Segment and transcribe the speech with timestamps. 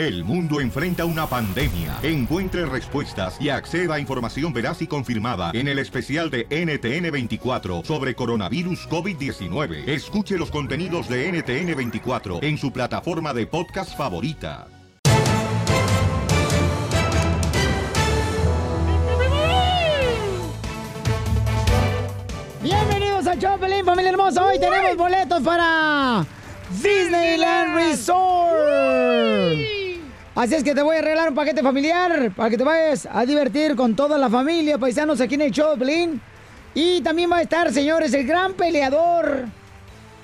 [0.00, 1.98] El mundo enfrenta una pandemia.
[2.02, 8.14] Encuentre respuestas y acceda a información veraz y confirmada en el especial de NTN24 sobre
[8.14, 9.86] coronavirus COVID-19.
[9.86, 14.68] Escuche los contenidos de NTN24 en su plataforma de podcast favorita.
[22.62, 24.46] Bienvenidos a Chopelín, familia hermosa.
[24.46, 26.24] Hoy tenemos boletos para
[26.82, 29.79] Disneyland Resort.
[30.40, 33.26] Así es que te voy a regalar un paquete familiar para que te vayas a
[33.26, 36.18] divertir con toda la familia, paisanos, aquí en el Choplin.
[36.72, 39.44] Y también va a estar, señores, el gran peleador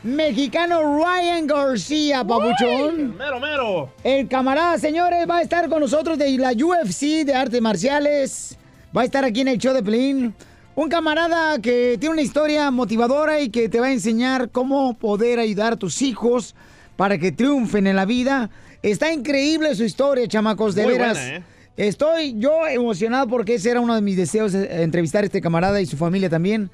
[0.03, 3.15] mexicano Ryan García, papuchón.
[3.19, 3.91] Mero, mero.
[4.03, 8.57] El camarada, señores, va a estar con nosotros de la UFC de artes marciales.
[8.97, 10.35] Va a estar aquí en el show de Pelín.
[10.77, 15.41] Un camarada que tiene una historia motivadora y que te va a enseñar cómo poder
[15.41, 16.55] ayudar a tus hijos
[16.97, 18.49] para que triunfen en la vida.
[18.91, 21.19] Está increíble su historia, chamacos, de Muy veras.
[21.19, 21.43] buena, ¿eh?
[21.77, 25.81] Estoy yo emocionado porque ese era uno de mis deseos, eh, entrevistar a este camarada
[25.81, 26.71] y su familia también,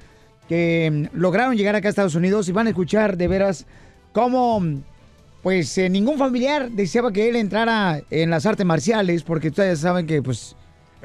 [0.47, 3.65] que mm, lograron llegar acá a Estados Unidos y van a escuchar de veras
[4.11, 4.83] cómo, mm,
[5.41, 10.05] pues, eh, ningún familiar deseaba que él entrara en las artes marciales, porque ustedes saben
[10.05, 10.55] que, pues,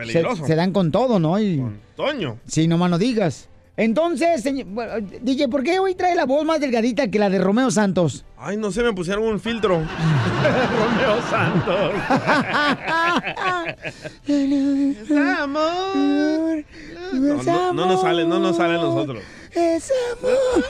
[0.06, 1.40] se, se dan con todo, ¿no?
[1.40, 1.64] Y,
[1.96, 2.38] Toño.
[2.46, 3.48] Sí, nomás no digas.
[3.78, 4.66] Entonces, señor-
[5.22, 8.24] DJ, ¿por qué hoy trae la voz más delgadita que la de Romeo Santos?
[8.36, 9.76] Ay, no sé, me pusieron un filtro.
[9.78, 11.92] Romeo Santos.
[15.40, 16.64] amor.
[17.12, 19.22] No, no, no nos sale, no nos sale a nosotros.
[19.58, 20.64] Es amor.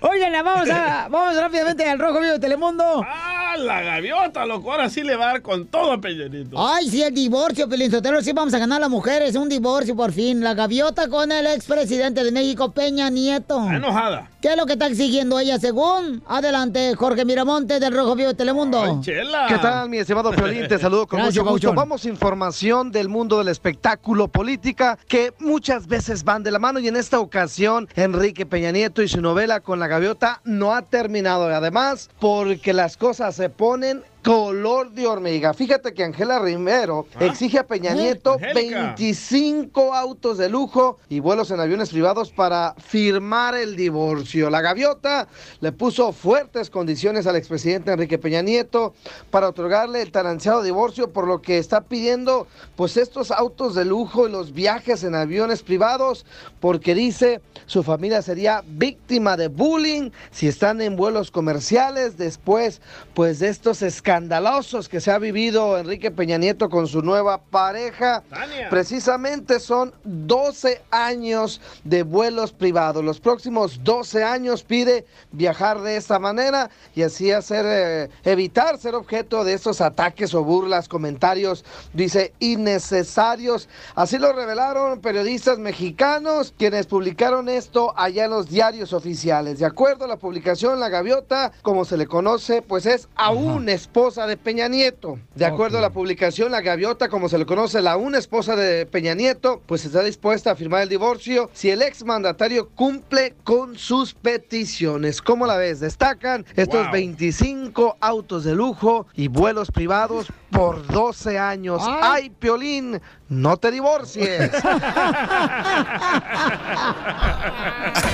[0.00, 2.84] Oigan, vamos, a, vamos rápidamente al Rojo Vivo de Telemundo.
[3.06, 4.72] ¡Ah, la gaviota, loco!
[4.72, 6.56] Ahora sí le va a dar con todo a Peñanito.
[6.58, 10.42] Ay, sí, el divorcio, Pelín-Sotelo, sí vamos a ganar las mujeres, un divorcio por fin.
[10.42, 13.60] La gaviota con el expresidente de México, Peña Nieto.
[13.62, 14.28] Está enojada.
[14.44, 16.22] ¿Qué es lo que está exigiendo ella según?
[16.26, 19.00] Adelante, Jorge Miramonte del Rojo Vivo de Telemundo.
[19.00, 19.46] Chela.
[19.48, 20.68] ¿Qué tal, mi estimado Piolín?
[20.68, 21.72] Te saludo con Gracias, mucho gusto.
[21.72, 26.78] Vamos a información del mundo del espectáculo política que muchas veces van de la mano
[26.78, 30.82] y en esta ocasión Enrique Peña Nieto y su novela con la gaviota no ha
[30.82, 31.48] terminado.
[31.48, 35.52] Y además, porque las cosas se ponen color de hormiga.
[35.52, 38.94] Fíjate que Angela Rivero exige a Peña Nieto Angélica.
[38.96, 44.48] 25 autos de lujo y vuelos en aviones privados para firmar el divorcio.
[44.48, 45.28] La gaviota
[45.60, 48.94] le puso fuertes condiciones al expresidente Enrique Peña Nieto
[49.30, 52.46] para otorgarle el tan ansiado divorcio, por lo que está pidiendo
[52.76, 56.24] pues estos autos de lujo y los viajes en aviones privados,
[56.60, 62.80] porque dice su familia sería víctima de bullying si están en vuelos comerciales después
[63.12, 63.82] pues de estos
[64.14, 68.22] escandalosos que se ha vivido Enrique Peña Nieto con su nueva pareja.
[68.30, 68.68] Tania.
[68.70, 73.04] Precisamente son 12 años de vuelos privados.
[73.04, 78.94] Los próximos 12 años pide viajar de esta manera y así hacer eh, evitar ser
[78.94, 83.68] objeto de estos ataques o burlas, comentarios, dice, innecesarios.
[83.96, 89.58] Así lo revelaron periodistas mexicanos quienes publicaron esto allá en los diarios oficiales.
[89.58, 94.03] De acuerdo a la publicación, la gaviota, como se le conoce, pues es aún esposa
[94.04, 95.18] de Peña Nieto.
[95.34, 98.84] De acuerdo a la publicación, la gaviota, como se le conoce, la aún esposa de
[98.84, 104.12] Peña Nieto, pues está dispuesta a firmar el divorcio si el exmandatario cumple con sus
[104.12, 105.22] peticiones.
[105.22, 105.80] ¿Cómo la ves?
[105.80, 106.92] Destacan estos Wow.
[106.92, 111.80] 25 autos de lujo y vuelos privados por 12 años.
[111.82, 112.24] Ay.
[112.24, 113.00] ¡Ay, Piolín!
[113.28, 114.50] ¡No te divorcies!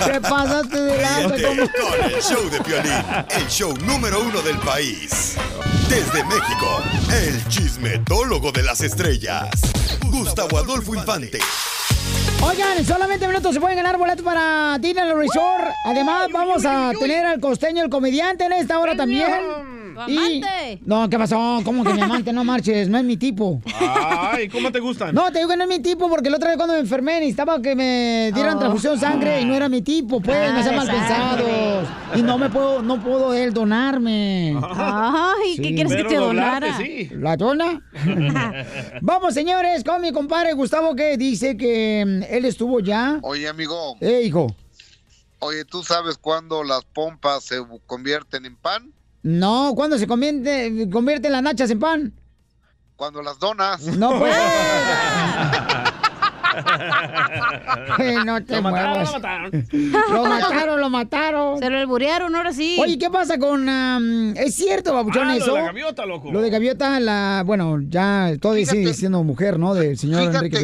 [0.07, 1.05] ¿Qué pasaste de
[1.51, 5.37] con el show de Piolín, el show número uno del país.
[5.91, 6.81] Desde México,
[7.13, 9.51] el chismetólogo de las estrellas,
[10.07, 11.41] Gustavo Adolfo Infante.
[12.41, 15.65] Oigan, solamente minutos se pueden ganar boletos para Disneyland Resort.
[15.85, 19.33] Además, vamos a tener al costeño, el comediante, en esta hora también.
[20.07, 20.81] Tu amante.
[20.85, 21.61] No, ¿qué pasó?
[21.65, 22.33] ¿Cómo que mi amante?
[22.33, 23.61] No marches, no es mi tipo.
[23.79, 25.15] Ay, ¿cómo te gustan?
[25.15, 27.15] No, te digo que no es mi tipo porque la otra vez cuando me enfermé
[27.21, 28.61] necesitaba que me dieran Oh.
[28.61, 31.89] transfusión de sangre y no era mi tipo, pues, no sean mal pensados.
[32.17, 34.57] Y no me puedo, no puedo él donarme.
[34.63, 35.75] Ay, ¿qué Sí.
[35.75, 36.77] quieres que te doblarte, donara?
[36.79, 37.09] sí.
[37.13, 37.83] ¿La dona?
[39.03, 43.19] Vamos, señores, con mi compadre Gustavo que dice que mm, él estuvo ya.
[43.23, 44.55] Oye, amigo, Eh, hijo.
[45.39, 47.57] oye, ¿tú sabes cuándo las pompas se
[47.87, 48.93] convierten en pan?
[49.23, 52.13] No, ¿cuándo se convierte, convierte las nachas en pan?
[52.97, 53.83] Cuando las donas.
[53.83, 54.35] No, pues.
[58.25, 59.07] No te Lo mataron, muevas.
[59.13, 59.67] lo mataron.
[60.13, 61.59] Lo mataron, lo mataron.
[61.59, 62.77] Se lo alburearon, ahora sí.
[62.81, 63.69] Oye, ¿qué pasa con...
[63.69, 65.55] am, ¿Es cierto, babuchón, Ah, lo de eso?
[65.55, 66.31] la gaviota, loco.
[66.33, 67.43] Lo de Gaviota, la...
[67.47, 69.75] Bueno, ya todavía sigue Fíjate- siendo mujer, ¿no?
[69.75, 70.59] Del señor Enrique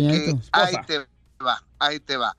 [0.52, 1.06] ahí te
[1.44, 2.36] va, ahí te va.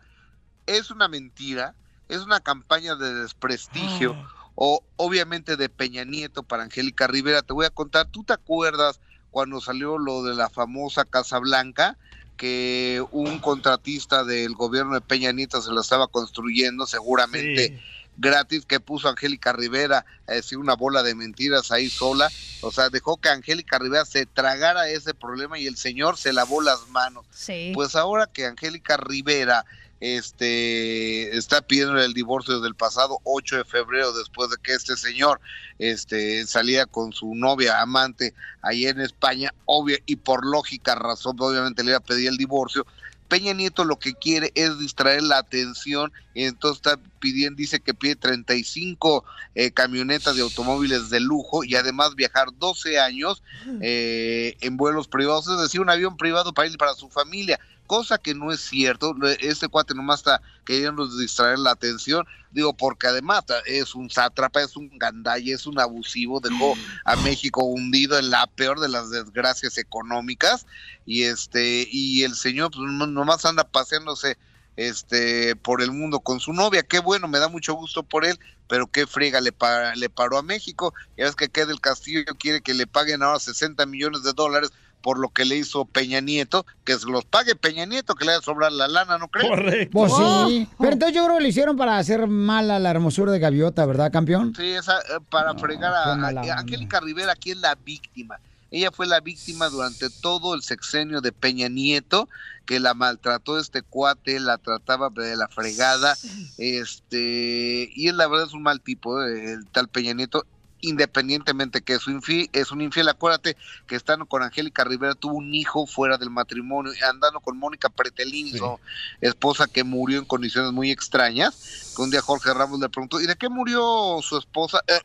[0.65, 1.73] Es una mentira,
[2.09, 4.15] es una campaña de desprestigio,
[4.59, 7.43] o obviamente de Peña Nieto para Angélica Rivera.
[7.43, 8.99] Te voy a contar, ¿tú te acuerdas
[9.29, 11.97] cuando salió lo de la famosa Casa Blanca?
[12.35, 17.81] que un contratista del gobierno de Peña Nieto se lo estaba construyendo seguramente
[18.15, 22.29] gratis que puso Angélica Rivera a decir una bola de mentiras ahí sola,
[22.61, 26.61] o sea, dejó que Angélica Rivera se tragara ese problema y el señor se lavó
[26.61, 27.25] las manos.
[27.31, 27.71] Sí.
[27.73, 29.65] Pues ahora que Angélica Rivera
[29.99, 34.95] este está pidiendo el divorcio desde el pasado 8 de febrero después de que este
[34.95, 35.39] señor
[35.79, 41.83] este salía con su novia amante ahí en España, obvio y por lógica razón obviamente
[41.83, 42.85] le iba a pedir el divorcio.
[43.27, 47.93] Peña Nieto lo que quiere es distraer la atención y entonces está pidiendo, dice que
[47.93, 53.43] pide 35 eh, camionetas de automóviles de lujo y además viajar 12 años
[53.81, 57.59] eh, en vuelos privados, es decir, un avión privado para él y para su familia
[57.87, 59.15] cosa que no es cierto.
[59.39, 62.25] Este cuate nomás está queriendo distraer la atención.
[62.51, 66.75] Digo, porque además es un sátrapa, es un gandalla, es un abusivo, dejó
[67.05, 70.65] a México hundido en la peor de las desgracias económicas.
[71.05, 74.37] Y este, y el señor pues, no- nomás anda paseándose
[74.75, 76.83] este por el mundo con su novia.
[76.83, 80.37] Qué bueno, me da mucho gusto por él, pero qué friega le, pa- le paró
[80.37, 80.93] a México.
[81.17, 84.71] Ya ves que queda el Castillo quiere que le paguen ahora 60 millones de dólares
[85.01, 88.31] por lo que le hizo Peña Nieto, que se los pague Peña Nieto, que le
[88.31, 89.87] haya sobrar la lana, ¿no crees?
[89.91, 90.67] Pues sí.
[90.77, 93.85] Pero entonces yo creo que lo hicieron para hacer mal a la hermosura de Gaviota,
[93.85, 94.53] ¿verdad, campeón?
[94.55, 96.59] Sí, esa, eh, para fregar a, mala a-.
[96.59, 98.39] Angélica Rivera, aquí es la víctima.
[98.69, 102.27] Ella fue la víctima durante todo el sexenio de Peña Nieto,
[102.65, 106.17] que la maltrató este cuate, la trataba de la fregada,
[106.57, 110.45] este, y él la verdad es un mal tipo, eh, el tal Peña Nieto,
[110.81, 113.57] independientemente que es un infiel, es un infiel, acuérdate
[113.87, 118.57] que estando con Angélica Rivera tuvo un hijo fuera del matrimonio, andando con Mónica Pretelín,
[118.57, 118.79] su
[119.21, 123.27] esposa que murió en condiciones muy extrañas, que un día Jorge Ramos le preguntó, ¿y
[123.27, 124.81] de qué murió su esposa?
[124.87, 124.99] Eh,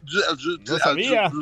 [0.68, 1.32] No sabía.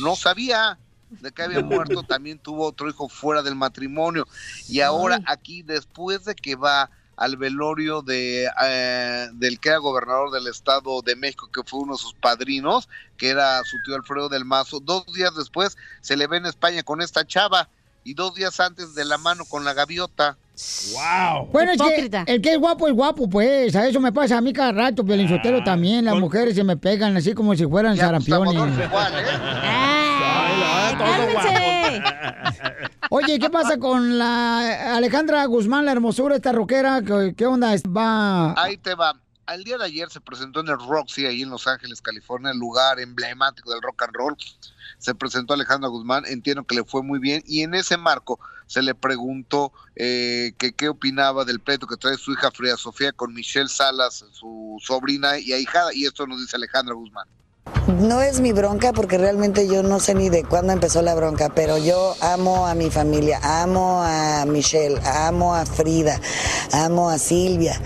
[0.00, 0.78] No sabía
[1.10, 4.26] de que había muerto, también tuvo otro hijo fuera del matrimonio.
[4.68, 10.30] Y ahora aquí, después de que va al velorio de eh, del que era gobernador
[10.30, 12.88] del estado de México, que fue uno de sus padrinos,
[13.18, 16.82] que era su tío Alfredo del Mazo, dos días después se le ve en España
[16.82, 17.68] con esta chava
[18.04, 20.38] y dos días antes de la mano con la gaviota.
[20.94, 21.48] ¡Wow!
[21.52, 23.76] Bueno, es que el que es guapo es guapo, pues.
[23.76, 26.06] A eso me pasa a mí cada rato, Sotelo también.
[26.06, 28.56] Las mujeres se me pegan así como si fueran sarampiones.
[33.10, 37.02] Oye, ¿qué pasa con la Alejandra Guzmán, la hermosura, esta rockera?
[37.02, 37.74] ¿Qué, qué onda?
[37.88, 38.54] Va...
[38.60, 39.14] Ahí te va.
[39.46, 42.58] Al día de ayer se presentó en el Roxy, ahí en Los Ángeles, California, el
[42.58, 44.36] lugar emblemático del rock and roll.
[44.98, 48.38] Se presentó Alejandra Guzmán, entiendo que le fue muy bien, y en ese marco
[48.68, 53.10] se le preguntó eh, que qué opinaba del pleito que trae su hija Frida Sofía
[53.10, 57.26] con Michelle Salas, su sobrina y ahijada, y esto nos dice Alejandra Guzmán.
[57.98, 61.48] No es mi bronca porque realmente yo no sé ni de cuándo empezó la bronca,
[61.54, 66.20] pero yo amo a mi familia, amo a Michelle, amo a Frida,
[66.72, 67.80] amo a Silvia.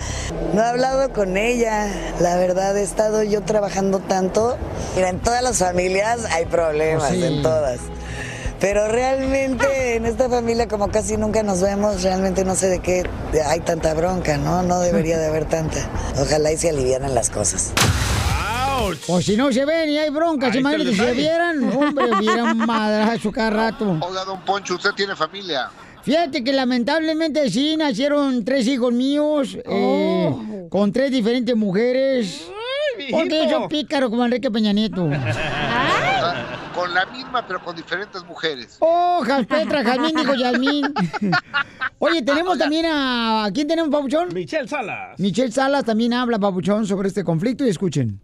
[0.53, 1.87] No he hablado con ella,
[2.19, 4.57] la verdad he estado yo trabajando tanto.
[4.95, 7.23] Mira, en todas las familias hay problemas, Sí.
[7.23, 7.79] en todas.
[8.59, 13.03] Pero realmente en esta familia como casi nunca nos vemos, realmente no sé de qué
[13.45, 14.61] hay tanta bronca, ¿no?
[14.63, 15.79] No debería de haber tanta.
[16.21, 17.71] Ojalá y se alivianan las cosas.
[19.07, 22.57] O si no se ven y hay broncas, Ahí imagínate si se vieran, hombre, vieran
[22.65, 23.97] madrazo cada rato.
[24.01, 25.69] Oiga, don Poncho, ¿usted tiene familia?
[26.03, 30.67] Fíjate que lamentablemente sí nacieron tres hijos míos eh, Oh.
[30.69, 32.47] con tres diferentes mujeres.
[33.11, 35.09] Porque son pícaros como Enrique Peña Nieto.
[36.73, 38.75] Con la misma, pero con diferentes mujeres.
[38.79, 40.93] Oh, Petra, Jazmín, dijo Yasmín.
[41.99, 43.45] Oye, tenemos también a...
[43.45, 44.33] ¿a ¿Quién tenemos, Papuchón?
[44.33, 45.17] Michelle Salas.
[45.17, 48.19] Michelle Salas también habla, Papuchón, sobre este conflicto y escuchen.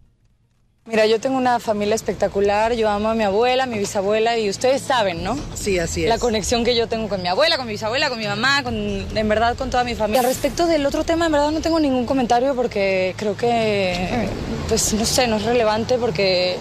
[0.91, 4.50] Mira, yo tengo una familia espectacular, yo amo a mi abuela, a mi bisabuela y
[4.50, 5.39] ustedes saben, ¿no?
[5.53, 6.10] Sí, así es.
[6.10, 8.75] La conexión que yo tengo con mi abuela, con mi bisabuela, con mi mamá, con,
[8.75, 10.19] en verdad con toda mi familia.
[10.19, 14.27] Al respecto del otro tema, en verdad no tengo ningún comentario porque creo que,
[14.67, 16.57] pues no sé, no es relevante porque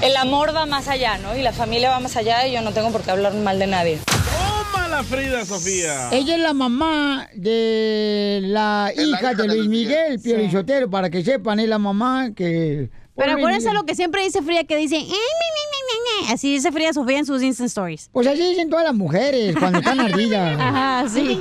[0.00, 1.36] el amor va más allá, ¿no?
[1.36, 3.66] Y la familia va más allá y yo no tengo por qué hablar mal de
[3.66, 3.98] nadie.
[4.06, 6.08] Toma la Frida, Sofía.
[6.12, 11.68] Ella es la mamá de la hija de Luis Miguel, Piolichotero, para que sepan, es
[11.68, 13.01] la mamá que...
[13.14, 14.96] Pero acuérdense lo que siempre dice Frida, que dice...
[14.96, 16.32] "Eh, me, me, me, me, me".
[16.32, 18.08] Así dice Frida Sofía en sus Instant Stories.
[18.12, 20.58] Pues así dicen todas las mujeres cuando están ardidas.
[20.58, 21.38] Ajá, sí.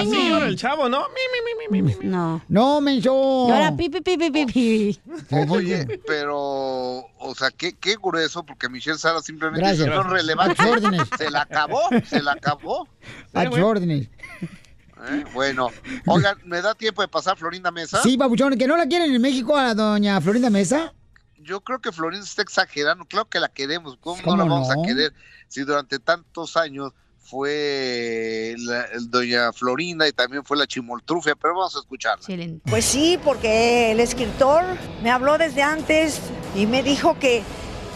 [0.00, 1.04] Así llora el chavo, ¿no?
[2.02, 2.42] No.
[2.48, 3.48] No, menso.
[3.48, 5.00] Llora pi, pi, pi, pi, pi, pi.
[5.48, 6.38] Oye, pero,
[7.18, 9.88] o sea, qué, qué grueso, porque Michelle Salas simplemente Gracias.
[9.88, 11.02] tus órdenes.
[11.18, 12.88] Se la acabó, se la acabó.
[13.34, 14.08] A órdenes.
[15.08, 15.24] ¿Eh?
[15.32, 15.70] Bueno,
[16.06, 18.02] oigan, ¿me da tiempo de pasar Florinda Mesa?
[18.02, 20.92] Sí, papuchón, que no la quieren en México a doña Florinda Mesa.
[21.38, 23.04] Yo creo que Florinda está exagerando.
[23.04, 23.96] Claro que la queremos.
[24.00, 24.82] ¿Cómo, ¿Cómo no la vamos no?
[24.82, 25.12] a querer
[25.48, 31.36] si durante tantos años fue la, el doña Florinda y también fue la chimoltrufia?
[31.36, 32.26] Pero vamos a escucharla.
[32.68, 34.64] Pues sí, porque el escritor
[35.02, 36.20] me habló desde antes
[36.56, 37.42] y me dijo que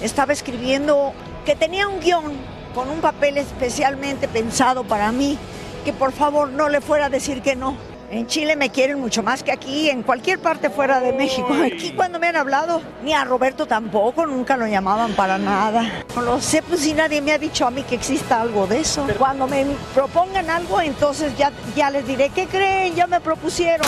[0.01, 1.13] estaba escribiendo,
[1.45, 2.33] que tenía un guion
[2.75, 5.39] con un papel especialmente pensado para mí,
[5.81, 7.77] que por favor no le fuera a decir que no.
[8.11, 11.49] En Chile me quieren mucho más que aquí, en cualquier parte fuera de México.
[11.65, 16.05] Aquí cuando me han hablado, ni a Roberto tampoco, nunca lo llamaban para nada.
[16.17, 18.81] No lo sé, pues si nadie me ha dicho a mí que exista algo de
[18.81, 19.07] eso.
[19.17, 22.97] Cuando me propongan algo, entonces ya, ya les diré, ¿qué creen?
[22.97, 23.87] Ya me propusieron.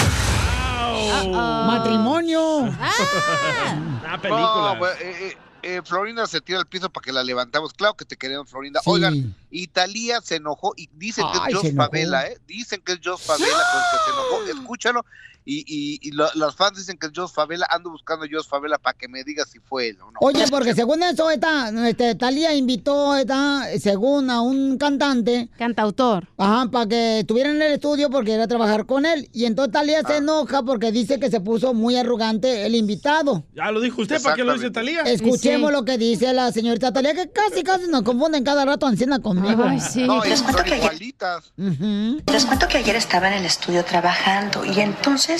[1.32, 2.58] Matrimonio.
[2.58, 4.72] Una película.
[4.75, 7.73] No, pues, eh, eh, eh, Florinda se tira al piso para que la levantamos.
[7.73, 8.81] Claro que te queremos, Florinda.
[8.81, 8.90] Sí.
[8.90, 11.75] Oigan, Italia se enojó y dicen que es Jos.
[11.75, 12.38] Favela, ¿eh?
[12.47, 14.61] Dicen que es Jos Favela con el que se enojó.
[14.61, 15.04] Escúchalo.
[15.44, 17.66] Y, y, y lo- los fans dicen que es Jos Favela.
[17.70, 20.18] Ando buscando a Jos Favela para que me diga si fue él o no.
[20.20, 25.49] Oye, porque según eso, esta, este, Talía invitó, esta, según a un cantante.
[25.58, 26.28] Cantautor.
[26.37, 29.28] Ajá, para que estuviera en el estudio porque era trabajar con él.
[29.32, 30.08] Y entonces Talía Ah.
[30.08, 33.44] se enoja porque dice que se puso muy arrogante el invitado.
[33.54, 35.02] Ya lo dijo usted, ¿para qué lo dice Talía?
[35.02, 39.18] Escuchemos lo que dice la señorita Talía, que casi, casi nos confunden cada rato encina
[39.20, 39.64] conmigo.
[39.66, 40.02] Ay, sí.
[40.04, 42.22] No, Les cuento son que ayer-.
[42.32, 45.32] Les cuento que ayer estaba en el estudio trabajando y entonces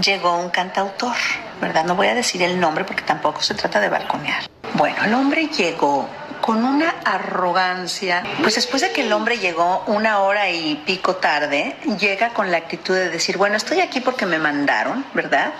[0.00, 1.16] llegó un cantautor,
[1.60, 1.84] ¿verdad?
[1.84, 4.44] No voy a decir el nombre porque tampoco se trata de balconear.
[4.74, 6.08] Bueno, el hombre llegó
[6.46, 8.22] con una arrogancia.
[8.40, 12.58] Pues después de que el hombre llegó una hora y pico tarde, llega con la
[12.58, 15.52] actitud de decir, bueno, estoy aquí porque me mandaron, ¿verdad?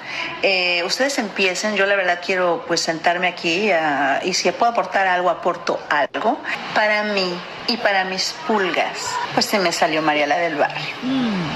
[0.43, 5.09] Eh, ustedes empiecen, yo la verdad quiero pues sentarme aquí ah, y si puedo aportar
[5.09, 6.39] algo, aporto algo.
[6.73, 10.95] Para mí y para mis pulgas, pues se me salió María la del barrio.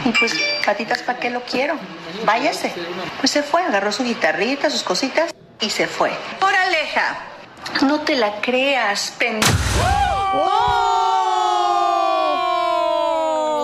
[0.04, 0.34] Y pues,
[0.66, 1.78] patitas, ¿para qué lo quiero?
[2.24, 2.72] Váyase.
[3.20, 6.10] Pues se fue, agarró su guitarrita, sus cositas y se fue.
[6.40, 7.29] Por Aleja,
[7.82, 9.52] no te la creas, pendejo.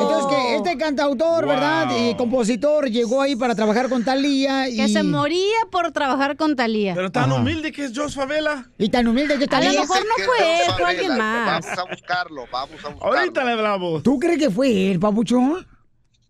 [0.01, 1.89] Entonces que este cantautor, ¿verdad?
[1.99, 4.77] Y compositor llegó ahí para trabajar con Talía y...
[4.77, 6.95] Que se moría por trabajar con Talía.
[6.95, 8.67] Pero tan humilde que es Jos Favela.
[8.79, 9.81] Y tan humilde que A lo Talía.
[9.81, 11.65] mejor no fue él, fue alguien más.
[11.65, 13.19] Vamos a buscarlo, vamos a buscarlo.
[13.19, 14.03] Ahorita le hablamos.
[14.03, 15.67] ¿Tú crees que fue él, papuchón?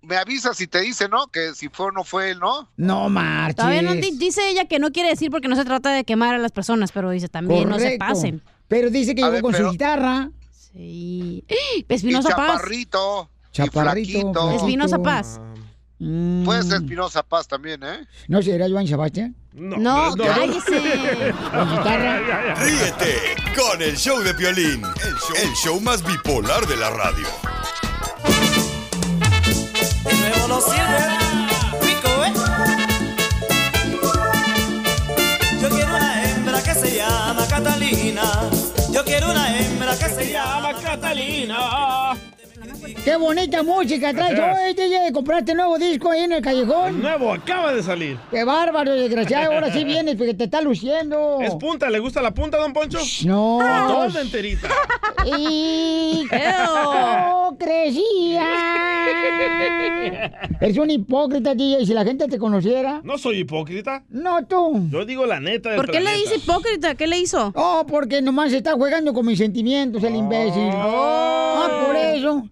[0.07, 1.27] Me avisa si te dice, ¿no?
[1.29, 2.69] Que si fue o no fue él, ¿no?
[2.77, 3.57] No marches.
[3.57, 6.35] Todavía no di- dice ella que no quiere decir porque no se trata de quemar
[6.35, 8.43] a las personas, pero dice también no se pasen.
[8.69, 10.31] Pero dice que A llegó ver, con pero- su guitarra.
[10.73, 11.45] Sí.
[11.89, 12.53] Espinosa Paz.
[12.53, 13.31] chaparrito.
[13.53, 14.51] Chaparrito.
[14.53, 15.41] Espinosa Paz.
[15.99, 18.07] Mm, Puede ser Espinosa Paz también, ¿eh?
[18.29, 19.35] ¿No será Joan Sebastián?
[19.55, 21.33] No, No, cállese.
[21.53, 22.55] Con guitarra.
[22.63, 23.15] Ríete
[23.57, 27.27] con el show de Piolín, el show, el show más bipolar de la radio.
[41.27, 41.86] No.
[43.07, 45.13] ¡Qué bonita música traes hoy, DJ!
[45.13, 47.01] ¿Compraste nuevo disco ahí en el callejón?
[47.01, 48.19] Nuevo, acaba de salir.
[48.33, 49.53] ¡Qué bárbaro, desgraciado!
[49.53, 51.39] Ahora sí vienes porque te está luciendo.
[51.41, 51.89] ¿Es punta?
[51.89, 52.99] ¿Le gusta la punta, don Poncho?
[53.25, 53.59] No.
[53.59, 54.69] ¿O toda enterita?
[55.25, 58.45] Y no crecía.
[60.61, 61.87] Eres un hipócrita, DJ.
[61.87, 63.01] Si la gente te conociera.
[63.05, 64.03] No soy hipócrita.
[64.09, 64.89] No tú.
[64.91, 66.23] Yo digo la neta del ¿Por qué le planeta.
[66.25, 66.95] dice hipócrita?
[66.97, 67.53] ¿Qué le hizo?
[67.55, 70.71] Oh, porque nomás está jugando con mis sentimientos, el imbécil.
[70.73, 72.49] Ah, por eso.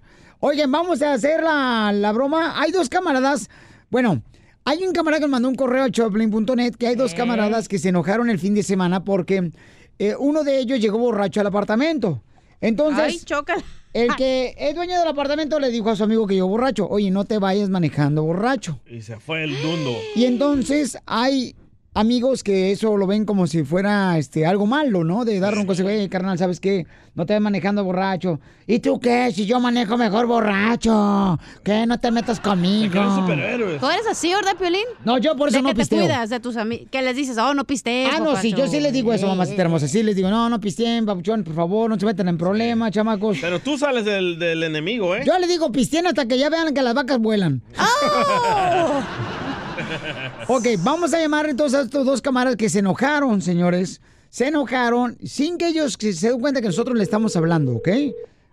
[0.46, 2.60] Oigan, vamos a hacer la, la broma.
[2.60, 3.48] Hay dos camaradas.
[3.88, 4.20] Bueno,
[4.66, 7.78] hay un camarada que me mandó un correo a choplin.net que hay dos camaradas que
[7.78, 9.52] se enojaron el fin de semana porque
[9.98, 12.22] eh, uno de ellos llegó borracho al apartamento.
[12.60, 13.54] Entonces, Ay, choca.
[13.94, 17.10] el que es dueño del apartamento le dijo a su amigo que llegó borracho, oye,
[17.10, 18.80] no te vayas manejando borracho.
[18.86, 19.92] Y se fue el dundo.
[20.14, 21.56] Y entonces hay
[21.94, 25.24] amigos que eso lo ven como si fuera este algo malo, ¿no?
[25.24, 26.86] De darle un consejo, "Ey, carnal, ¿sabes qué?
[27.14, 28.40] No te vayas manejando borracho.
[28.66, 29.30] ¿Y tú qué?
[29.32, 31.38] Si yo manejo mejor borracho.
[31.62, 31.86] ¿Qué?
[31.86, 33.00] No te metas conmigo.
[33.14, 33.78] superhéroes.
[33.80, 34.82] ¿Tú eres así, verdad, Piolín?
[35.04, 36.00] No, yo por eso de no que te pisteo.
[36.00, 36.88] cuidas de tus amigos.
[36.90, 39.62] Que les dices, oh, no pistees, Ah, no, sí, yo sí les digo eso, mamacita
[39.62, 39.86] hermosa.
[39.86, 43.38] Sí les digo, no, no pisteen, papuchón, por favor, no se metan en problemas, chamacos.
[43.40, 45.22] Pero tú sales del, del enemigo, ¿eh?
[45.24, 47.62] Yo le digo pisteen hasta que ya vean que las vacas vuelan.
[50.49, 54.00] Ok, vamos a llamar entonces a estos dos camaradas que se enojaron, señores.
[54.28, 57.88] Se enojaron sin que ellos se den cuenta que nosotros le estamos hablando, ¿ok?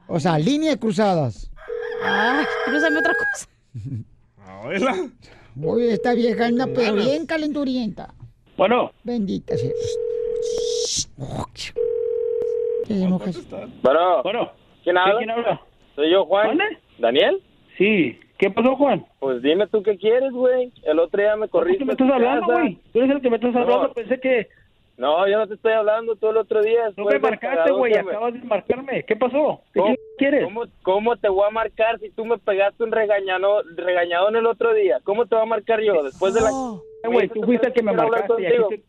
[0.07, 1.49] O sea, líneas cruzadas.
[2.03, 3.47] Ay, cruzame otra cosa.
[4.45, 5.09] Abuela.
[5.63, 8.13] Oye, esta vieja anda pero bien calenturienta.
[8.57, 8.91] Bueno.
[9.03, 9.71] Bendita sea.
[12.87, 13.39] ¿Te enojas?
[13.81, 14.23] Bueno.
[14.23, 14.51] Bueno.
[14.83, 15.17] ¿Quién habla?
[15.17, 15.61] ¿Quién habla?
[15.95, 16.57] Soy yo, Juan.
[16.99, 17.41] ¿Daniel?
[17.77, 18.19] Sí.
[18.41, 19.05] ¿Qué pasó, Juan?
[19.19, 20.71] Pues dime tú qué quieres, güey.
[20.81, 21.77] El otro día me corriste.
[21.77, 22.75] ¿Qué me estás hablando, güey?
[22.91, 23.59] Tú eres el que me estás No.
[23.61, 23.93] hablando.
[23.93, 24.47] Pensé que
[24.97, 26.15] No, yo no te estoy hablando.
[26.15, 26.89] Tú el otro día.
[26.97, 27.93] no me marcaste, güey.
[27.95, 29.03] Acabas de marcarme.
[29.03, 29.61] ¿Qué pasó?
[29.73, 30.43] ¿Qué ¿Cómo, quieres?
[30.45, 34.73] ¿cómo, cómo te voy a marcar si tú me pegaste un regañado, regañadón el otro
[34.73, 34.99] día?
[35.03, 36.01] ¿Cómo te voy a marcar yo?
[36.01, 36.49] Después de la...
[37.11, 38.33] Güey, tú fuiste el que me marcaste.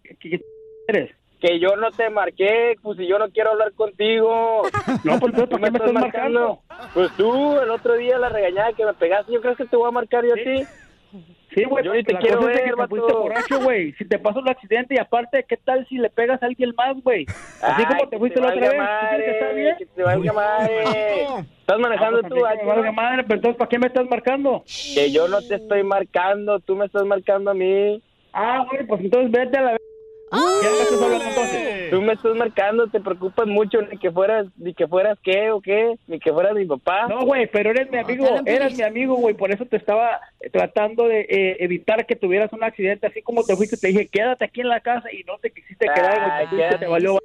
[0.02, 0.40] ¿Qué qué
[0.88, 1.10] eres?
[1.42, 4.62] Que yo no te marqué, pues si yo no quiero hablar contigo.
[5.04, 6.60] No, pues Tú ¿para qué me estás marcando?
[6.94, 9.88] Pues tú, el otro día la regañada que me pegaste, ¿yo crees que te voy
[9.88, 10.64] a marcar yo a ti?
[11.54, 13.60] Sí, güey, Yo ni te la quiero cosa es de ver, que te fuiste borracho,
[13.60, 13.92] güey.
[13.94, 16.96] Si te pasa un accidente y aparte, ¿qué tal si le pegas a alguien más,
[17.02, 17.26] güey?
[17.60, 19.76] Así Ay, como te fuiste la otra vez, ¿tú crees que está madre, bien?
[19.78, 20.84] Que te valga madre.
[21.60, 24.08] Estás manejando Ah, pues, tú, que me valga madre, pero entonces, ¿para qué me estás
[24.08, 24.64] marcando?
[24.94, 28.02] Que yo no te estoy marcando, tú me estás marcando a mí.
[28.32, 29.72] Ah, güey, pues entonces vete a la...
[29.72, 29.78] ¿Ya
[30.32, 31.90] me estás hablando entonces?
[31.90, 35.60] Tú me estás marcando, te preocupas mucho ni que fueras, ni que fueras qué o
[35.60, 37.06] qué, ni que fueras mi papá.
[37.08, 40.48] No, güey, pero eres mi amigo, eres mi amigo, güey, por eso te estaba eh,
[40.50, 44.44] tratando de eh, evitar que tuvieras un accidente, así como te fuiste, te dije, quédate
[44.44, 47.18] aquí en la casa y no te quisiste quedar, güey, Ay, te valió...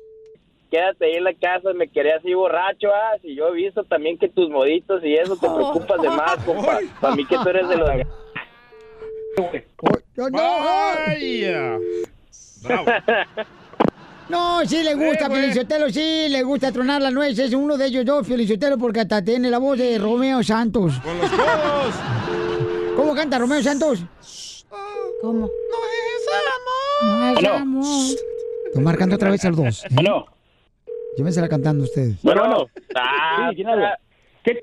[0.69, 4.17] Quédate ahí en la casa, me quería así borracho, ah, si yo he visto también
[4.17, 6.79] que tus moditos y eso te preocupas de más, compa.
[6.99, 7.89] Para mí que tú eres de los...
[10.31, 10.57] ¡No!
[14.29, 17.53] No, sí le gusta, Felicitelo, sí le gusta tronar las nueces.
[17.53, 20.99] Uno de ellos yo, Felicitelo, porque hasta tiene la voz de Romeo Santos.
[20.99, 21.95] ¡Con los codos!
[22.97, 24.03] ¿Cómo canta Romeo Santos?
[25.21, 25.49] ¿Cómo?
[27.03, 27.53] No es Aló.
[27.53, 27.85] amor.
[28.65, 29.85] Estoy marcando otra vez al dos.
[29.85, 29.95] ¿eh?
[29.95, 30.25] Aló.
[31.15, 32.21] Llévensela cantando ustedes.
[32.21, 32.65] Bueno, bueno.
[32.95, 33.49] Ah.
[33.55, 33.63] ¿Qué?
[34.43, 34.53] ¿Qué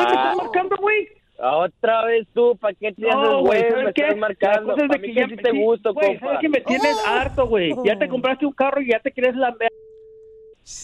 [0.00, 1.08] me estás marcando, güey?
[1.38, 3.62] Otra vez tú, ¿para qué te haces No, güey?
[3.64, 4.02] Me ¿sabes qué?
[4.02, 4.68] estás marcando.
[4.68, 6.26] La cosa es de que que ya sí te sí, gusto, güey, compa.
[6.26, 7.74] ¿sabes que me tienes harto, güey?
[7.84, 9.68] Ya te compraste un carro y ya te quieres lamber.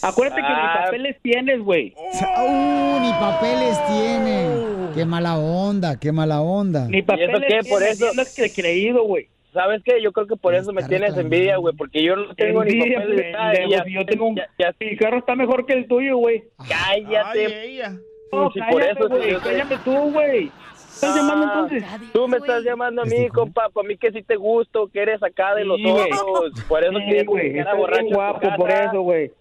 [0.03, 0.73] Acuérdate que Ah.
[0.77, 1.93] ni papeles tienes, güey.
[1.97, 4.91] Uh, ni papeles tiene.
[4.93, 6.85] Qué mala onda, qué mala onda.
[6.87, 7.59] Ni papeles qué?
[7.67, 9.27] Por eso- y andas que creído, güey.
[9.53, 10.01] ¿Sabes qué?
[10.01, 12.99] Yo creo que por eso me tienes envidia, güey, porque yo no tengo ni Envidia,
[12.99, 14.35] papeles y ya- si yo tengo un...
[14.35, 16.43] ya- ya- Mi carro está mejor que el tuyo, güey.
[16.69, 17.91] Cállate.
[18.31, 19.31] No, Si por cállate, eso güey.
[19.31, 20.51] yo te- Cállate tú, güey.
[20.73, 22.11] ¿Estás llamando entonces?
[22.13, 25.21] Tú me estás llamando a mí, compa, para mí que sí te gusto, que eres
[25.23, 26.51] acá de los Sí, otros.
[26.67, 27.57] Por eso Sí, güey.
[27.57, 29.31] Estás borracho bien guapo por eso, güey.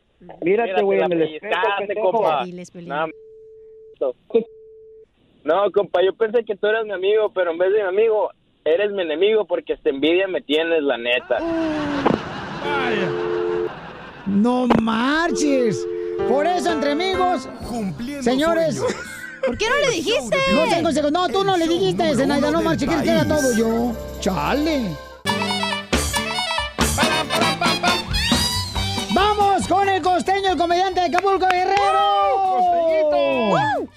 [0.42, 2.44] Mírate, güey, en el espejo, compa.
[2.86, 3.06] No,
[5.44, 8.30] no, compa, yo pensé que tú eras mi amigo, pero en vez de mi amigo,
[8.64, 11.38] eres mi enemigo porque esta envidia me tienes, la neta.
[14.26, 15.86] No marches.
[16.28, 17.48] Por eso, entre amigos,
[18.22, 18.80] señores.
[19.44, 20.36] ¿Por qué no le dijiste?
[20.52, 21.10] No tengo.
[21.10, 22.50] No, tú no le dijiste, Zenaida.
[22.50, 23.92] No marches, ¿quieres que era todo yo?
[24.20, 24.96] Chale.
[29.12, 31.98] ¡Vamos con el costeño, el comediante de Acapulco Guerrero!
[32.58, 33.90] ¡Costeñito!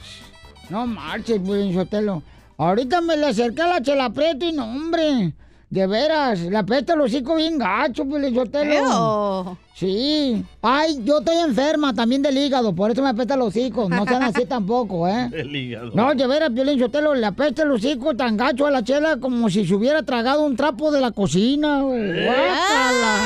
[0.70, 2.24] No marches, pues, Sotelo.
[2.58, 5.34] Ahorita me le acerqué a la chela Prieto y no, hombre.
[5.74, 8.72] De veras, la apesta el hocico bien gacho, pues, Sotelo.
[8.72, 9.58] Feo.
[9.74, 10.46] Sí.
[10.62, 13.90] Ay, yo estoy enferma también del hígado, por eso me apesta el hocico.
[13.90, 15.32] No sean así tampoco, ¿eh?
[15.34, 15.90] El hígado.
[15.96, 19.50] No, de veras, Piolín Sotelo, le apesta el hocico tan gacho a la chela como
[19.50, 22.24] si se hubiera tragado un trapo de la cocina, güey.
[22.24, 23.18] Guácala.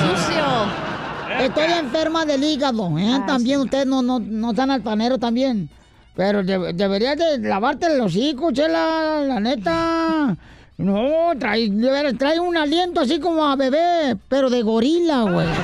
[0.00, 1.44] sucio!
[1.44, 3.20] Estoy enferma del hígado, ¿eh?
[3.26, 5.68] también ustedes no, no, no están altaneros también.
[6.14, 10.34] Pero de- deberías de lavarte el hocico, chela, la neta.
[10.78, 15.46] No, trae, de trae un aliento así como a bebé, pero de gorila, güey.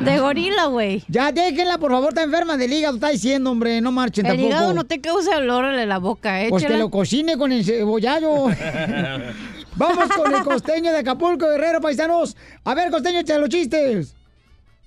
[0.00, 1.02] De gorila, güey.
[1.08, 4.48] Ya déjenla, por favor, está enferma del hígado, está diciendo, hombre, no marchen El tampoco.
[4.48, 6.48] hígado no te causa olor en la boca, ¿eh?
[6.48, 8.46] Pues que lo cocine con el cebollado.
[9.76, 12.36] Vamos con el costeño de Acapulco, Guerrero, paisanos.
[12.64, 14.15] A ver, costeño, echa los chistes.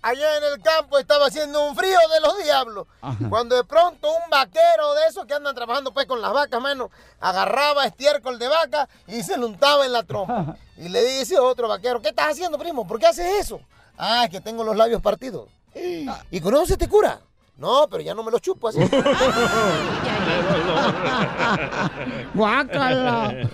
[0.01, 2.88] Allá en el campo estaba haciendo un frío de los diablos.
[3.29, 6.89] Cuando de pronto un vaquero de esos que andan trabajando pues con las vacas, mano,
[7.19, 10.55] agarraba estiércol de vaca y se lo untaba en la trompa.
[10.79, 12.88] Y le dice otro vaquero, ¿qué estás haciendo, primo?
[12.88, 13.59] ¿Por qué haces eso?
[13.97, 15.49] Ah, es que tengo los labios partidos.
[16.31, 17.19] ¿Y con eso se te cura?
[17.57, 18.79] No, pero ya no me los chupo así.
[22.33, 23.49] Guácala.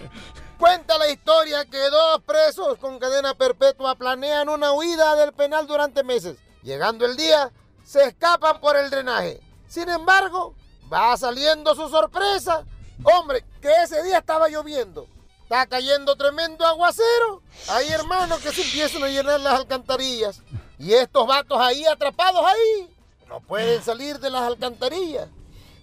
[0.59, 6.03] Cuenta la historia que dos presos con cadena perpetua planean una huida del penal durante
[6.03, 6.37] meses.
[6.63, 7.51] Llegando el día,
[7.83, 9.41] se escapan por el drenaje.
[9.67, 10.55] Sin embargo,
[10.91, 12.63] va saliendo su sorpresa.
[13.03, 15.07] Hombre, que ese día estaba lloviendo.
[15.43, 17.41] Está cayendo tremendo aguacero.
[17.69, 20.41] Hay hermanos que se empiezan a llenar las alcantarillas.
[20.79, 22.89] Y estos vatos ahí atrapados ahí.
[23.27, 25.27] No pueden salir de las alcantarillas.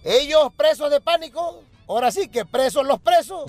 [0.03, 1.61] Ellos presos de pánico.
[1.87, 3.45] Ahora sí que presos los presos.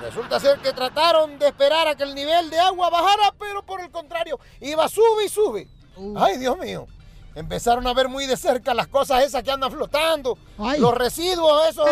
[0.00, 3.80] Resulta ser que trataron de esperar a que el nivel de agua bajara, pero por
[3.80, 5.68] el contrario, iba sube y sube.
[6.16, 6.86] Ay, Dios mío.
[7.34, 10.78] empezaron a ver muy de cerca las cosas esas que andan flotando, Ay.
[10.80, 11.86] los residuos esos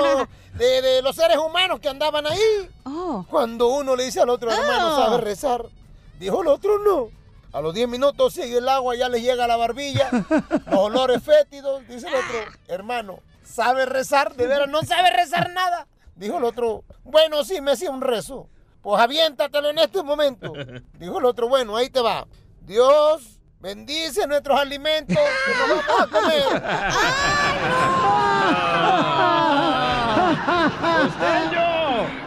[0.54, 2.70] de, de los seres humanos que andaban ahí.
[3.30, 4.96] Cuando uno le dice al otro hermano, Oh.
[5.04, 5.64] ¿sabe rezar?
[6.18, 7.08] Dijo el otro, no.
[7.52, 10.08] A los 10 minutos sigue el agua, ya les llega a la barbilla,
[10.70, 11.86] los olores fétidos.
[11.88, 14.34] Dice el otro, hermano, ¿sabe rezar?
[14.36, 15.86] De veras, no sabe rezar nada.
[16.20, 18.46] Dijo el otro, bueno, sí, me hacía un rezo.
[18.82, 20.52] Pues aviéntatelo en este momento.
[20.98, 22.26] Dijo el otro, bueno, ahí te va.
[22.60, 26.62] Dios bendice nuestros alimentos que nos vamos a comer.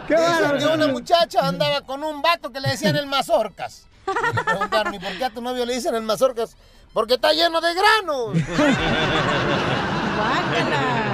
[0.08, 0.58] ¡Qué Dice bárbaro!
[0.58, 3.86] que una muchacha andaba con un vato que le decían el mazorcas.
[4.08, 6.56] Y le preguntaron, ¿y por qué a tu novio le dicen el mazorcas?
[6.92, 8.36] Porque está lleno de granos.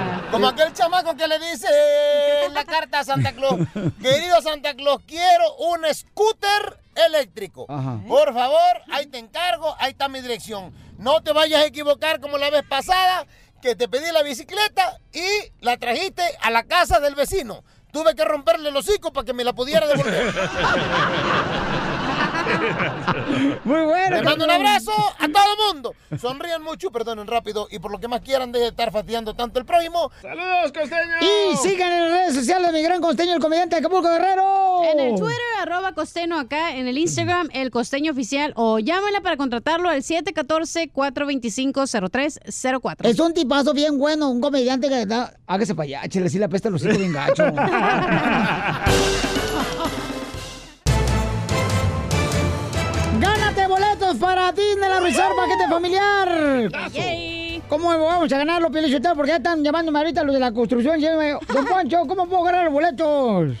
[0.31, 1.67] Como aquel chamaco que le dice
[2.45, 3.59] en la carta a Santa Claus,
[4.01, 7.65] querido Santa Claus, quiero un scooter eléctrico.
[7.69, 7.99] Ajá.
[8.07, 10.73] Por favor, ahí te encargo, ahí está mi dirección.
[10.97, 13.25] No te vayas a equivocar como la vez pasada,
[13.61, 17.63] que te pedí la bicicleta y la trajiste a la casa del vecino.
[17.91, 20.33] Tuve que romperle el hocico para que me la pudiera devolver.
[23.63, 24.15] Muy bueno.
[24.15, 25.95] Les mando un abrazo a todo el mundo.
[26.19, 29.59] Sonrían mucho, perdonen rápido y por lo que más quieran dejen de estar fastidiando tanto
[29.59, 30.11] el prójimo.
[30.21, 31.15] ¡Saludos, costeño!
[31.21, 34.83] Y sigan en las redes sociales mi gran costeño, el comediante de Acapulco Guerrero.
[34.83, 39.37] En el Twitter, arroba costeño acá, en el Instagram, el costeño oficial, o llámenla para
[39.37, 42.95] contratarlo al 714-425-0304.
[43.03, 45.33] Es un tipazo bien bueno, un comediante que da...
[45.47, 47.45] Hágase para allá, chile, sí le apesta los hijos bien gacho.
[54.01, 56.71] boletos para Disneyland Resort Paquete Familiar!
[57.69, 59.15] ¿Cómo vamos a ganarlo, Pielichotero?
[59.15, 60.95] Porque ya están llamándome ahorita los de la construcción.
[60.95, 63.55] diciéndome, Don Poncho, ¿cómo puedo ganar los boletos?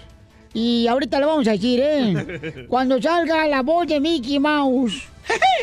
[0.53, 2.65] Y ahorita le vamos a decir, ¿eh?
[2.69, 5.03] Cuando salga la voz de Mickey Mouse.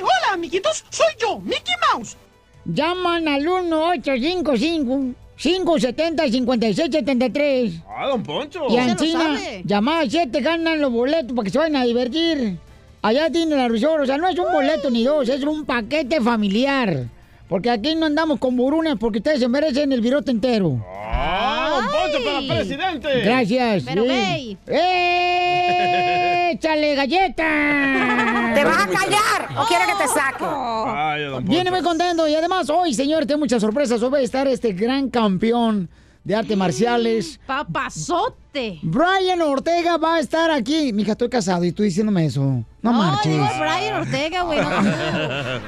[0.01, 0.85] hola, amiguitos!
[0.89, 2.17] ¡Soy yo, Mickey Mouse!
[2.65, 8.67] Llaman al 1855 570 5673 ¡Ah, don Poncho!
[8.71, 12.59] Y en China, llamadas 7 ganan los boletos para que se vayan a divertir.
[13.01, 16.21] Allá tiene la resort, o sea, no es un boleto ni dos, es un paquete
[16.21, 17.07] familiar.
[17.49, 20.85] Porque aquí no andamos con burunes porque ustedes se merecen el virote entero.
[20.87, 23.21] ¡Ah, don Poncho para presidente!
[23.23, 23.85] Gracias.
[23.87, 24.59] Pero sí.
[24.67, 26.51] ¡Eh!
[26.53, 27.45] ¡Échale galleta!
[28.55, 30.45] ¿Te vas a callar o quieres que te saque?
[30.45, 31.41] Poncho.
[31.51, 34.03] Viene muy contento y además hoy, señores, tengo muchas sorpresas.
[34.03, 35.89] Hoy va a estar este gran campeón
[36.25, 37.41] de artes marciales.
[37.47, 38.79] ¡Papazote!
[38.83, 40.93] Brian Ortega va a estar aquí.
[40.93, 42.63] Mija, estoy casado y tú diciéndome eso.
[42.81, 43.33] No, No, marches.
[43.33, 44.61] digo Brian Ortega, güey.
[44.61, 44.69] No,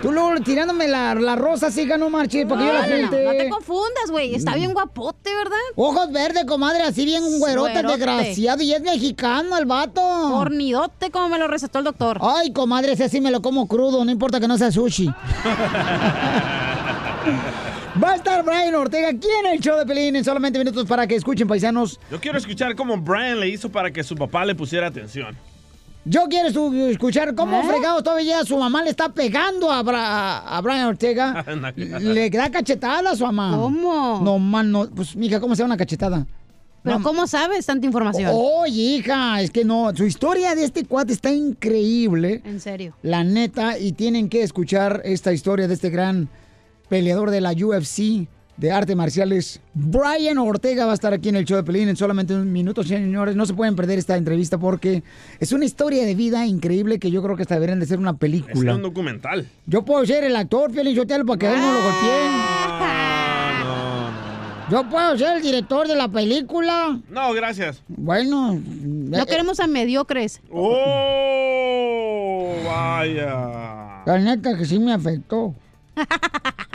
[0.01, 2.96] Tú luego tirándome la, la rosa así, no marches, para que yo la no, no,
[2.96, 3.25] gente.
[3.25, 4.35] no te confundas, güey.
[4.37, 5.57] Está bien guapote, ¿verdad?
[5.75, 7.96] Ojos verdes, comadre, así bien güerote, Güerote.
[7.96, 8.62] desgraciado.
[8.62, 10.01] Y es mexicano el vato.
[10.03, 12.18] Hornidote, como me lo recetó el doctor.
[12.23, 15.12] Ay, comadre, ese sí me lo como crudo, no importa que no sea sushi.
[18.03, 21.07] Va a estar Brian Ortega aquí en el show de Pelín en solamente minutos para
[21.07, 21.99] que escuchen, paisanos.
[22.11, 25.37] Yo quiero escuchar cómo Brian le hizo para que su papá le pusiera atención.
[26.05, 26.49] Yo quiero
[26.89, 27.65] escuchar cómo ¿Eh?
[27.67, 31.45] fregado todavía su mamá le está pegando a, Bra- a Brian Ortega.
[31.77, 33.55] le da cachetada a su mamá.
[33.57, 34.21] ¿Cómo?
[34.25, 34.89] No, man, no.
[34.89, 36.27] Pues, mija, ¿cómo se da una cachetada?
[36.83, 38.31] ¿Pero No, cómo sabes tanta información?
[38.35, 39.95] Oye, hija, es que no.
[39.95, 42.41] Su historia de este cuate está increíble.
[42.47, 42.95] En serio.
[43.03, 46.31] La neta, y tienen que escuchar esta historia de este gran
[46.89, 48.27] peleador de la UFC
[48.61, 49.61] de artes marciales.
[49.73, 52.87] Brian Ortega va a estar aquí en el show de Pelín en solamente unos minutos,
[52.88, 53.35] señores.
[53.35, 55.03] No se pueden perder esta entrevista porque
[55.38, 58.11] es una historia de vida increíble que yo creo que hasta deberían de ser una
[58.11, 58.75] Es película.
[58.77, 59.49] un documental.
[59.66, 62.51] Yo puedo ser el actor, Piolín Sotelo, para que a él no lo golpeen.
[64.70, 67.01] Yo puedo ser el director de la película.
[67.11, 67.83] No, gracias.
[67.88, 68.53] Bueno.
[68.55, 70.40] eh, No queremos a mediocres.
[70.51, 72.55] ¡Oh!
[72.64, 74.03] Vaya.
[74.07, 75.55] La neta que sí me afectó.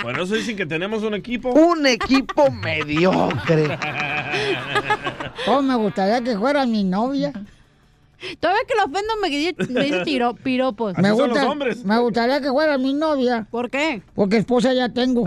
[0.04, 1.50] Bueno, eso dicen que tenemos un equipo.
[1.52, 3.78] Un equipo mediocre.
[5.48, 7.32] Oh, me gustaría que fuera mi novia.
[8.40, 10.98] Todavía que lo ofendo me dice, me dice tiro- piropos.
[10.98, 11.48] Me, gusta-
[11.84, 13.46] me gustaría que fuera mi novia.
[13.52, 14.02] ¿Por qué?
[14.16, 15.24] Porque esposa ya tengo.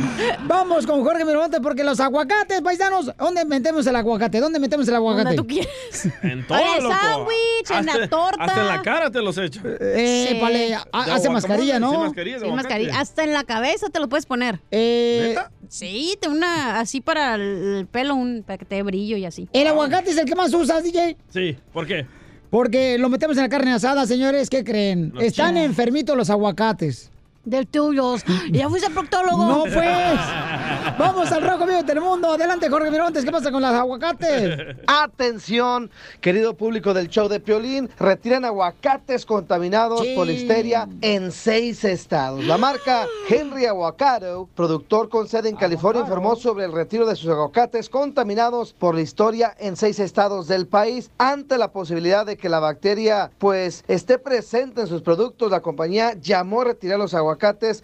[0.46, 4.40] Vamos con Jorge Miramonte porque los aguacates, paisanos, ¿dónde metemos el aguacate?
[4.40, 5.36] ¿Dónde metemos el aguacate?
[5.36, 5.68] Tú quieres.
[6.22, 8.44] En todo, En el sándwich, en la torta.
[8.44, 9.60] Hasta en la cara te los echo.
[9.64, 10.40] Eh, Sí.
[10.40, 11.90] vale, ha- De hace mascarilla, ¿no?
[11.92, 13.00] sí, mascarilla Sí, mascarilla.
[13.00, 14.60] Hasta en la cabeza te lo puedes poner.
[14.70, 15.36] Eh,
[15.68, 19.48] Sí, te una así para el pelo, un para que te dé brillo y así.
[19.52, 21.16] el aguacate es el que más usas, DJ.
[21.28, 22.06] Sí, ¿por qué?
[22.50, 24.48] Porque lo metemos en la carne asada, señores.
[24.48, 25.10] ¿Qué creen?
[25.12, 25.64] Los Están chinos.
[25.66, 27.10] enfermitos los aguacates.
[27.46, 28.16] Del tuyo.
[28.48, 29.46] ¿Y ya fuiste proctólogo?
[29.46, 30.18] No pues.
[30.98, 32.32] Vamos al Rojo Vivo de Telemundo.
[32.32, 33.24] Adelante, Jorge Mirontes.
[33.24, 34.76] ¿Qué pasa con las aguacates?
[34.88, 35.88] Atención,
[36.20, 40.14] querido público del show de Piolín, retiran aguacates contaminados Sí.
[40.16, 42.44] por listeria en seis estados.
[42.44, 47.30] La marca Henry Aguacado, productor con sede en California, informó sobre el retiro de sus
[47.30, 52.58] aguacates contaminados por listeria en seis estados del país ante la posibilidad de que la
[52.58, 55.52] bacteria pues esté presente en sus productos.
[55.52, 57.35] La compañía llamó a retirar los aguacates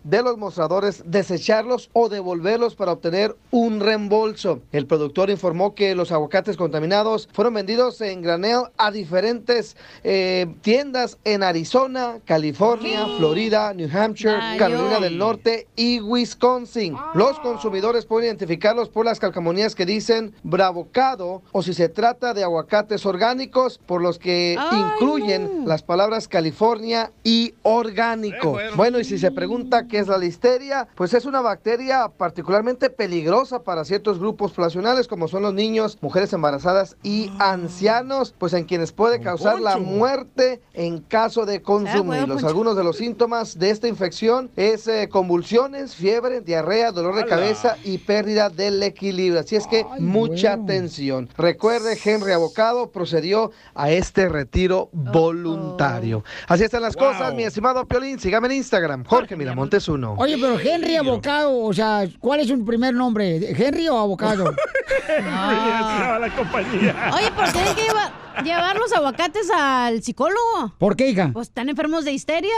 [0.05, 4.61] de los mostradores, desecharlos o devolverlos para obtener un reembolso.
[4.73, 11.19] El productor informó que los aguacates contaminados fueron vendidos en granel a diferentes eh, tiendas
[11.25, 16.97] en Arizona, California, Florida, New Hampshire, Ay, Carolina del Norte y Wisconsin.
[17.15, 22.43] Los consumidores pueden identificarlos por las calcamonías que dicen bravocado o si se trata de
[22.43, 28.59] aguacates orgánicos por los que incluyen las palabras California y orgánico.
[28.77, 33.65] Bueno, y si se pregunta qué es la listeria, pues es una bacteria particularmente peligrosa
[33.65, 38.93] para ciertos grupos poblacionales como son los niños, mujeres embarazadas y ancianos, pues en quienes
[38.93, 42.37] puede causar la muerte en caso de consumirlos.
[42.37, 42.47] Poncho.
[42.47, 47.77] Algunos de los síntomas de esta infección es eh, convulsiones, fiebre, diarrea, dolor de cabeza
[47.83, 49.41] y pérdida del equilibrio.
[49.41, 51.29] Así es que mucha atención.
[51.37, 56.23] Recuerde, Henry Abocado procedió a este retiro voluntario.
[56.47, 58.21] Así están las cosas, mi estimado Piolín.
[58.21, 60.15] Sígame en Instagram, Jorge Miramontes 1.
[60.19, 63.37] Oye, pero Henry Abocado, o sea, ¿cuál es su primer nombre?
[63.57, 64.55] ¿Henry o Abocado?
[65.09, 67.11] la compañía.
[67.15, 68.13] Oye, ¿por qué hay que llevar,
[68.45, 70.75] llevar los aguacates al psicólogo?
[70.79, 71.31] ¿Por qué, hija?
[71.33, 72.55] Pues están enfermos de histeria.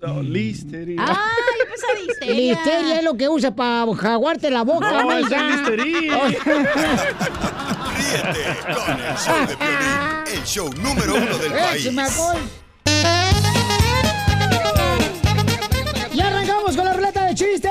[0.00, 0.96] No, listeria.
[1.00, 1.26] Ah,
[1.58, 2.34] yo pensaba de histeria.
[2.54, 5.12] Listeria es lo que usa para jaguarte la boca, No, ¿no?
[5.18, 5.42] es Ya.
[5.48, 6.10] Listerine.
[7.96, 11.88] Ríete con el show de Piolín, el show número uno del país.
[16.74, 17.70] Con la ruleta de chistes.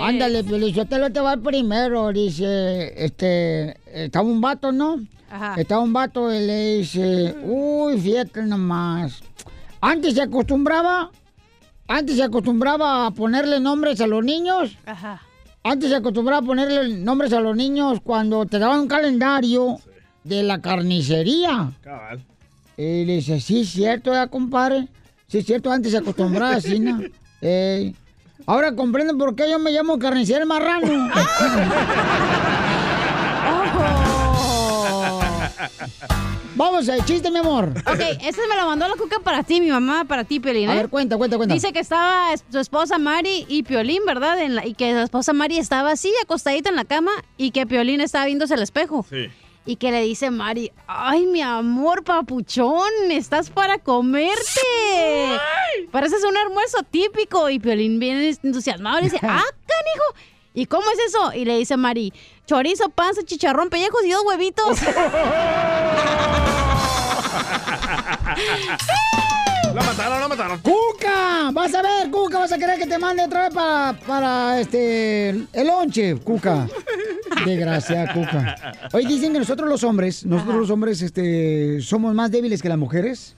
[0.00, 2.10] Ándale, Pelizotelo te va el primero.
[2.10, 5.00] Dice, este, estaba un vato, ¿no?
[5.30, 5.60] Ajá.
[5.60, 9.20] Estaba un vato y le dice, uy, fíjate nomás.
[9.82, 11.10] Antes se acostumbraba,
[11.86, 14.78] antes se acostumbraba a ponerle nombres a los niños.
[14.86, 15.20] Ajá.
[15.62, 19.78] Antes se acostumbraba a ponerle nombres a los niños cuando te daban un calendario
[20.24, 21.72] de la carnicería.
[21.82, 22.24] Cabal.
[22.76, 24.88] Y le dice, sí, cierto, ya, compadre.
[25.28, 27.00] Sí, cierto, antes se acostumbraba así, ¿no?
[27.40, 27.94] Ey.
[28.46, 31.10] Ahora comprenden por qué yo me llamo carnicero marrano.
[36.56, 37.70] Vamos, el chiste, mi amor.
[37.86, 40.68] Ok, ese me lo mandó la cuca para ti, mi mamá, para ti, Piolín.
[40.68, 40.76] A ¿eh?
[40.76, 41.52] ver, cuenta, cuenta, cuenta.
[41.54, 44.40] Dice que estaba es- su esposa Mari y Piolín, ¿verdad?
[44.40, 47.66] En la- y que la esposa Mari estaba así, acostadita en la cama, y que
[47.66, 49.04] Piolín estaba viéndose al espejo.
[49.10, 49.26] Sí.
[49.66, 54.60] Y que le dice Mari, ay, mi amor, papuchón, estás para comerte.
[55.90, 57.48] Pareces un almuerzo típico.
[57.48, 60.04] Y Piolín viene entusiasmado y dice, ah, canijo.
[60.52, 61.32] ¿Y cómo es eso?
[61.34, 62.12] Y le dice Mari,
[62.46, 64.78] chorizo, panza, chicharrón, pellejos y dos huevitos.
[69.74, 70.60] La mataron, la mataron.
[70.60, 71.50] ¡Cuca!
[71.52, 75.30] Vas a ver, Cuca, vas a querer que te mande otra vez para, para este,
[75.30, 76.68] el lonche, Cuca.
[77.44, 78.54] Desgracia, Cuca.
[78.92, 82.78] Hoy dicen que nosotros los hombres, nosotros los hombres, este, somos más débiles que las
[82.78, 83.34] mujeres.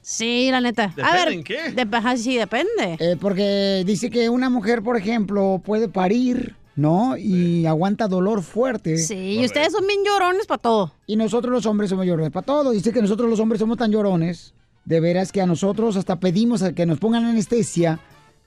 [0.00, 0.86] Sí, la neta.
[0.96, 1.70] ¿Depende a ver, en qué?
[1.72, 2.96] de- ajá, sí, depende.
[2.98, 7.14] Eh, porque dice que una mujer, por ejemplo, puede parir, ¿no?
[7.18, 8.96] Y aguanta dolor fuerte.
[8.96, 10.94] Sí, y ustedes son bien llorones para todo.
[11.06, 12.70] Y nosotros los hombres somos llorones para todo.
[12.70, 14.54] Dice que nosotros los hombres somos tan llorones,
[14.88, 18.00] de veras que a nosotros hasta pedimos a que nos pongan anestesia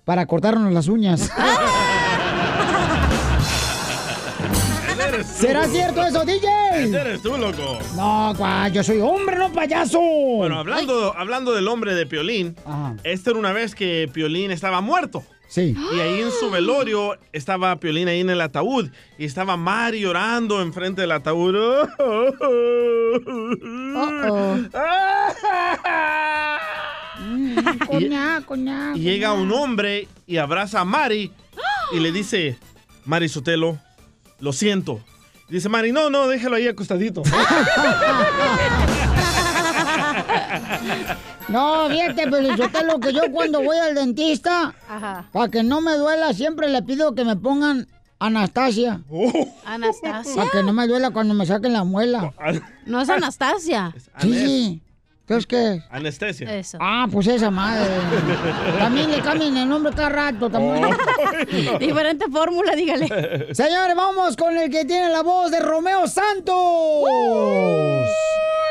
[0.06, 1.30] para cortarnos las uñas.
[5.23, 6.49] ¿Será cierto eso, DJ?
[6.73, 7.77] Ese eres tú, loco.
[7.95, 9.99] No, guay, yo soy hombre, no payaso.
[9.99, 12.56] Bueno, hablando, hablando del hombre de Piolín,
[13.04, 15.23] esta era una vez que Piolín estaba muerto.
[15.47, 15.75] Sí.
[15.93, 18.89] Y ahí en su velorio estaba Piolín ahí en el ataúd.
[19.17, 21.56] Y estaba Mari llorando enfrente del ataúd.
[27.87, 28.93] Coña, coña.
[28.95, 31.31] Y llega un hombre y abraza a Mari
[31.91, 32.57] y le dice,
[33.05, 33.79] Mari Sotelo,
[34.39, 35.01] lo siento.
[35.49, 37.23] Y dice Mari, no, no, déjalo ahí acostadito.
[41.47, 42.27] No, fíjate,
[42.85, 44.73] lo que yo cuando voy al dentista,
[45.33, 47.87] para que no me duela, siempre le pido que me pongan
[48.19, 49.01] Anastasia.
[49.65, 50.35] Anastasia.
[50.35, 52.33] Para que no me duela cuando me saquen la muela.
[52.85, 53.93] No es Anastasia.
[54.19, 54.81] Sí.
[55.32, 55.82] ¿Entonces qué?
[55.89, 56.58] Anestesia.
[56.58, 56.78] Eso.
[56.82, 57.89] Ah, pues esa madre.
[58.80, 60.50] También le cambian el nombre cada rato.
[60.50, 60.89] También.
[61.80, 63.08] Diferente fórmula, dígale.
[63.56, 67.06] Señores, vamos con el que tiene la voz de Romeo Santos.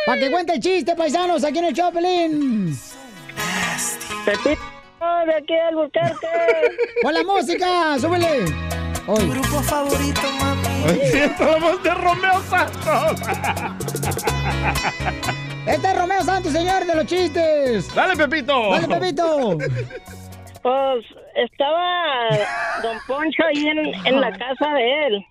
[0.04, 2.78] Para que cuente el chiste, paisanos, aquí en el Chopelín.
[4.26, 4.60] Pepito,
[5.24, 6.28] de aquí al Albuquerque.
[7.02, 7.98] ¡Con la música!
[7.98, 8.44] ¡Súbele!
[9.06, 9.30] Hoy.
[9.30, 11.00] Grupo favorito, mami.
[11.10, 13.18] Siento la voz de Romeo Santos.
[15.66, 17.94] Este es Romeo Santos, señor, de los chistes.
[17.94, 18.70] Dale, Pepito.
[18.70, 19.58] Dale, Pepito.
[20.62, 22.28] Pues estaba
[22.82, 25.24] Don Poncho ahí en, en la casa de él.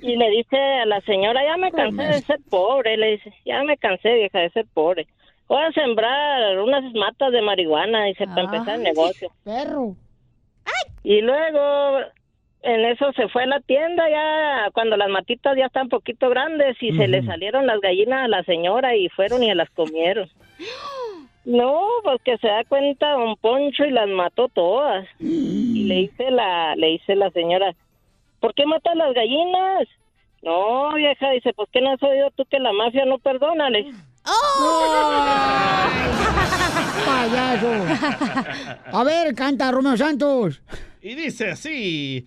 [0.00, 2.96] Y le dice a la señora, ya me cansé de ser pobre.
[2.96, 5.08] Le dice, ya me cansé, vieja, de ser pobre.
[5.48, 9.28] Voy a sembrar unas matas de marihuana, dice, para empezar el negocio.
[9.42, 9.96] Perro.
[11.02, 11.98] Y luego,
[12.62, 16.28] en eso se fue a la tienda ya, cuando las matitas ya están un poquito
[16.28, 20.28] grandes y se le salieron las gallinas a la señora y fueron y las comieron.
[21.44, 25.08] No, pues que se da cuenta don Poncho y las mató todas.
[25.18, 27.74] Y le dice la, le dice la señora,
[28.38, 29.88] ¿por qué matas las gallinas?
[30.42, 33.84] No, vieja, dice, pues que no has oído tú que la mafia no perdona, le
[33.84, 33.98] dice.
[37.06, 37.70] Payaso.
[38.98, 40.60] A ver, canta Romeo Santos.
[41.00, 42.26] Y dice así.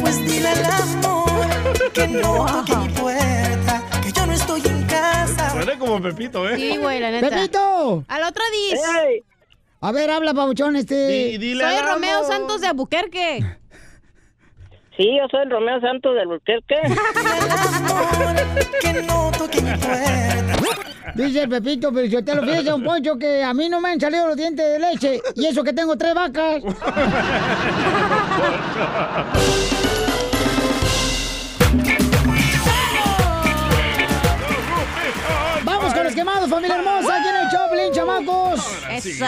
[0.00, 5.50] Pues dile al amor que no toque mi puerta, que yo no estoy en casa.
[5.50, 6.56] Suena como Pepito, ¿eh?
[6.56, 7.28] Sí, güey, la neta.
[7.28, 8.04] ¡Pepito!
[8.08, 8.80] Al otro dis.
[9.82, 11.38] A ver, habla, pabuchón, este.
[11.38, 13.44] Soy Romeo Santos de Albuquerque.
[15.00, 16.76] Sí, yo soy el Romeo Santos del Albuquerque.
[18.82, 21.14] Que no toque mi puerta.
[21.14, 23.92] Dice el Pepito, pero yo te lo fíjese, un poncho, que a mí no me
[23.92, 25.22] han salido los dientes de leche.
[25.36, 26.62] Y eso que tengo tres vacas.
[36.10, 37.16] Los quemados, familia hermosa.
[37.20, 38.78] Aquí en el Choplin, chamacos.
[38.90, 39.24] Eso.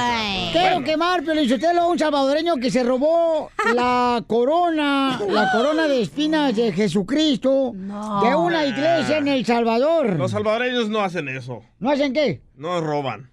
[0.51, 6.73] Quiero quemar, Piolichotelo, un salvadoreño que se robó la corona, la corona de espinas de
[6.73, 10.17] Jesucristo de una iglesia en El Salvador.
[10.19, 11.63] Los salvadoreños no hacen eso.
[11.79, 12.43] ¿No hacen qué?
[12.57, 13.31] No roban.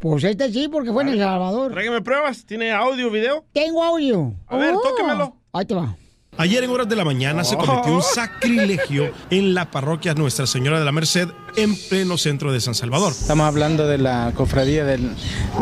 [0.00, 1.70] Pues este sí, porque fue en El Salvador.
[1.70, 2.44] Tráigame pruebas.
[2.44, 3.44] ¿Tiene audio, video?
[3.52, 4.34] Tengo audio.
[4.48, 4.80] A ver, Oh.
[4.80, 5.36] tóquemelo.
[5.52, 5.94] Ahí te va.
[6.36, 10.78] Ayer en horas de la mañana se cometió un sacrilegio en la parroquia Nuestra Señora
[10.78, 13.12] de la Merced en pleno centro de San Salvador.
[13.12, 15.10] Estamos hablando de la cofradía del-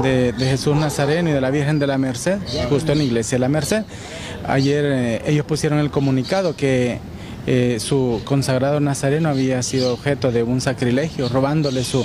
[0.02, 3.37] de, de Jesús Nazareno y de la Virgen de la Merced, justo en la iglesia
[3.37, 3.83] de la Merced.
[4.46, 7.00] Ayer eh, ellos pusieron el comunicado que
[7.48, 12.04] eh, su consagrado Nazareno había sido objeto de un sacrilegio, robándole su,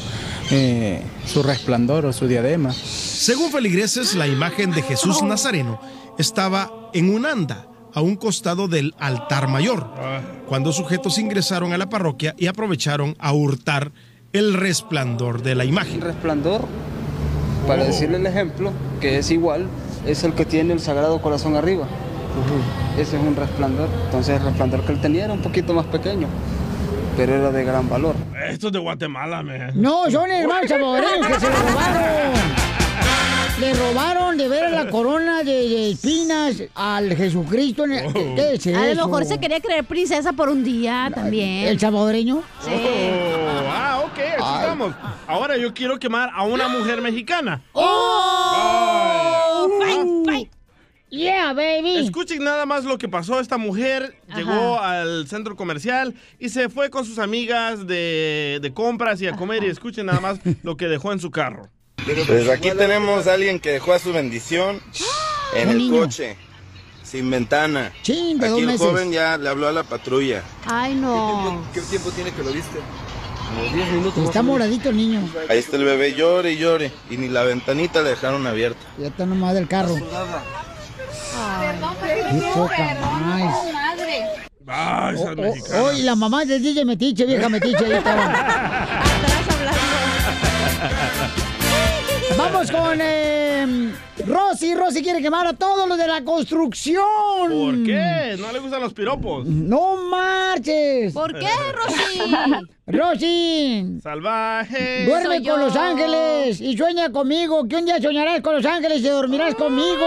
[0.49, 2.73] eh, su resplandor o su diadema.
[2.73, 5.79] Según feligreses, la imagen de Jesús Nazareno
[6.17, 9.87] estaba en un anda a un costado del altar mayor,
[10.47, 13.91] cuando sujetos ingresaron a la parroquia y aprovecharon a hurtar
[14.33, 15.95] el resplandor de la imagen.
[15.95, 16.65] El resplandor,
[17.67, 19.67] para decirle el ejemplo, que es igual,
[20.07, 21.87] es el que tiene el Sagrado Corazón arriba.
[22.97, 23.87] Ese es un resplandor.
[24.05, 26.27] Entonces el resplandor que él tenía era un poquito más pequeño,
[27.15, 28.15] pero era de gran valor.
[28.49, 29.71] Esto es de Guatemala, man.
[29.75, 32.62] No, son hermanos salvadoreños que se lo robaron.
[33.63, 37.85] Le robaron de ver la corona de, de espinas al Jesucristo.
[37.85, 41.67] en el- ¿Qué es A lo mejor se quería creer princesa por un día también.
[41.69, 42.43] ¿El salvadoreño?
[42.61, 42.71] Sí.
[42.73, 44.93] Oh, ah, ok, aquí estamos.
[45.27, 47.61] Ahora yo quiero quemar a una mujer mexicana.
[47.71, 49.69] ¡Oh!
[49.79, 50.49] Fight, fight.
[51.09, 51.95] Yeah, baby.
[51.99, 53.39] Escuchen nada más lo que pasó.
[53.39, 59.21] Esta mujer llegó al centro comercial y se fue con sus amigas de, de compras
[59.21, 59.63] y a comer.
[59.63, 61.69] Y escuchen nada más lo que dejó en su carro.
[62.27, 64.81] Pues aquí tenemos a alguien que dejó a su bendición
[65.55, 65.99] en Un el niño.
[66.01, 66.35] coche,
[67.03, 67.91] sin ventana.
[68.01, 68.87] Chin, de dos Aquí el meses.
[68.87, 70.43] joven ya le habló a la patrulla.
[70.65, 71.63] Ay, no.
[71.73, 72.79] ¿Qué tiempo tiene que lo viste?
[74.25, 75.29] Está moradito el niño.
[75.47, 76.91] Ahí está el bebé, llore y llore.
[77.09, 78.81] Y ni la ventanita le dejaron abierta.
[78.97, 79.93] Ya está nomás del carro.
[79.95, 80.01] Qué
[82.53, 83.55] poca más.
[84.65, 85.81] Ay, esas Oh, mexicanas.
[85.83, 88.33] oh, y la mamá del DJ Metiche, vieja Metiche, ahí estaba.
[92.37, 93.93] Vamos con eh,
[94.25, 94.73] Rosy.
[94.75, 97.03] Rosy quiere quemar a todos los de la construcción.
[97.49, 98.35] ¿Por qué?
[98.39, 99.45] ¿No le gustan los piropos?
[99.45, 101.13] No marches.
[101.13, 102.65] ¿Por qué, Rosy?
[102.87, 103.99] Rosy.
[104.01, 105.05] Salvaje.
[105.05, 105.57] Duerme Soy con yo.
[105.57, 110.05] Los Ángeles y sueña conmigo, que un día soñarás con Los Ángeles y dormirás conmigo.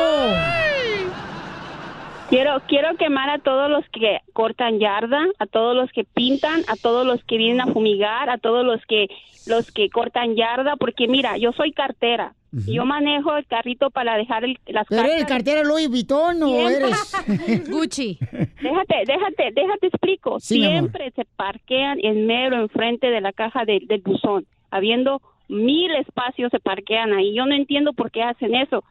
[2.28, 6.74] Quiero, quiero quemar a todos los que cortan yarda, a todos los que pintan, a
[6.76, 9.08] todos los que vienen a fumigar, a todos los que
[9.46, 12.34] los que cortan yarda, porque mira, yo soy cartera.
[12.66, 15.28] y Yo manejo el carrito para dejar el- las ¿Pero eres cartas.
[15.36, 16.88] cartera Louis Vuitton o Siempre.
[16.88, 17.68] eres...?
[17.70, 18.18] Gucci.
[18.62, 20.40] Déjate, déjate, déjate explico.
[20.40, 20.62] Sí.
[20.62, 26.50] Siempre se parquean en mero enfrente de la caja de- del buzón, habiendo mil espacios
[26.50, 27.34] se parquean ahí.
[27.36, 28.82] Yo no entiendo por qué hacen eso.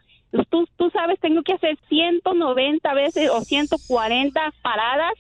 [0.50, 5.14] Tú, tú sabes, tengo que hacer 190 veces o 140 paradas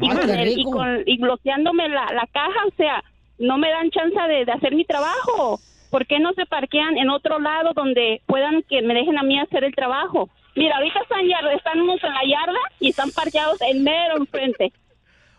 [0.00, 3.02] y, Ay, con el- y, con- y bloqueándome la, la caja, o sea,
[3.38, 5.58] no me dan chance de, de hacer mi trabajo.
[5.90, 9.40] ¿por qué no se parquean en otro lado donde puedan que me dejen a mí
[9.40, 10.30] hacer el trabajo?
[10.54, 14.72] Mira, ahorita están, yarda, están unos en la yarda y están parqueados en mero enfrente.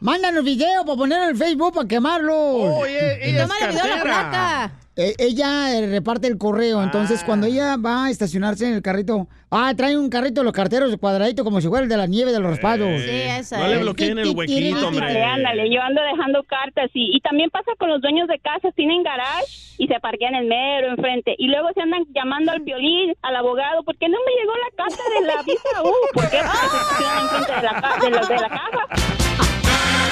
[0.02, 2.36] Mándanos video para ponerlo en Facebook para quemarlo.
[2.36, 4.72] Oye, ella es Tómale video a la placa.
[4.98, 9.30] Eh, ella eh, reparte el correo, entonces cuando ella va a estacionarse en el carrito,
[9.50, 12.34] ah, trae un carrito de los carteros cuadradito como si fuera el de la nieve
[12.34, 12.90] de los raspados.
[12.90, 15.24] No le bloqueen el huequito, hombre.
[15.24, 19.02] ándale, yo ando dejando cartas y, y también pasa con los dueños de casas, tienen
[19.02, 19.46] garage
[19.78, 23.84] y se parquean en mero enfrente y luego se andan llamando al violín, al abogado,
[23.84, 26.40] porque no me llegó la carta de la visa U, ¿por qué?
[26.42, 29.21] Porque se estacionan enfrente de la, de la, de la casa.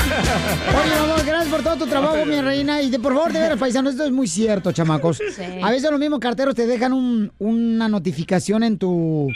[0.10, 2.82] Oye, amor, gracias por todo tu trabajo, mi reina.
[2.82, 5.18] Y de, por favor, de veras, paisanos, esto es muy cierto, chamacos.
[5.18, 5.43] Sí.
[5.62, 9.28] A veces los mismos carteros te dejan un- una notificación en tu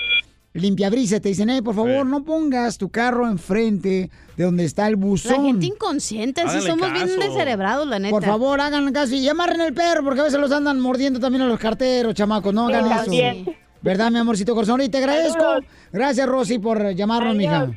[0.54, 1.20] limpiabrisa.
[1.20, 4.98] Te dicen, eh, por favor, no pongas tu carro enfrente de donde está el La
[5.00, 5.46] buzón.
[5.46, 8.12] gente inconsciente, somos bien descerebrados, la neta.
[8.12, 11.44] Por favor, hagan caso y amarren el perro, porque a veces los andan mordiendo también
[11.44, 12.54] a los carteros, chamacos.
[12.54, 13.02] No Sí, hagan eso.
[13.02, 13.56] también.
[13.82, 14.82] ¿Verdad, mi amorcito corazón?
[14.82, 15.40] Y te agradezco.
[15.42, 15.66] Saludos.
[15.92, 17.70] Gracias, Rosy, por llamarnos, mija.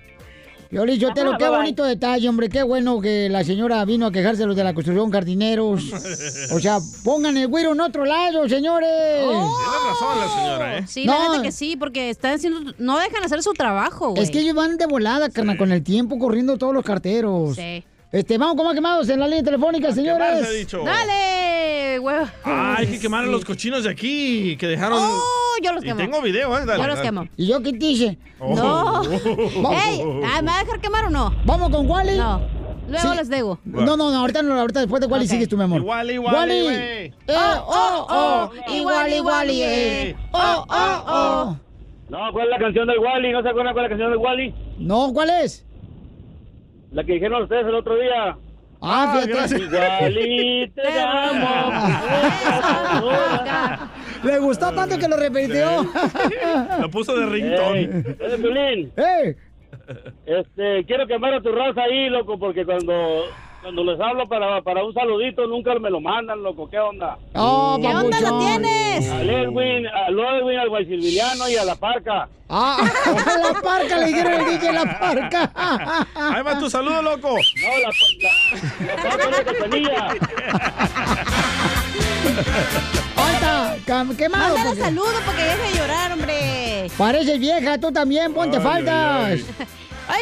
[0.70, 2.48] Violín, yo te lo qué bonito detalle, hombre.
[2.48, 5.82] Qué bueno que la señora vino a quejarse de los de la construcción jardineros.
[6.52, 8.88] O sea, pongan el güiro en otro lado, señores.
[9.20, 10.84] Tiene razón la señora, ¿eh?
[10.86, 11.12] Sí, No.
[11.12, 14.22] la neta que sí, porque están haciendo, no dejan hacer su trabajo, güey.
[14.22, 17.56] Es que ellos van de volada, carnal, con el tiempo corriendo todos los carteros.
[17.56, 17.84] Sí.
[18.12, 20.48] Este, vamos con más quemados en la línea telefónica, señores.
[20.58, 20.82] dicho.
[20.84, 22.16] Dale, güey.
[22.44, 24.98] Ah, hay que quemar a los cochinos de aquí que dejaron.
[25.02, 25.20] Oh,
[25.62, 25.98] yo los y quemo.
[26.00, 26.64] tengo video, ¿eh?
[26.64, 27.08] Dale, Yo los dale.
[27.08, 27.28] quemo.
[27.36, 28.18] ¿Y yo qué te hice?
[28.38, 28.54] Oh.
[28.54, 29.02] No.
[29.72, 31.34] Ey, ah, ¿me va a dejar quemar o no?
[31.44, 32.16] ¿Vamos con Wally?
[32.16, 32.40] No.
[32.88, 33.16] Luego Sí.
[33.16, 33.58] les digo.
[33.64, 35.80] No, no, no, ahorita no, ahorita después de Wally sigues tú, mi amor.
[35.80, 36.62] Igual, igual, Wally.
[36.62, 36.76] güey.
[36.76, 40.14] Eh, oh, oh, igual, igual, eh.
[40.32, 41.56] Oh, oh, oh.
[42.08, 43.32] No, ¿cuál es la canción del Wally?
[43.32, 44.54] ¿No se acuerdan cuál es la canción del Wally?
[44.78, 45.65] No, ¿cuál es?
[46.96, 48.38] La que dijeron ustedes el otro día.
[48.80, 49.58] Ah, fíjate.
[49.62, 51.72] Igual te amo.
[54.24, 55.84] Le gustó tanto que lo repitió.
[56.80, 57.80] Lo puso de Ey, ringtone.
[58.18, 59.36] eh, ¡Eh!
[60.24, 63.24] este, quiero quemar a tu raza ahí, loco, porque cuando
[63.66, 66.70] cuando les hablo para, para un saludito nunca me lo mandan, loco.
[66.70, 67.18] ¿Qué onda?
[67.34, 68.62] Oh, ¿Qué onda la papuchón.
[68.62, 69.10] tienes?
[69.10, 72.28] Al Edwin, al Edwin, al Guaysilviliano y a la Parca.
[72.48, 72.76] Ah,
[73.26, 75.50] a la parca le dijeron el DJ la parca.
[76.14, 77.30] Ahí va tu saludo, loco.
[77.30, 77.90] No, la,
[78.86, 80.08] la, la Parca Cachanilla.
[83.16, 84.54] Ahorita, cam- quemado.
[84.54, 86.90] Mándale porque- saludo porque deje de llorar, hombre.
[86.96, 88.94] Pareces vieja, tú también, ponte Ay, faltas.
[89.26, 89.66] ay, Ay,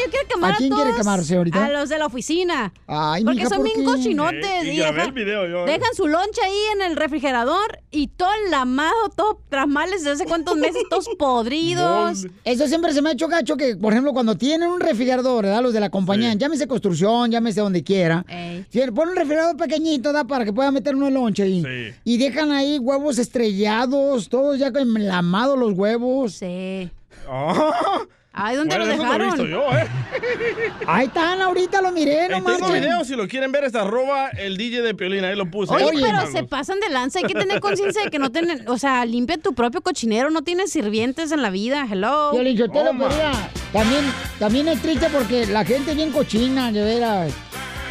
[0.04, 1.64] yo quiero quemar ¿A a, quién quiere quemarse ahorita?
[1.64, 2.72] A los de la oficina.
[2.86, 3.84] Ay, Porque mija, son ¿por bien qué?
[3.84, 4.44] cochinotes.
[4.64, 8.28] Eh, y dejan, el video yo, dejan su lonche ahí en el refrigerador y todo
[8.46, 12.26] enlamado, todo tramales de hace cuántos meses, todos podridos.
[12.44, 15.62] Eso siempre se me ha hecho gacho que, por ejemplo, cuando tienen un refrigerador, ¿verdad?
[15.62, 18.24] Los de la compañía, llámese construcción, llámese donde quiera.
[18.70, 20.24] Tienen- Ponen un refrigerador pequeñito, ¿da?
[20.24, 21.62] Para que pueda meter uno el lonche ahí.
[21.62, 21.94] Sí.
[22.04, 26.32] Y dejan ahí huevos estrellados, todos ya enlamados los huevos.
[26.34, 26.90] Sí.
[27.26, 28.02] Ah.
[28.36, 29.72] Ay, ¿dónde Bueno, los eso no lo he visto dejaron?
[29.72, 29.88] yo, ¿eh?
[30.86, 34.56] Ahí están, ahorita lo miré, no tengo video, si lo quieren ver, es arroba el
[34.56, 35.72] DJ de Piolín, ahí lo puse.
[35.72, 37.20] Oye, pero se pasan de lanza.
[37.20, 38.68] Hay que tener conciencia de que no tienen.
[38.68, 40.30] O sea, limpia tu propio cochinero.
[40.30, 41.86] No tienes sirvientes en la vida.
[41.90, 42.30] Hello.
[42.32, 42.72] Piolín Toma.
[42.74, 43.32] pero mira,
[43.72, 44.04] también,
[44.38, 47.32] también es triste porque la gente es bien cochina, de veras.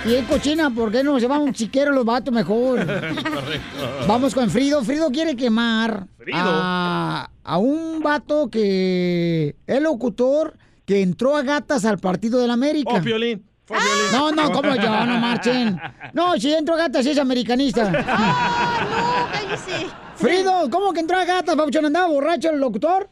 [0.05, 2.79] Y es cochina, ¿por qué no se van un chiquero los vatos mejor?
[2.85, 4.05] Correcto.
[4.07, 4.83] Vamos con Frido.
[4.83, 6.37] Frido quiere quemar Frido.
[6.39, 12.91] A, a un vato que es locutor que entró a gatas al partido del América.
[12.95, 13.45] Oh, Piolín.
[13.65, 14.11] Fue Piolín.
[14.11, 15.79] No, no, como yo, no marchen.
[16.11, 17.89] No, si entró a gatas es americanista.
[17.89, 17.99] No,
[19.31, 19.87] cállese.
[20.15, 21.85] Frido, ¿cómo que entró a gatas, Pauchón?
[21.85, 23.09] ¿Andaba borracho el locutor?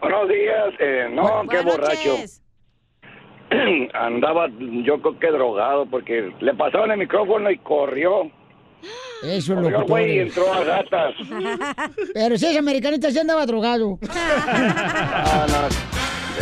[0.00, 0.74] Buenos días.
[0.80, 2.08] Eh, no, qué borracho.
[2.08, 2.40] noches.
[3.94, 8.30] Andaba yo creo que drogado porque le pasaron el micrófono y corrió.
[9.22, 11.14] Eso es güey y entró a gatas.
[12.12, 13.98] Pero si es americanista, sí andaba drogado.
[14.08, 15.68] Ah, no.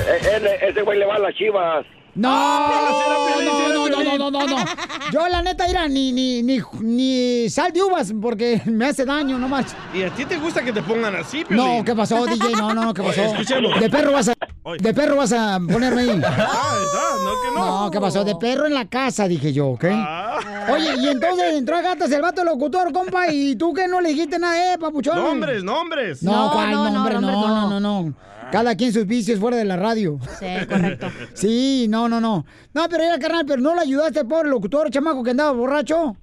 [0.02, 1.84] E- él- ese güey le va a las chivas.
[2.14, 4.64] No, Ah, Piolín, no, no, no, no, no, no.
[5.12, 9.38] Yo la neta era ni, ni, ni, ni sal de uvas porque me hace daño,
[9.38, 9.74] no más.
[9.94, 11.78] ¿Y a ti te gusta que te pongan así, Piolín?
[11.78, 12.52] No, ¿qué pasó, DJ?
[12.52, 13.20] No, no, no, ¿qué pasó?
[13.22, 13.80] Oye, escuchemos.
[13.80, 14.34] De perro vas a,
[14.64, 14.78] Oye.
[14.82, 16.22] de perro vas a ponerme ahí.
[16.24, 17.84] Ah, está, no que no.
[17.84, 18.24] No, ¿qué pasó?
[18.24, 19.84] De perro en la casa, dije yo, ¿ok?
[19.90, 20.38] Ah.
[20.70, 24.10] Oye, y entonces entró a gatas el vato locutor, compa, y tú que no le
[24.10, 25.16] dijiste nada, eh, papuchón.
[25.16, 26.22] Nombres, nombres.
[26.22, 27.14] No, No, ¿cuál no, no, nombre?
[27.14, 27.30] No, no,
[27.70, 27.80] no.
[27.80, 28.14] no, no.
[28.52, 30.18] Cada quien sus vicios fuera de la radio.
[30.38, 31.08] Sí, correcto.
[31.34, 32.44] Sí, no, no, no.
[32.74, 36.14] No, pero era carnal, pero no le ayudaste al pobre locutor, chamaco, que andaba borracho.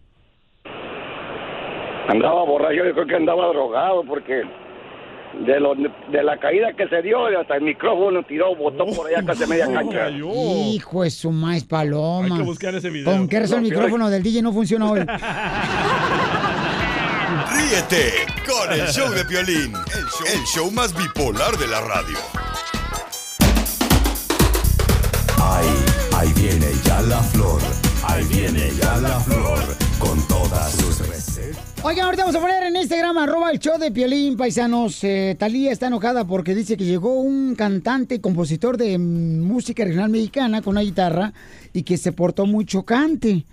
[2.08, 4.44] Andaba borracho, yo creo que andaba drogado porque
[5.46, 9.24] de, lo, de la caída que se dio, hasta el micrófono tiró, botó por allá
[9.26, 10.10] casi media cancha.
[10.10, 12.36] Hijo de su maíz paloma.
[12.36, 13.12] Hay que buscar ese video.
[13.12, 15.02] ¿Con qué razón el No, micrófono del DJ no funciona hoy?
[17.30, 22.18] Ríete con el show de Piolín, el show, el show más bipolar de la radio.
[25.38, 25.86] Ahí,
[26.18, 27.62] ahí viene ya la flor,
[28.08, 29.60] ahí viene ya la flor,
[30.00, 31.64] con todas sus recetas.
[31.84, 35.04] Oigan, ahorita vamos a poner en Instagram, arroba el show de Piolín, paisanos.
[35.04, 40.10] Eh, Talía está enojada porque dice que llegó un cantante y compositor de música regional
[40.10, 41.32] mexicana con una guitarra
[41.74, 43.46] y que se portó muy chocante.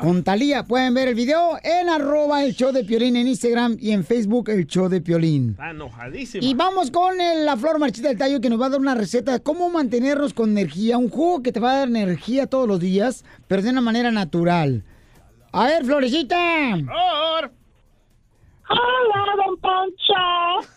[0.00, 3.92] Con Talía, pueden ver el video en arroba el show de Piolín en Instagram y
[3.92, 5.50] en Facebook el show de Piolín.
[5.50, 6.44] Está enojadísima.
[6.44, 8.94] Y vamos con el- la flor marchita del tallo que nos va a dar una
[8.94, 10.96] receta de cómo mantenernos con energía.
[10.98, 14.10] Un jugo que te va a dar energía todos los días, pero de una manera
[14.10, 14.82] natural.
[15.52, 16.36] A ver, Florecita.
[18.66, 20.14] Hola, don Poncho.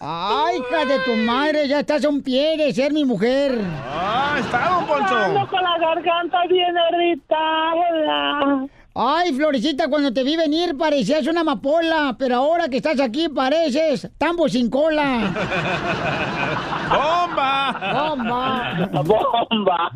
[0.02, 3.58] Ay, hija de tu madre, ya estás a un pie de ser mi mujer.
[3.90, 5.16] Ah, está, don Poncho.
[5.16, 8.68] Ando con la garganta bien irritada.
[9.00, 14.10] Ay, Florecita, cuando te vi venir parecías una amapola, pero ahora que estás aquí pareces
[14.18, 15.34] tambo sin cola.
[16.90, 17.94] ¡Bomba!
[17.94, 19.04] ¡Bomba!
[19.04, 19.92] ¡Bomba!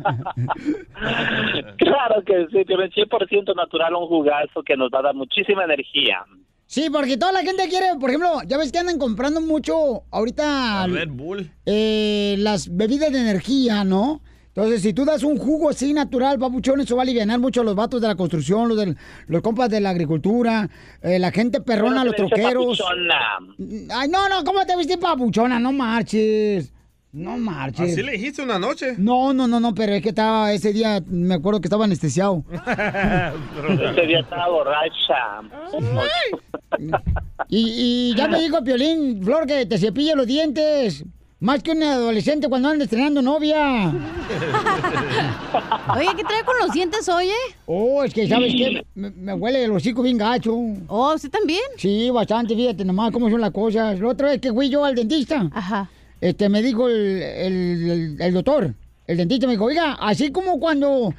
[1.78, 6.24] claro que sí, tiene 100% natural un jugazo que nos va a dar muchísima energía.
[6.66, 10.86] Sí, porque toda la gente quiere, por ejemplo, ya ves que andan comprando mucho ahorita
[10.86, 11.50] Red Bull.
[11.66, 14.20] eh, las bebidas de energía, ¿no?
[14.54, 17.64] Entonces, si tú das un jugo así natural, papuchón, eso va a aliviar mucho a
[17.64, 20.68] los vatos de la construcción, los, del- los compas de la agricultura,
[21.00, 22.78] eh, la gente perrona, los troqueros.
[22.78, 23.14] papuchona.
[23.96, 25.58] Ay, no, no, ¿cómo te viste papuchona?
[25.58, 26.70] No marches.
[27.12, 27.92] No marches.
[27.92, 28.94] Así le dijiste una noche.
[28.98, 32.42] No, no, no, no, pero es que estaba ese día, me acuerdo que estaba anestesiado.
[32.52, 35.42] Ese día estaba borracha.
[37.48, 41.04] Y, y ya me dijo Piolín, Flor, que te cepille los dientes.
[41.42, 43.88] Más que un adolescente cuando anda estrenando novia.
[45.96, 47.34] Oye, ¿qué trae con los dientes, oye?
[47.66, 48.84] Oh, es que, ¿sabes qué?
[48.94, 50.54] Me, me huele el hocico bien gacho.
[50.86, 51.60] Oh, ¿usted también?
[51.78, 53.98] Sí, bastante, fíjate nomás cómo son las cosas.
[53.98, 55.90] La otra vez que fui yo al dentista, Ajá.
[56.20, 58.72] este, me dijo el, el- el- el doctor,
[59.08, 61.12] el dentista me dijo, oiga, así como cuando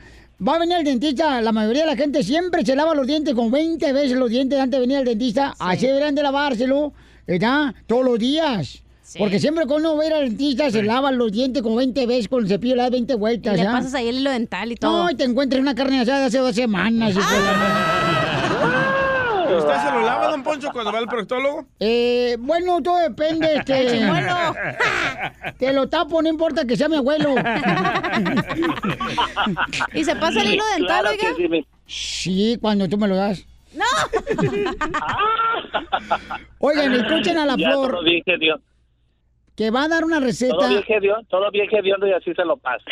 [0.48, 3.36] va a venir el dentista, la mayoría de la gente siempre se lava los dientes
[3.36, 6.94] con 20 veces los dientes antes de venir al dentista, así deberían de lavárselo,
[7.28, 7.76] ¿verdad?
[7.88, 8.83] Todos los días.
[9.18, 12.06] Porque siempre cuando uno va a ir al dentista se lava los dientes con 20
[12.08, 13.58] veces con el cepillo, le das 20 Y vueltas.
[13.58, 13.72] le ¿ya?
[13.72, 15.04] pasas ahí el hilo dental y todo.
[15.04, 17.16] No, y te encuentras una carne asada de hace dos semanas.
[17.16, 17.22] la-
[19.58, 21.68] ¿Usted se lo lava, don Poncho, cuando va al proctólogo?
[21.80, 24.02] Eh, bueno, todo depende, este.
[25.60, 27.36] Te lo tapo, no importa que sea mi abuelo.
[29.94, 31.28] ¿Y se pasa el hilo dental, oiga?
[31.86, 33.46] Sí, cuando tú me lo das.
[33.76, 33.86] ¡No!
[36.60, 38.60] Oigan, escuchen a la Ya, flor Todo bien Dios.
[39.56, 42.44] Que va a dar una Todo receta bien hediondo, todo bien hediondo y así se
[42.46, 42.84] lo pasa.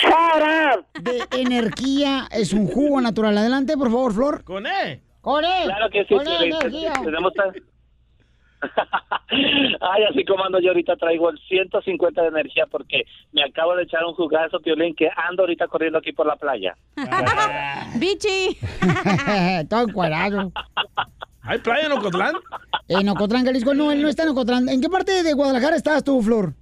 [1.01, 2.28] de energía.
[2.32, 3.38] Es un jugo natural.
[3.38, 4.43] Adelante, por favor, Flor.
[4.43, 5.01] Con E.
[5.22, 5.66] Con él.
[5.66, 6.93] Claro que sí, él, energía.
[7.03, 7.51] tenemos tan-
[9.82, 13.84] Ay, así como ando yo ahorita traigo el 150 de energía porque me acabo de
[13.84, 16.76] echar un jugazo, Piolín, que ando ahorita corriendo aquí por la playa.
[17.95, 18.57] ¡Bichi!
[19.68, 20.51] Todo encuadrado.
[21.44, 22.36] ¿Hay playa en Ocotlán?
[22.88, 23.74] En Ocotlán, Jalisco.
[23.74, 24.68] No, él no está en Ocotlán.
[24.68, 26.54] ¿En qué parte de Guadalajara estás tú, Flor?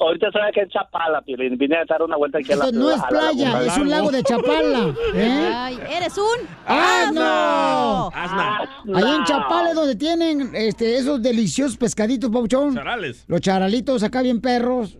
[0.00, 1.58] Ahorita sabes que es Chapala, Piolín.
[1.58, 4.10] Vine a dar una vuelta aquí a la Esto no es playa, es un lago
[4.10, 4.94] de Chapala.
[5.14, 5.52] ¿eh?
[5.54, 8.10] Ay, eres un ¡Asno!
[8.14, 8.96] Asno.
[8.96, 12.74] Ahí en Chapala es donde tienen este, esos deliciosos pescaditos, Pauchón.
[12.74, 13.24] Charales.
[13.28, 14.98] Los charalitos acá bien perros.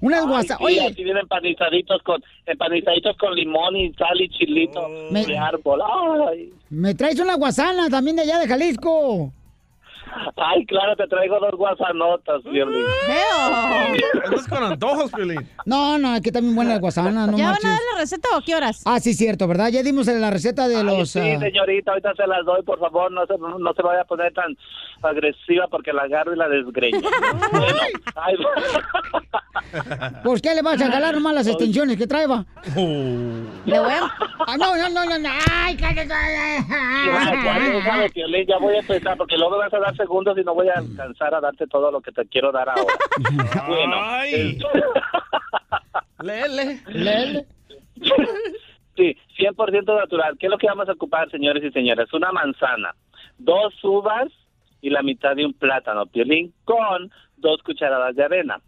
[0.00, 0.56] Unas Ay, guasa.
[0.56, 5.36] sí, Oye, aquí vienen empanizaditos con, empanizaditos con limón y sal y chilito Me- de
[5.38, 5.80] árbol.
[6.30, 9.32] Ay, me traes una guasana también de allá de Jalisco.
[10.36, 12.84] ay, claro, te traigo dos guasanotas, Piolín.
[14.24, 15.46] Andas con antojos, Piolín.
[15.64, 17.64] No, no, es que también buena la guasana, no ¿Ya van marches.
[17.64, 18.82] a dar la receta o qué horas?
[18.84, 19.68] Ah, sí, cierto, ¿verdad?
[19.70, 21.10] Ya dimos la receta de Ay, los...
[21.10, 24.02] sí, ah, señorita, ahorita se las doy, por favor, no se, no, no se vaya
[24.02, 24.56] a poner tan
[25.04, 27.00] agresiva porque la agarro y la desgreño.
[27.50, 27.78] Bueno,
[28.16, 28.36] ay,
[30.24, 32.44] ¿Por qué le vas a jalar nomás las extensiones que trae, va?
[32.74, 34.10] Le voy a...
[34.46, 35.28] Ah, no, no, no, no, no.
[35.50, 36.08] Ay, cállate,
[38.46, 40.74] ya, voy a empezar porque luego me vas a dar segundos y no voy a
[40.78, 42.94] alcanzar a darte todo lo que te quiero dar ahora.
[43.66, 44.34] bueno, Ay.
[44.34, 44.64] el-
[46.22, 46.80] Lele.
[46.86, 47.46] Lele.
[48.96, 50.36] Sí, 100% natural.
[50.38, 52.12] ¿Qué es lo que vamos a ocupar, señores y señoras?
[52.12, 52.94] Una manzana,
[53.38, 54.28] dos uvas
[54.82, 58.60] y la mitad de un plátano, piolín, con dos cucharadas de avena.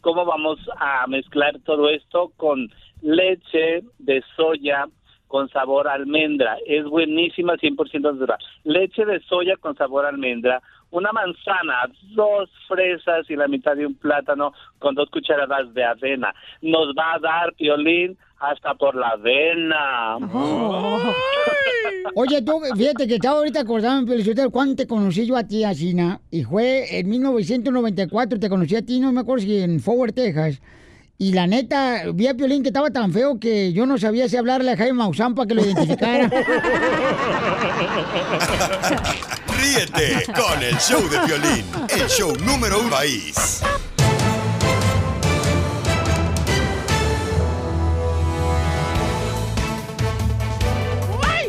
[0.00, 2.68] ¿Cómo vamos a mezclar todo esto con
[3.02, 4.86] leche de soya
[5.26, 6.56] con sabor almendra?
[6.66, 8.38] Es buenísima, 100% natural.
[8.64, 13.94] Leche de soya con sabor almendra, una manzana, dos fresas y la mitad de un
[13.94, 16.34] plátano con dos cucharadas de avena.
[16.62, 20.18] Nos va a dar violín hasta por la avena.
[22.14, 26.20] Oye, tú, fíjate que estaba ahorita acordando, Felicitero, cuando te conocí yo a ti, Asina,
[26.30, 30.60] y fue en 1994, te conocí a ti, no me acuerdo si en Forward, Texas.
[31.20, 34.36] Y la neta, vi a Piolín que estaba tan feo que yo no sabía si
[34.36, 36.30] hablarle a Jaime Maussan para que lo identificara.
[39.58, 43.60] Ríete con el show de violín, el show número uno país.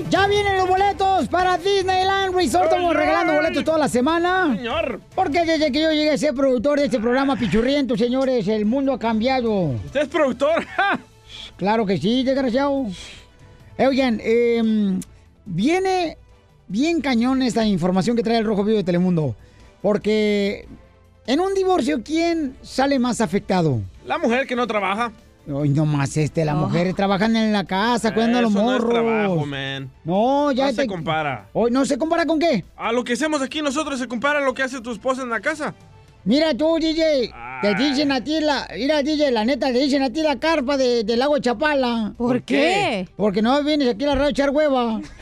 [0.10, 2.66] ¡Ya vienen los boletos para Disneyland Resort!
[2.66, 4.56] Estamos regalando boletos toda la semana.
[4.56, 5.00] Señor.
[5.14, 8.94] Porque desde que yo llegué a ser productor de este programa Pichurriento, señores, el mundo
[8.94, 9.52] ha cambiado.
[9.86, 10.66] ¿Usted es productor?
[11.58, 12.86] Claro que sí, desgraciado.
[13.78, 14.98] Eh, oigan, eh,
[15.46, 16.18] viene
[16.68, 19.36] bien cañón esta información que trae el Rojo Vivo de Telemundo.
[19.82, 20.68] Porque
[21.28, 23.82] en un divorcio, ¿quién sale más afectado?
[24.06, 25.12] La mujer que no trabaja.
[25.62, 26.60] Ay, no más este, las Oh.
[26.60, 28.94] mujeres trabajan en la casa, cuidando a los Eso no es morros.
[28.94, 29.90] trabajo, man.
[30.04, 31.48] No, ya No se compara.
[31.54, 32.64] Hoy no se compara con qué?
[32.78, 35.30] A lo que hacemos aquí nosotros se compara a lo que hace tu esposa en
[35.30, 35.74] la casa.
[36.26, 37.32] Mira tú, DJ,
[37.62, 40.76] te dicen a ti la, mira DJ, la neta, te dicen a ti la carpa
[40.78, 42.14] de- del lago de Chapala.
[42.18, 43.06] ¿Por ¿Por qué?
[43.08, 43.10] qué?
[43.16, 45.00] Porque no vienes aquí a la radio a echar hueva.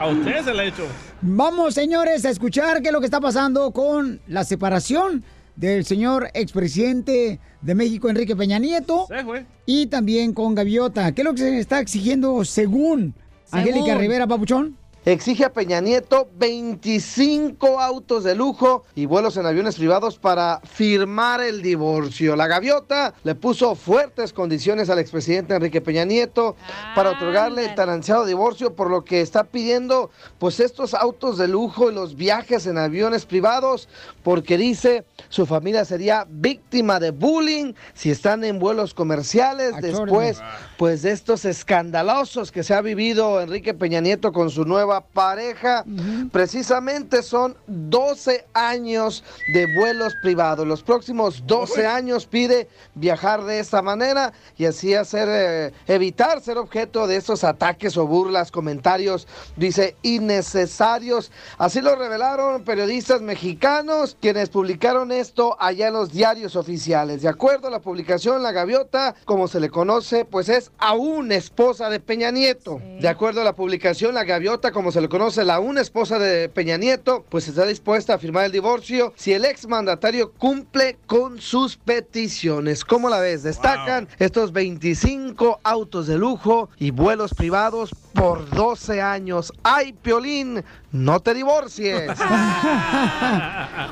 [0.00, 0.86] A usted se la ha hecho.
[1.22, 5.22] Vamos, señores, a escuchar qué es lo que está pasando con la separación
[5.56, 9.44] del señor expresidente de México, Enrique Peña Nieto, Se fue.
[9.66, 11.12] y también con Gaviota.
[11.12, 13.14] ¿Qué es lo que se está exigiendo según,
[13.50, 14.76] Angélica Rivera, Papuchón?
[15.06, 21.40] Exige a Peña Nieto 25 autos de lujo y vuelos en aviones privados para firmar
[21.40, 22.36] el divorcio.
[22.36, 26.54] La gaviota le puso fuertes condiciones al expresidente Enrique Peña Nieto
[26.94, 31.48] para otorgarle el tan ansiado divorcio, por lo que está pidiendo pues estos autos de
[31.48, 33.88] lujo y los viajes en aviones privados,
[34.22, 40.42] porque dice su familia sería víctima de bullying si están en vuelos comerciales después
[40.76, 45.84] pues de estos escandalosos que se ha vivido Enrique Peña Nieto con su nueva pareja.
[46.32, 49.22] Precisamente son 12 años
[49.52, 50.66] de vuelos privados.
[50.66, 56.58] Los próximos 12 años pide viajar de esta manera y así hacer eh, evitar ser
[56.58, 61.30] objeto de estos ataques o burlas, comentarios, dice, innecesarios.
[61.58, 67.22] Así lo revelaron periodistas mexicanos quienes publicaron esto allá en los diarios oficiales.
[67.22, 71.90] De acuerdo a la publicación, la gaviota, como se le conoce, pues es aún esposa
[71.90, 72.80] de Peña Nieto.
[73.00, 76.48] De acuerdo a la publicación, la gaviota, como se le conoce, la aún esposa de
[76.48, 81.76] Peña Nieto, pues está dispuesta a firmar el divorcio si el exmandatario cumple con sus
[81.76, 82.82] peticiones.
[82.86, 83.42] ¿Cómo la ves?
[83.42, 89.52] Destacan estos 25 autos de lujo y vuelos privados por 12 años.
[89.62, 90.64] ¡Ay, Piolín!
[90.92, 92.10] ¡No te divorcies!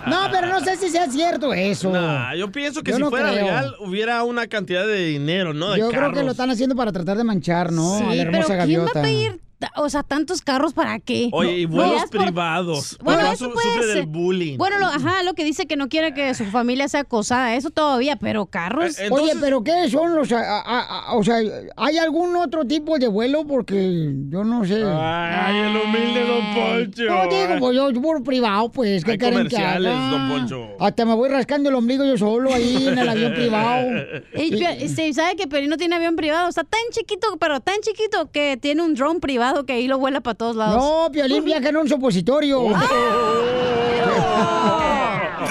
[0.07, 1.91] No, pero no sé si sea cierto eso.
[1.91, 3.45] Nah, yo pienso que Yo si no fuera creo.
[3.47, 5.73] real hubiera una cantidad de dinero, ¿no?
[5.73, 7.99] De Yo creo que lo están haciendo para tratar de manchar, ¿no?
[7.99, 9.01] Sí, a la pero hermosa ¿quién va gaviota.
[9.01, 9.41] a pedir,
[9.77, 11.29] o sea, tantos carros para qué?
[11.33, 12.97] Oye, y vuelos por- privados.
[13.03, 13.95] Bueno, eso su- puede sufre ser.
[13.97, 14.57] del bullying.
[14.59, 17.71] Bueno, lo, ajá, lo que dice que no quiere que su familia sea acosada, eso
[17.71, 18.99] todavía, pero carros.
[18.99, 20.31] Eh, Oye, pero ¿qué son los...
[20.33, 21.39] a- a- a- o sea,
[21.77, 23.47] ¿hay algún otro tipo de vuelo?
[23.47, 24.83] Porque yo no sé.
[24.85, 27.05] Ay, el humilde Don Poncho.
[27.05, 30.11] No, digo, pues yo por privado, pues, ¿qué Hay quieren que haga?
[30.11, 30.69] Don Poncho.
[30.79, 33.89] Hasta me voy rascando el ombligo yo solo ahí en el avión privado.
[34.35, 36.49] Pio- sí, ¿Sabe que Pelín no tiene avión privado?
[36.49, 40.21] Está tan chiquito, pero tan chiquito que tiene un drone privado que ahí lo vuela
[40.21, 40.77] para todos lados.
[40.77, 42.63] No, Piolín viaja en un supositorio.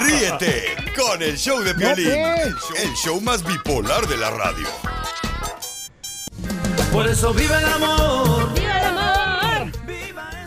[0.00, 2.46] Ríete con el show de Piolín, pues.
[2.46, 4.68] el, show, el show más bipolar de la radio.
[6.92, 8.54] Por eso vive el amor.
[8.54, 9.72] ¡Viva el amor!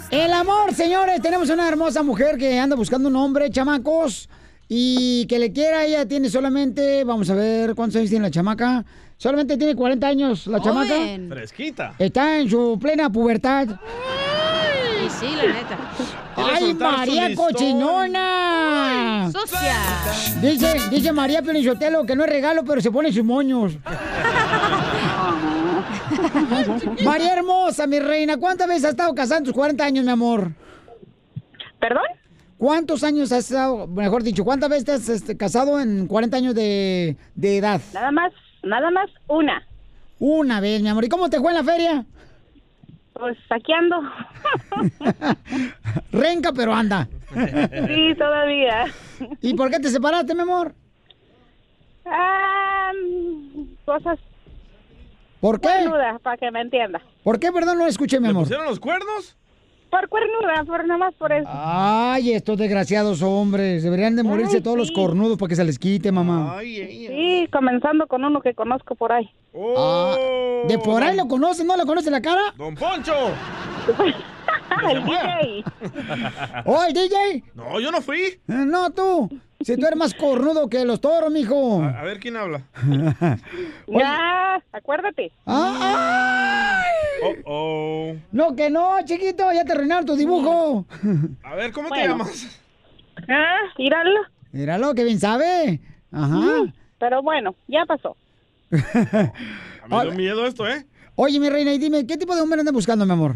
[0.10, 1.22] El amor, señores.
[1.22, 4.28] Tenemos una hermosa mujer que anda buscando un hombre, chamacos.
[4.68, 8.86] Y que le quiera, ella tiene solamente, vamos a ver, ¿cuántos años tiene la chamaca?
[9.22, 10.96] Solamente tiene 40 años la chamaca.
[11.30, 11.94] Fresquita.
[12.00, 13.68] Está en su plena pubertad.
[13.68, 15.78] Y sí, la neta.
[16.36, 17.36] ¡Ay, María.
[17.36, 19.30] Cochinona!
[19.32, 19.78] ¡Socia!
[20.42, 23.78] Dice, dice María Pelizotelo que no es regalo, pero se pone sus moños.
[27.06, 30.52] María hermosa, mi reina, ¿cuántas veces has estado casada en tus 40 años, mi amor?
[31.80, 32.06] ¿Perdón?
[32.58, 36.56] ¿Cuántos años has estado, mejor dicho, cuántas veces te has este, casado en 40 años
[36.56, 37.82] de, de edad?
[37.94, 38.34] Nada más,
[38.64, 39.66] nada más una.
[40.20, 41.06] Una vez, mi amor.
[41.06, 42.06] ¿Y cómo te fue en la feria?
[43.14, 44.02] Pues aquí ando.
[46.12, 47.08] Renca, pero anda.
[47.34, 48.86] Sí, todavía.
[49.42, 50.74] ¿Y por qué te separaste, mi amor?
[52.06, 52.92] Ah,
[53.86, 54.20] cosas
[55.40, 55.86] ¿Por qué?
[55.86, 57.02] dudas para que me entienda.
[57.24, 58.44] ¿Por qué, perdón, no escuché, mi ¿Le amor?
[58.44, 59.38] pusieron los cuernos?
[59.92, 61.48] Por cuernuda, por nada más por eso.
[61.52, 63.84] Ay, estos desgraciados hombres.
[63.84, 66.58] Deberían de morirse Ay, todos los cornudos para que se les quite, mamá.
[66.62, 69.30] Sí, comenzando con uno que conozco por ahí.
[69.78, 70.16] Ah,
[70.68, 71.66] ¿De por ahí lo conoces?
[71.66, 72.42] ¿No le conoces la cara?
[72.58, 73.14] ¡Don Poncho!
[74.90, 75.64] el DJ.
[76.66, 77.44] ¡Oh, el DJ!
[77.54, 78.20] No, yo no fui.
[78.22, 79.30] Eh, No, tú.
[79.64, 81.84] Si tú eres más cornudo que los toros, mijo.
[81.84, 82.64] A ver quién habla.
[83.88, 85.32] Ya, acuérdate.
[85.46, 86.82] Ah,
[87.24, 88.16] Oh, oh.
[88.32, 90.86] No, que no, chiquito, ya te arruinaron tu dibujo.
[91.44, 92.60] A ver, ¿cómo te llamas?
[93.30, 94.22] Ah, míralo.
[94.52, 95.80] Míralo, que bien sabe.
[96.12, 96.36] Ajá.
[96.36, 98.16] Mm, Pero bueno, ya pasó.
[98.72, 100.86] A mí dio miedo esto, ¿eh?
[101.16, 103.36] Oye, mi reina, y dime, ¿qué tipo de hombre andas buscando, mi amor?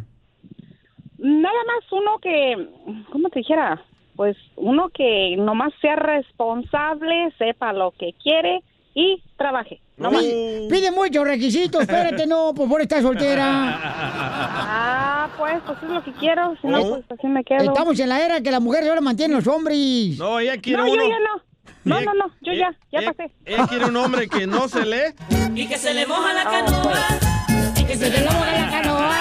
[1.20, 3.84] Nada más uno que, ¿cómo te dijera?
[4.16, 8.62] Pues uno que nomás sea responsable, sepa lo que quiere
[8.94, 9.82] y trabaje.
[9.98, 10.24] No más.
[10.24, 13.46] Pi- Pide muchos requisitos, espérate, no, por favor, estás soltera.
[13.48, 16.56] Ah, pues, pues es lo que quiero.
[16.62, 17.64] Si no, pues así me quedo.
[17.64, 20.18] Estamos en la era que las mujeres ahora mantienen los hombres.
[20.18, 21.04] No, ella quiere No, yo uno.
[21.10, 21.42] ya no.
[21.84, 23.32] No, no, no, yo ya, ya ella, pasé.
[23.46, 25.14] ella quiere un hombre que no se lee.
[25.56, 27.00] Y que se le moja la canoa.
[27.80, 29.12] Y que se le moja la canoa.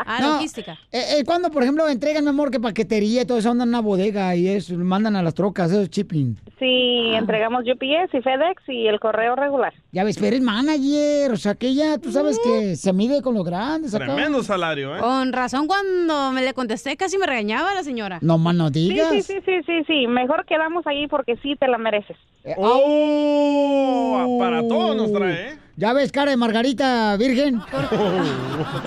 [0.05, 0.73] Ah, No, logística.
[0.91, 3.75] Eh, eh, cuando, por ejemplo, entregan, mi amor, que paquetería y todo eso andan en
[3.75, 6.35] una bodega y eso, mandan a las trocas, eso es shipping.
[6.59, 9.73] Sí, entregamos UPS y FedEx y el correo regular.
[9.91, 13.33] Ya ves, pero eres manager, o sea que ya tú sabes que se mide con
[13.35, 14.05] los grandes acá.
[14.05, 14.99] Tremendo salario, ¿eh?
[14.99, 18.19] Con razón, cuando me le contesté, casi me regañaba la señora.
[18.21, 20.07] No más no Sí, sí, sí, sí, sí, sí.
[20.07, 22.17] Mejor quedamos ahí porque sí te la mereces.
[22.57, 25.59] Oh, para todos nos trae, ¿eh?
[25.75, 27.59] Ya ves, cara de Margarita Virgen.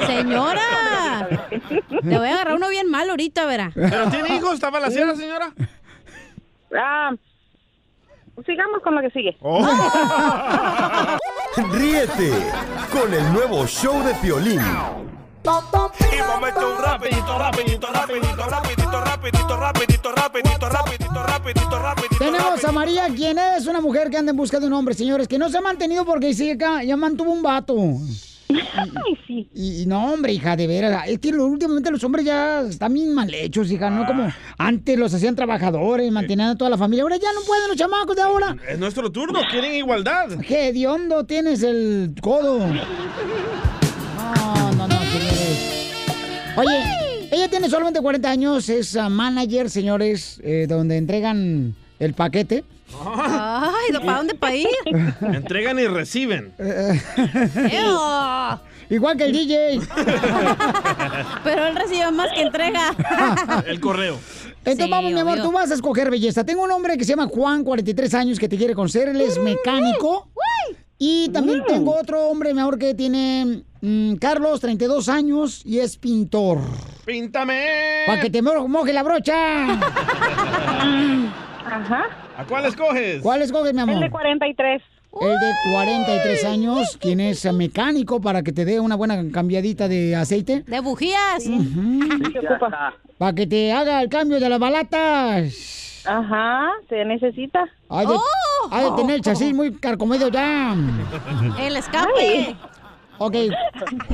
[0.06, 3.72] Señora, te voy a agarrar uno bien mal ahorita, verá.
[3.74, 4.54] ¿Pero tiene hijos?
[4.54, 5.52] ¿Está balaseada, señora?
[6.78, 7.12] Ah,
[8.44, 9.36] sigamos con lo que sigue.
[9.40, 9.66] Oh.
[11.72, 12.30] Ríete
[12.92, 14.60] con el nuevo show de Piolín.
[15.46, 22.16] Y vamos a echar un rapidito, rapidito, rapidito, rapidito, rapidito, rapidito, rapidito, rapidito, rapidito, rapidito.
[22.18, 25.28] Tenemos a María, quien es una mujer que anda en busca de un hombre, señores,
[25.28, 27.76] que no se ha mantenido porque sí, acá ya mantuvo un vato.
[29.54, 31.06] Y, y no, hombre, hija, de veras.
[31.06, 34.28] Es que últimamente los hombres ya están bien mal hechos, hija, no como
[34.58, 37.04] antes los hacían trabajadores, mantenían a toda la familia.
[37.04, 38.56] Ahora ya no pueden los chamacos de ahora.
[38.68, 40.40] Es nuestro turno, quieren igualdad.
[40.40, 42.58] ¡Qué hediondo tienes el codo!
[42.58, 42.82] Señores.
[46.56, 52.64] Oye, ella tiene solamente 40 años, es ah, manager, señores, eh, donde entregan el paquete.
[53.04, 54.68] Ay, ¿para dónde para ir?
[55.20, 56.54] Entregan y reciben.
[58.88, 59.80] Igual que el DJ.
[61.44, 62.94] Pero él recibe más que entrega.
[63.66, 64.18] El correo.
[64.58, 65.44] Entonces Sí, vamos, mi amor, obvio.
[65.44, 66.44] tú vas a escoger belleza.
[66.44, 69.08] Tengo un hombre que se llama Juan, 43 años, que te quiere conocer.
[69.08, 70.28] Él es mecánico.
[70.98, 75.96] Y también tengo otro hombre, mi amor, que tiene mm, Carlos, 32 años, y es
[75.98, 76.58] pintor.
[77.04, 77.66] ¡Píntame!
[78.06, 79.34] Para que te mo- moje la brocha.
[81.66, 82.04] Ajá.
[82.38, 83.20] ¿A cuál escoges?
[83.22, 83.96] ¿Cuál escoges, mi amor?
[83.96, 84.82] El de 43.
[85.20, 90.14] El de 43 años, quien es mecánico para que te dé una buena cambiadita de
[90.14, 90.62] aceite.
[90.66, 91.44] De bujías.
[93.18, 95.85] Para que te haga el cambio de las balatas.
[96.06, 97.64] Ajá, se necesita.
[97.88, 98.68] Hay de, ¡Oh!
[98.70, 100.74] hay de tener el chasis muy carcomido ya.
[101.58, 102.56] El escape.
[103.18, 103.34] Ok.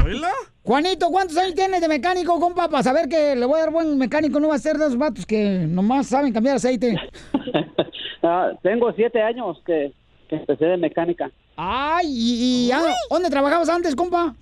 [0.04, 0.30] ¿Oíla?
[0.64, 2.68] Juanito, ¿cuántos años tienes de mecánico, compa?
[2.68, 4.96] Para saber que le voy a dar buen mecánico, no va a ser de esos
[4.98, 6.96] vatos que nomás saben cambiar aceite.
[8.24, 9.92] Ah, tengo siete años que,
[10.28, 11.28] que empecé de mecánica.
[11.56, 14.32] Ay, ¿y, y, ah, dónde trabajabas antes, compa?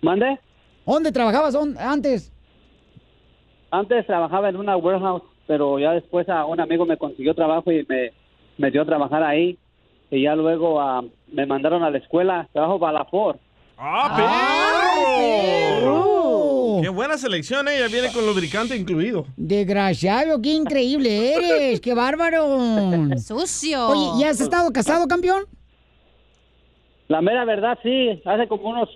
[0.00, 0.40] ¿Mande?
[0.84, 2.32] ¿Dónde trabajabas on- antes?
[3.70, 5.22] Antes trabajaba en una warehouse,
[5.52, 8.10] pero ya después a un amigo me consiguió trabajo y me,
[8.56, 9.58] me dio a trabajar ahí.
[10.10, 13.36] Y ya luego ah, me mandaron a la escuela, trabajo para la Ford.
[13.76, 15.18] ¡Ah, perro!
[15.18, 16.80] perro!
[16.80, 17.80] ¡Qué buena selección, eh!
[17.80, 19.26] Ya viene con lubricante incluido.
[19.36, 22.58] Desgraciado, qué increíble eres, qué bárbaro.
[23.18, 23.88] Sucio.
[23.88, 25.44] Oye, ¿y has estado casado, campeón?
[27.08, 28.22] La mera verdad, sí.
[28.24, 28.88] Hace como unos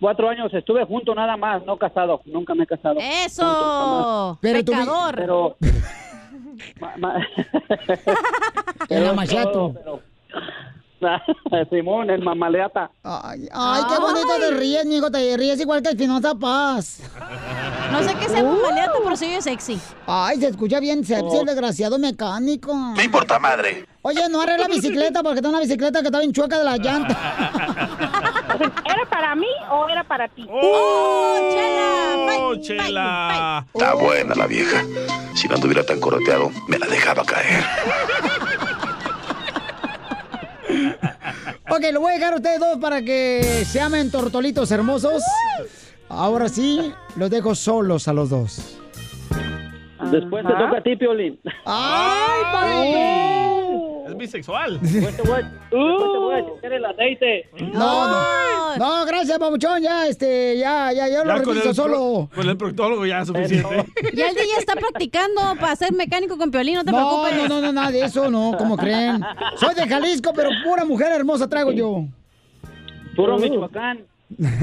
[0.00, 2.20] cuatro años estuve junto nada más, no casado.
[2.26, 2.96] Nunca me he casado.
[3.00, 4.38] ¡Eso!
[4.40, 5.14] Pero tú- ¡Pecador!
[5.14, 5.56] Pero...
[6.80, 7.16] ma- ma-
[8.88, 9.14] El Pero
[9.74, 10.02] pero-
[11.70, 12.90] Simón, el mamaleata.
[13.04, 17.00] Ay, ay, qué bonito te ríes, mijo, te ríes igual que Espinosa Paz.
[17.92, 19.78] No sé qué sea mamaleata, pero se oye sexy.
[20.06, 22.74] Ay, se escucha bien sexy el desgraciado mecánico.
[22.74, 23.86] Me importa madre.
[24.02, 26.76] Oye, no arregla la bicicleta porque tengo una bicicleta que está bien chueca de la
[26.78, 27.16] llanta.
[28.60, 30.46] ¿Era para mí o era para ti?
[30.50, 31.36] ¡Oh,
[32.60, 33.64] chela!
[33.72, 34.82] Está buena la vieja.
[35.34, 37.64] Si no anduviera tan correteado, me la dejaba caer.
[41.70, 45.22] Ok, lo voy a dejar a ustedes dos para que se amen tortolitos hermosos.
[46.08, 48.80] Ahora sí, los dejo solos a los dos.
[50.10, 51.38] Después te toca a ti, Piolín.
[51.66, 53.57] ¡Ay, papito!
[54.08, 54.80] Es bisexual.
[56.62, 57.48] El aceite.
[57.72, 58.76] No, no.
[58.76, 59.82] No, gracias, papuchón.
[59.82, 62.28] Ya, este, ya, ya, ya lo reviso solo.
[62.30, 63.86] pro- con el proctólogo ya es suficiente.
[64.14, 67.48] Ya el DJ está practicando para ser mecánico con Piolín, no te No, preocupes.
[67.48, 69.20] no, no, no, nada de eso, no, como creen.
[69.56, 72.04] Soy de Jalisco, pero pura mujer hermosa traigo yo.
[73.16, 74.04] Puro Michoacán.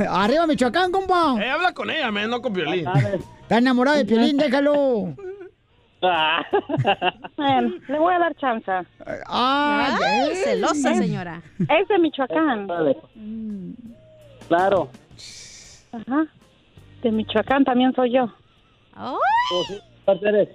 [0.09, 1.35] Arriba Michoacán, compa.
[1.43, 2.85] Eh, habla con ella, man, no con violín.
[3.41, 5.13] Está enamorado de Piolín, déjalo.
[7.37, 8.71] Bueno, le voy a dar chance.
[9.05, 11.41] Ay, Ay, celosa, señora.
[11.59, 12.67] Es de Michoacán.
[14.47, 14.89] Claro.
[15.91, 16.25] Ajá.
[17.01, 18.29] De Michoacán también soy yo.
[20.05, 20.49] ¿Parte eres?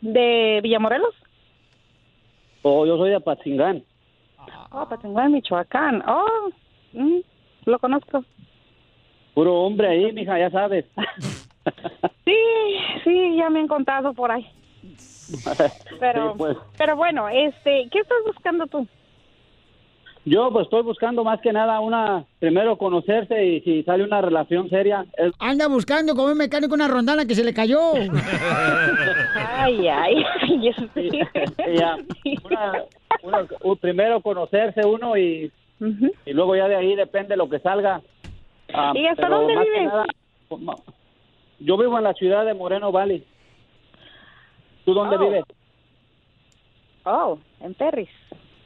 [0.00, 1.14] ¿De Villamorelos?
[2.62, 3.84] Oh, yo soy de Apatzingán.
[4.70, 6.02] Oh, Patingán, Michoacán.
[6.06, 6.50] Oh,
[6.92, 7.18] mm,
[7.64, 8.24] lo conozco.
[9.34, 10.84] Puro hombre ahí, mija, ya sabes.
[12.26, 12.36] Sí,
[13.04, 14.46] sí, ya me han contado por ahí.
[16.00, 16.56] Pero, Sí, pues.
[16.78, 18.86] pero bueno, este, ¿qué estás buscando tú?
[20.24, 24.68] Yo pues estoy buscando más que nada una, primero conocerse y si sale una relación
[24.68, 25.04] seria.
[25.16, 27.78] es- Anda buscando como un mecánico una rondana que se le cayó.
[29.58, 31.10] Ay, ay, ay, este.
[31.76, 31.96] ya,
[32.44, 32.84] una-
[33.22, 35.50] una- un- primero conocerse uno y,
[35.80, 38.00] y luego ya de ahí depende lo que salga.
[38.74, 39.90] Ah, ¿Y hasta dónde vives?
[41.58, 43.24] Pues, yo vivo en la ciudad de Moreno Valley.
[44.84, 45.20] ¿Tú dónde Oh.
[45.20, 45.44] vives?
[47.04, 48.08] Oh, en Perris.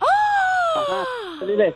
[0.01, 1.05] Ajá,
[1.41, 1.75] ¿dónde vives?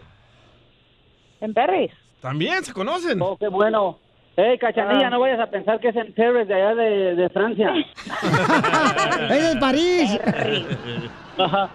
[1.41, 1.91] En Perris.
[2.21, 3.21] También se conocen.
[3.21, 3.99] Oh, qué bueno.
[4.37, 5.11] Hey, Cachanilla, Ah.
[5.11, 7.73] no vayas a pensar que es en Paris, de allá de, de Francia.
[9.31, 10.21] es de París.
[11.39, 11.71] Ajá.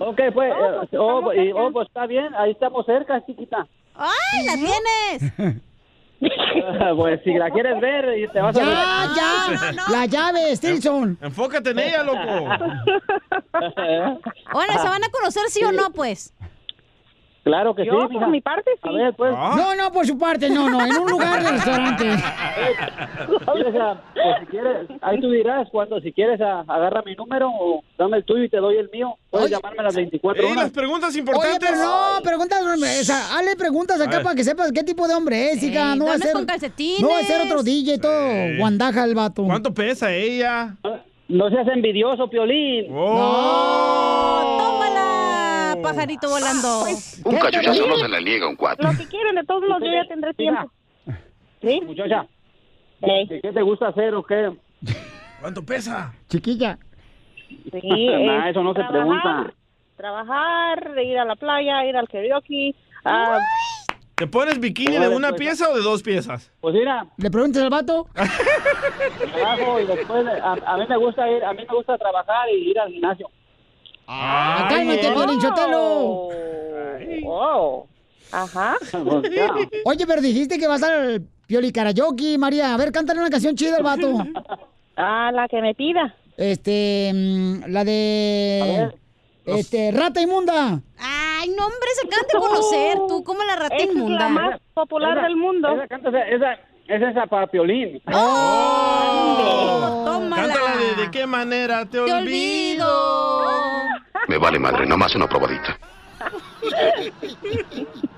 [0.00, 0.52] Ok, pues,
[0.92, 3.66] eh, oh, y- oh, pues está bien, ahí estamos cerca, chiquita.
[3.94, 5.60] ¡Ay, la tienes!
[6.96, 9.14] pues si la quieres ver, y te vas Ya, a...
[9.14, 9.72] ya.
[9.90, 11.18] La llave, Stilson.
[11.20, 12.18] Enfócate en ella, loco.
[14.52, 16.32] Bueno, ¿se van a conocer sí o no, pues?
[17.42, 18.26] Claro que Yo, sí, por mija.
[18.26, 18.88] mi parte, sí.
[18.88, 19.32] A ver, pues.
[19.32, 22.04] No, no, por su parte, no, no, en un lugar del restaurante.
[23.52, 27.48] ¿Quieres a- pues, si quieres, ahí tú dirás cuando, si quieres, a- agarra mi número
[27.50, 29.14] o dame el tuyo y te doy el mío.
[29.30, 30.64] Puedes llamarme a las 24 Ey, horas.
[30.64, 31.58] las preguntas Oye, importantes.
[31.60, 35.52] pero no, preguntas, o sea, hazle preguntas acá para que sepas qué tipo de hombre
[35.52, 35.94] es, hija.
[35.96, 36.34] No va a ¿dónde ser.
[36.34, 37.00] con calcetines?
[37.00, 38.20] No va a ser otro DJ todo
[38.58, 39.44] guandaja el vato.
[39.44, 40.76] ¿Cuánto pesa ella?
[41.28, 42.86] No seas envidioso, Piolín.
[42.92, 44.09] Oh.
[45.82, 46.84] ¡Tómala, pajarito volando!
[47.24, 48.90] Un cachuchazo no se le niega un cuatro.
[48.90, 50.70] Lo que quieren, de todos modos, yo ya tendré tiempo.
[51.62, 51.80] ¿Sí?
[51.84, 52.26] Muchacha.
[53.00, 54.52] ¿qué te gusta hacer o qué?
[55.40, 56.12] ¿Cuánto pesa?
[56.28, 56.78] Chiquilla.
[57.48, 59.52] Sí, Nah, es eso no se pregunta.
[59.96, 62.74] Trabajar, ir a la playa, ir al karaoke.
[63.04, 63.38] ah,
[64.14, 65.40] ¿Te pones bikini de Órale, una pues.
[65.40, 66.52] pieza o de dos piezas?
[66.60, 68.06] Pues mira, ¿Le preguntas al vato?
[69.32, 72.70] trabajo y después, a, a mí me gusta ir, a mí me gusta trabajar y
[72.70, 73.30] ir al gimnasio.
[74.12, 76.28] Ah, cálmate, Piolichotelo.
[77.26, 77.86] oh.
[78.32, 78.76] Ajá.
[79.84, 82.74] Oye, pero dijiste que vas al Pioli Karaoke, María.
[82.74, 84.12] A ver, cántale una canción chida al vato.
[85.02, 86.14] Ah, la que me pida.
[86.36, 88.90] Este, mm, la de.
[89.46, 90.78] Este, Rata Inmunda.
[90.98, 94.18] Ay, no, hombre, se canta conocer tú, como la rata Esa es inmunda.
[94.18, 95.72] la más popular Esa- del mundo.
[95.72, 96.58] Esa, canta- esa,
[96.90, 98.00] es esa para Piolín.
[98.12, 100.42] Oh, tómala.
[100.54, 102.18] Cántala de, de qué manera te, Te olvido.
[102.18, 103.80] olvido.
[104.28, 105.78] Me vale madre, nomás una probadita.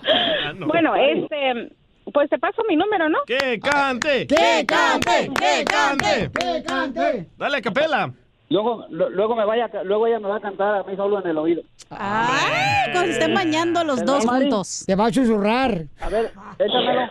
[0.05, 0.67] Ah, no.
[0.67, 1.71] Bueno, este,
[2.13, 3.19] pues te paso mi número, ¿no?
[3.27, 4.27] ¡Que cante!
[4.27, 5.31] ¡Que cante!
[5.39, 6.31] ¡Que cante!
[6.39, 7.29] ¡Que cante!
[7.39, 8.13] Dale, capela.
[8.51, 11.21] Luego, lo- luego me vaya, a- luego ella me va a cantar a mí solo
[11.23, 11.63] en el oído.
[11.91, 14.85] Ay, cuando se estén bañando los dos juntos.
[14.87, 15.85] Te va a susurrar.
[16.01, 17.09] A ver, échamelo.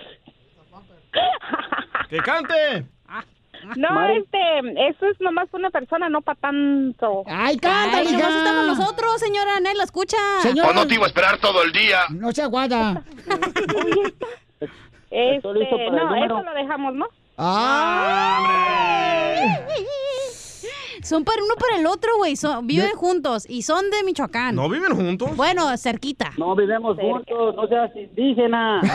[2.09, 2.85] ¡Que cante!
[3.75, 7.23] No, este, eso es nomás una persona, no para tanto.
[7.27, 9.59] Ay, Ay, nomás estamos nosotros, señora.
[9.59, 10.17] Nadie la escucha.
[10.41, 10.69] Señora.
[10.69, 11.99] O no te iba a esperar todo el día.
[12.09, 13.03] No se aguada.
[15.11, 15.43] Este,
[15.91, 17.07] no, eso lo dejamos, ¿no?
[21.03, 22.35] Son para uno para el otro, güey.
[22.35, 24.55] Son- viven juntos y son de Michoacán.
[24.55, 25.35] ¿No viven juntos?
[25.35, 26.31] Bueno, cerquita.
[26.37, 28.81] No vivemos juntos, no seas indígena.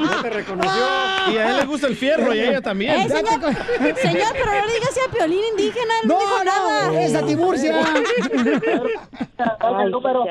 [0.00, 0.82] No te reconoció.
[1.32, 2.94] Y a él le gusta el fierro y a ella también.
[2.94, 3.40] Eh, señor,
[3.96, 7.00] señor, pero no le digas a Piolín indígena, él no, No, dijo no, nada.
[7.02, 7.72] es a Tiburcia.
[9.60, 10.24] Dame el número.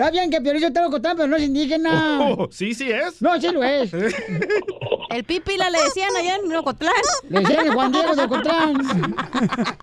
[0.00, 2.20] Está bien que Piolín te lo contaba, pero no es indígena.
[2.22, 3.20] Oh, sí, sí es.
[3.20, 3.92] No, sí lo es.
[5.10, 6.94] El pipila le decían allá en Ocotlán.
[7.28, 8.78] Le decían el Juan Diego de Ocotlán.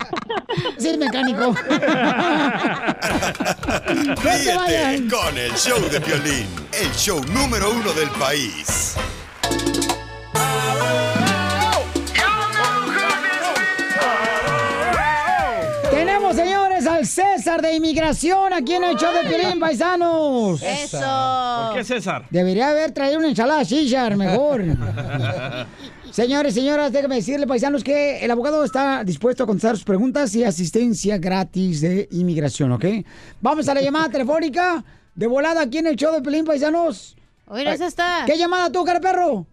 [0.80, 1.54] Sí, es mecánico.
[4.24, 8.96] Ríete con el show de violín, el show número uno del país.
[16.98, 20.62] Al César de Inmigración aquí en el show de Piolín, paisanos.
[20.64, 20.98] Eso.
[20.98, 22.26] ¿Por qué César?
[22.32, 24.64] Debería haber traído una ensalada César, mejor.
[26.12, 30.44] Señores, señoras, déjenme decirle, paisanos, que el abogado está dispuesto a contestar sus preguntas y
[30.44, 32.86] asistencia gratis de inmigración, ¿ok?
[33.42, 34.84] Vamos a la llamada telefónica
[35.14, 37.16] de volada aquí en el show de Pelín, paisanos.
[37.46, 38.24] Oiga, esa está.
[38.26, 39.46] ¿Qué llamada tú, cara perro?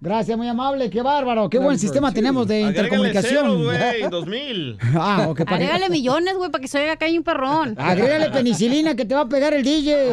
[0.00, 3.64] Gracias, muy amable, qué bárbaro, qué buen sistema tenemos de intercomunicación.
[3.64, 4.78] güey, dos mil.
[4.94, 7.74] Ah, ok, Agrégale millones, güey, para que se oiga acá hay un perrón.
[7.78, 10.10] Agrégale penicilina que te va a pegar el DJ.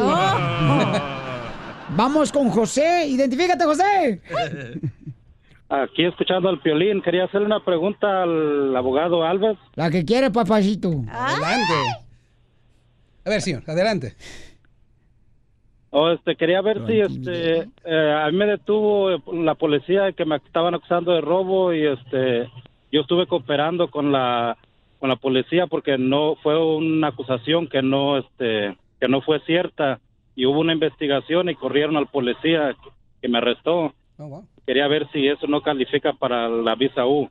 [1.90, 4.20] Vamos con José, identifícate, José.
[5.68, 9.56] Aquí escuchando al Piolín, quería hacerle una pregunta al abogado Alves.
[9.74, 10.88] La que quiere, papacito.
[11.10, 11.72] Adelante.
[13.24, 14.14] A ver, señor, adelante.
[15.98, 20.26] O este, quería ver si este, eh, a mí me detuvo eh, la policía que
[20.26, 22.50] me estaban acusando de robo y este,
[22.92, 24.58] yo estuve cooperando con la
[25.00, 29.98] con la policía porque no fue una acusación que no este que no fue cierta
[30.34, 32.76] y hubo una investigación y corrieron al policía
[33.22, 33.94] que me arrestó.
[34.18, 34.46] Oh, wow.
[34.66, 37.30] Quería ver si eso no califica para la visa U.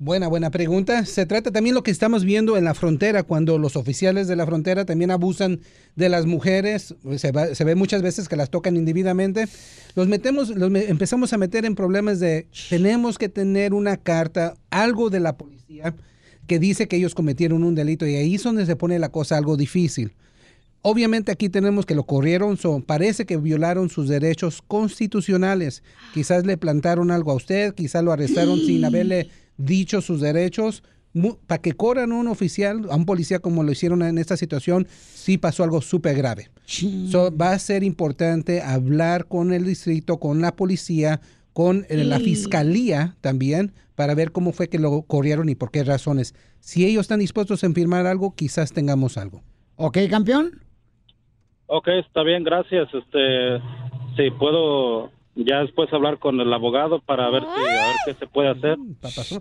[0.00, 1.04] Buena, buena pregunta.
[1.06, 4.44] Se trata también lo que estamos viendo en la frontera, cuando los oficiales de la
[4.44, 5.60] frontera también abusan
[5.94, 6.94] de las mujeres.
[7.16, 9.46] Se, va- se ve muchas veces que las tocan individuamente.
[9.94, 15.10] Los metemos, los empezamos a meter en problemas de tenemos que tener una carta, algo
[15.10, 15.94] de la policía
[16.48, 19.38] que dice que ellos cometieron un delito y ahí es donde se pone la cosa
[19.38, 20.12] algo difícil.
[20.82, 25.82] Obviamente aquí tenemos que lo corrieron, so, parece que violaron sus derechos constitucionales.
[26.12, 30.82] Quizás le plantaron algo a usted, quizás lo arrestaron sin haberle dicho sus derechos.
[31.46, 34.88] Para que corran a un oficial, a un policía como lo hicieron en esta situación,
[34.88, 36.50] sí pasó algo súper grave.
[36.66, 41.20] So, va a ser importante hablar con el distrito, con la policía,
[41.52, 45.84] con eh, la fiscalía también, para ver cómo fue que lo corrieron y por qué
[45.84, 46.34] razones.
[46.58, 49.42] Si ellos están dispuestos a firmar algo, quizás tengamos algo.
[49.76, 50.62] ¿Ok, campeón?
[51.66, 52.88] Ok, está bien, gracias.
[52.92, 53.58] Este,
[54.16, 58.26] si puedo ya después hablar con el abogado para ver si a ver qué se
[58.26, 58.76] puede hacer.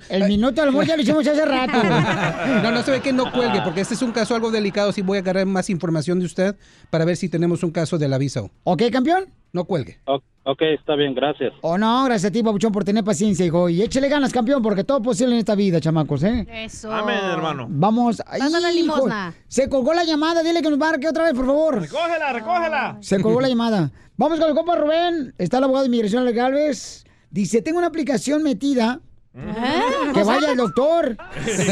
[0.10, 1.74] El minuto del amor ya lo hicimos hace rato.
[2.64, 4.92] No, no se ve que no cuelgue, porque este es un caso algo delicado.
[4.92, 6.56] Sí voy a agarrar más información de usted
[6.90, 8.42] para ver si tenemos un caso de la visa.
[8.64, 9.26] ¿Ok, campeón?
[9.54, 10.00] No cuelgue.
[10.46, 11.54] Ok, está bien, gracias.
[11.62, 13.70] Oh, no, gracias a ti, Pabuchón, por tener paciencia, hijo.
[13.70, 16.46] Y échale ganas, campeón, porque todo es posible en esta vida, chamacos, ¿eh?
[16.52, 16.92] Eso.
[16.92, 17.68] Amén, hermano.
[17.70, 18.22] Vamos.
[18.36, 19.34] Hijo, limosna.
[19.48, 21.82] Se colgó la llamada, dile que nos marque otra vez, por favor.
[21.82, 22.98] Recógela, recógela.
[23.00, 23.92] Se colgó la llamada.
[24.18, 25.36] Vamos con el compa Rubén.
[25.38, 27.04] Está el abogado de inmigración Alex Galvez.
[27.30, 29.02] Dice, tengo una aplicación metida.
[29.34, 31.18] Que vaya el doctor.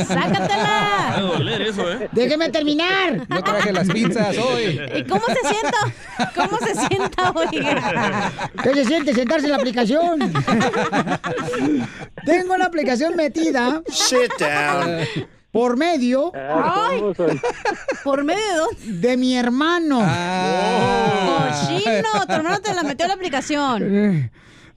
[0.08, 1.10] ¡Sácatela!
[1.12, 2.10] Va a doler eso, ¿eh?
[2.12, 3.28] Déjeme terminar.
[3.30, 4.82] No traje las pizzas hoy.
[4.96, 6.32] ¿Y cómo se sienta?
[6.36, 8.32] ¿Cómo se sienta, oiga?
[8.64, 10.34] ¿Qué se siente sentarse en la aplicación?
[12.26, 13.84] Tengo una aplicación metida.
[13.88, 15.06] Sit down.
[15.52, 16.32] Por medio.
[16.34, 17.04] Ay.
[18.04, 19.08] ¿Por medio de dónde?
[19.08, 20.00] De mi hermano.
[21.28, 24.32] Cochino, tu hermano te la metió a la aplicación.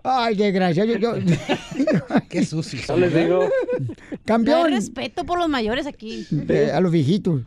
[0.06, 0.84] Ay, qué gracia.
[0.84, 1.14] Yo, yo-
[2.28, 2.78] Qué sucio.
[2.86, 3.48] Yo les digo,
[3.80, 4.70] No Campeón.
[4.70, 6.26] respeto por los mayores aquí.
[6.48, 7.40] Eh, a los viejitos.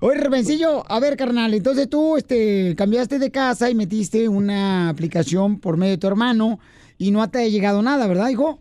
[0.00, 5.60] Oye, Rebencillo, a ver, carnal, entonces tú este, cambiaste de casa y metiste una aplicación
[5.60, 6.58] por medio de tu hermano
[6.98, 8.58] y no te ha llegado nada, ¿verdad, hijo?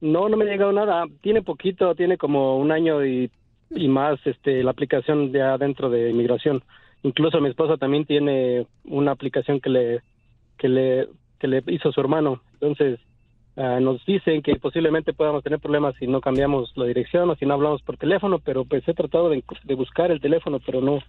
[0.00, 1.04] no, no me ha llegado nada.
[1.20, 3.30] Tiene poquito, tiene como un año y,
[3.70, 6.62] y más este, la aplicación ya dentro de inmigración.
[7.04, 10.02] Incluso mi esposa también tiene una aplicación que le,
[10.58, 11.08] que le,
[11.42, 12.40] que le hizo su hermano.
[12.54, 12.98] Entonces,
[13.56, 17.44] ah, nos dicen que posiblemente podamos tener problemas si no cambiamos la dirección o si
[17.44, 21.00] no hablamos por teléfono, pero pues he tratado de, de buscar el teléfono, pero no.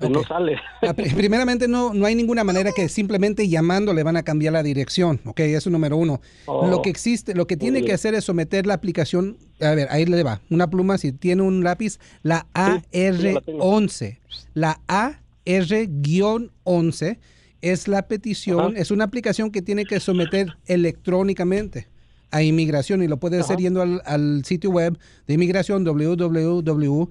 [0.00, 0.56] No sale.
[0.82, 4.52] Ah, pri- Primeramente, no, no hay ninguna manera que simplemente llamando le van a cambiar
[4.52, 5.38] la dirección, ¿ok?
[5.40, 6.20] Eso número uno.
[6.46, 6.66] Oh.
[6.68, 10.04] Lo que existe, lo que tiene que hacer es someter la aplicación, a ver, ahí
[10.04, 14.18] le va, una pluma, si tiene un lápiz, la AR11.
[14.54, 17.18] La AR-11
[17.62, 21.88] es la petición, es una aplicación que tiene que someter electrónicamente
[22.30, 27.08] a inmigración y lo puede hacer yendo al, al sitio web de inmigración www.uscis.gov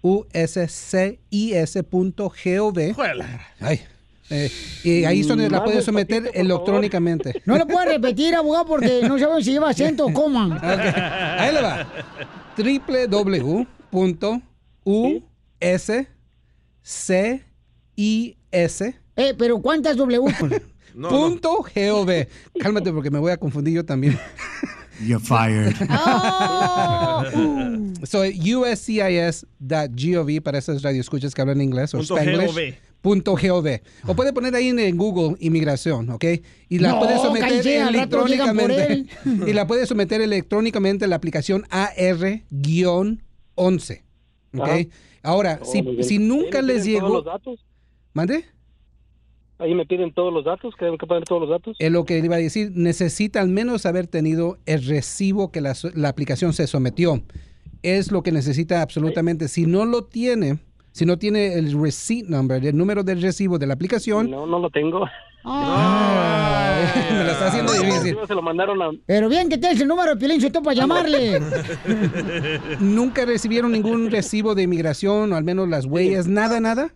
[0.00, 1.08] uscis.gov
[3.60, 3.80] Ay,
[4.30, 4.50] eh,
[4.84, 7.40] y ahí es donde la puede someter electrónicamente.
[7.46, 10.56] No lo puede repetir, abogado, porque no sabemos si lleva acento o coma.
[10.56, 10.96] Ok,
[11.38, 11.86] Ahí le va.
[14.84, 16.08] www.uscis.
[19.16, 20.32] Eh, pero ¿cuántas W?
[21.08, 22.10] Punto gov.
[22.60, 24.16] Cálmate porque me voy a confundir yo también.
[25.04, 25.74] You're fired.
[28.04, 32.46] So, uscis.gov para esas radioescuchas que hablan inglés o Punto spanglish.
[32.46, 32.58] gov.
[33.00, 33.66] Punto gov.
[34.06, 36.24] O puede poner ahí en, Google inmigración, ¿ok?
[36.68, 39.06] Y la No, puede someter electrónicamente.
[39.46, 44.02] y la puede someter electrónicamente en la aplicación AR-11.
[44.56, 44.62] ¿Ok?
[44.62, 44.78] Ajá.
[45.22, 47.08] Ahora, Oh, si, si nunca les llegó.
[47.08, 47.64] los datos.
[48.18, 48.44] ¿Mande?
[49.60, 51.76] Ahí me piden todos los datos, que tengo que poner todos los datos.
[51.78, 52.72] Es lo que le iba a decir.
[52.74, 57.22] Necesita al menos haber tenido el recibo que la, aplicación se sometió.
[57.84, 59.46] Es lo que necesita absolutamente.
[59.46, 60.58] Si no lo tiene,
[60.90, 64.28] si no tiene el receipt number, el número del recibo de la aplicación.
[64.28, 65.06] No, no lo tengo.
[65.44, 68.16] Ay, me lo está haciendo difícil.
[68.26, 68.90] Se lo mandaron a...
[69.06, 71.40] Pero bien que tienes el número de Piolín para llamarle.
[72.80, 76.92] Nunca recibieron ningún recibo de inmigración o al menos las huellas, nada, nada.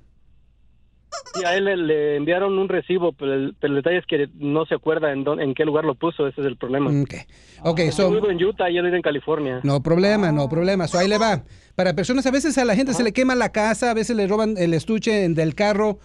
[1.40, 4.28] Y a él le, le enviaron un recibo, pero el, pero el detalle es que
[4.34, 6.90] no se acuerda en, dónde- en qué lugar lo puso, ese es el problema.
[6.90, 7.14] Ok,
[7.62, 9.60] ok, Yo so, vivo en Utah y él vive en California.
[9.62, 10.86] no problema, no problema.
[10.88, 11.44] So, ahí le va.
[11.74, 14.26] Para personas, a veces a la gente se le quema la casa, a veces le
[14.26, 15.98] roban el estuche del carro.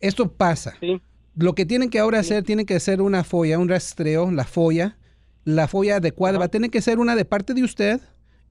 [0.00, 0.74] Esto pasa.
[1.36, 4.96] Lo que tienen que ahora hacer, tienen que hacer una folla, un rastreo, la folla.
[5.44, 8.00] La folla adecuada va a tener que ser una de parte de usted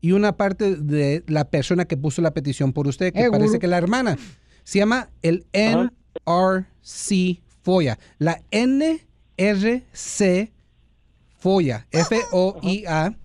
[0.02, 3.48] y una parte de la persona que puso la petición por usted, que Eh, parece
[3.50, 3.60] gurú.
[3.60, 4.18] que la hermana.
[4.64, 5.46] Se llama el
[6.26, 8.00] NRC FOIA.
[8.18, 10.52] La NRC
[11.40, 13.16] FOIA, F-O-I-A,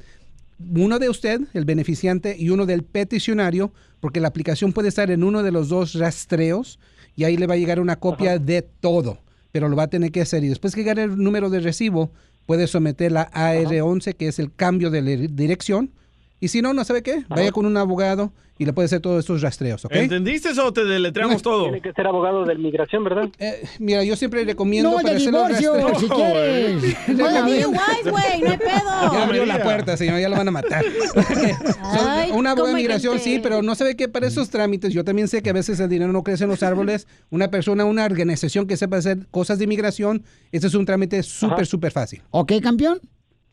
[0.77, 5.25] uno de usted, el beneficiante, y uno del peticionario, porque la aplicación puede estar en
[5.25, 6.79] uno de los dos rastreos
[7.17, 9.19] y ahí le va a llegar una copia de todo,
[9.53, 10.45] pero lo va a tener que hacer.
[10.45, 12.11] Y después que llegue el número de recibo,
[12.47, 15.91] puede someter la AR11, que es el cambio de dirección.
[16.45, 19.21] Y si no, no sabe qué, vaya con un abogado y le puede hacer todos
[19.21, 19.93] estos rastreos, ¿ok?
[19.95, 21.63] ¿Entendiste o te deletreamos todo?
[21.63, 23.31] Tiene que ser abogado de migración, ¿verdad?
[23.39, 26.01] Eh, mira, yo siempre recomiendo No, para de hacer los divorcio, rastreos.
[26.03, 27.09] si quieres.
[27.17, 27.65] No, de
[28.11, 29.11] güey, no hay pedo.
[29.15, 30.85] Ya abrió la puerta, señor, ya lo van a matar.
[30.85, 35.29] So, una buena cómo migración, sí, pero no sabe que para esos trámites, yo también
[35.29, 37.09] sé que a veces el dinero no crece en los árboles.
[37.31, 41.65] Una persona, una organización que sepa hacer cosas de inmigración, ese es un trámite súper,
[41.65, 42.21] súper fácil.
[42.33, 43.01] ¿Ok, campeón?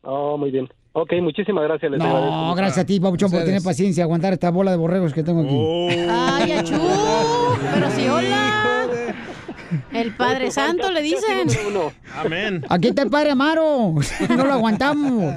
[0.02, 0.68] Oh, muy bien.
[0.94, 1.92] Ok, muchísimas gracias.
[1.92, 5.24] les No, gracias a ti, Pabuchón, por tener paciencia, aguantar esta bola de borregos que
[5.24, 6.06] tengo aquí.
[6.10, 6.76] Ay, achú.
[7.74, 8.81] Pero si hola.
[9.94, 11.48] El Padre Santo le dicen.
[12.16, 12.66] Amén.
[12.70, 13.96] Aquí está el padre Amaro.
[14.30, 15.36] No lo aguantamos.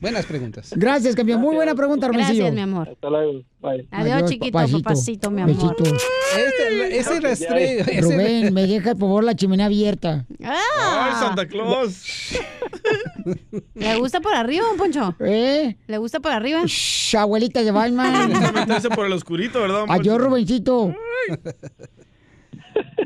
[0.00, 0.70] Buenas preguntas.
[0.76, 1.40] Gracias, campeón.
[1.40, 2.44] Muy buena pregunta, Hermosillo.
[2.44, 2.88] Gracias, mi amor.
[2.90, 3.42] Hasta luego.
[3.60, 3.88] Bye.
[3.90, 5.56] Adiós, chiquito, papacito, mi amor.
[5.78, 5.96] Besito.
[6.36, 7.80] Este, ese rastreo.
[7.80, 10.26] ese- Rubén, me deja por favor la chimenea abierta.
[10.42, 12.02] ¡Ay, Santa Claus!
[13.74, 15.14] ¿Le gusta por arriba, don Poncho?
[15.20, 15.76] ¿Eh?
[15.86, 16.62] ¿Le gusta por arriba?
[16.66, 18.32] Shh, abuelita de Batman.
[18.54, 19.84] Meterse por el oscurito, ¿verdad?
[19.88, 20.94] Adiós, Rubencito.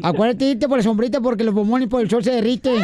[0.03, 2.83] Acuérdate de irte por la sombrita porque los bombones por el sol se derriten.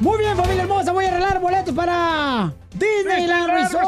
[0.00, 3.84] Muy bien, familia hermosa, voy a arreglar boletos para Disneyland Resort.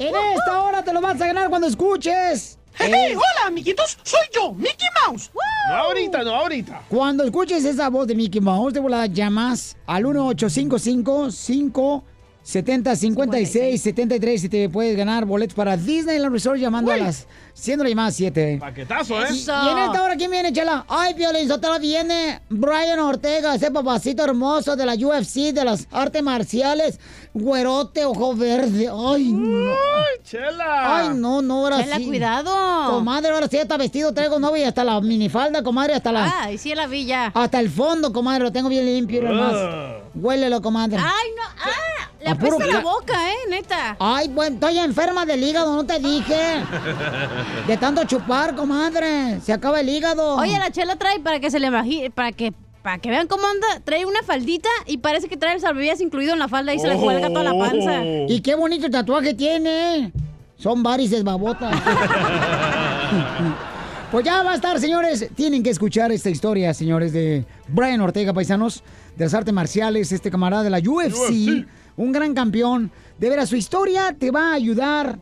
[0.00, 2.58] En esta hora te lo vas a ganar cuando escuches.
[2.72, 5.30] Hey, eh, hola, amiguitos, soy yo, Mickey Mouse.
[5.68, 6.84] No ahorita, no ahorita.
[6.88, 11.28] Cuando escuches esa voz de Mickey Mouse, de volada llamas al 1855
[12.42, 17.26] 570 56 73 y te puedes ganar boletos para Disneyland Resort llamando a las
[17.60, 18.56] siendo la llamada 7.
[18.58, 19.28] Paquetazo, ¿eh?
[19.30, 20.84] Y en esta hora, ¿quién viene, Chela?
[20.88, 26.22] Ay, Piolín Sotelo viene Brian Ortega, ese papacito hermoso de la UFC, de las artes
[26.22, 26.98] marciales.
[27.34, 28.88] Güerote, ojo verde.
[28.92, 29.70] Ay, no.
[29.70, 30.96] ¡Ay, chela!
[30.98, 32.06] Ay, no, no, ahora Chela, sí.
[32.06, 32.50] cuidado.
[32.90, 36.42] Comadre, ahora sí está vestido, traigo novia hasta la minifalda, comadre, hasta la...
[36.42, 37.30] Ay, sí, la villa.
[37.34, 39.54] Hasta el fondo, comadre, lo tengo bien limpio, y más.
[40.14, 40.96] Huélelo, comadre.
[40.98, 41.42] Ay, no.
[41.62, 42.00] Ah.
[42.22, 43.36] Le apesta la boca, ¿eh?
[43.48, 43.96] Neta.
[43.98, 46.36] Ay, bueno, estoy enferma del hígado, no te dije.
[47.66, 49.40] De tanto chupar, comadre.
[49.40, 50.36] Se acaba el hígado.
[50.36, 52.52] Oye, la chela trae para que se le imagine, para que
[52.82, 56.32] para que vean cómo anda, trae una faldita y parece que trae el salvavidas incluido
[56.32, 58.02] en la falda y se le cuelga toda la panza.
[58.04, 60.12] Y qué bonito tatuaje tiene.
[60.56, 61.74] Son varices babotas.
[64.10, 65.28] pues ya va a estar, señores.
[65.34, 68.82] Tienen que escuchar esta historia, señores, de Brian Ortega, paisanos,
[69.16, 71.66] de las artes marciales, este camarada de la UFC, UFC.
[71.96, 72.90] un gran campeón.
[73.18, 75.18] De veras, su historia te va a ayudar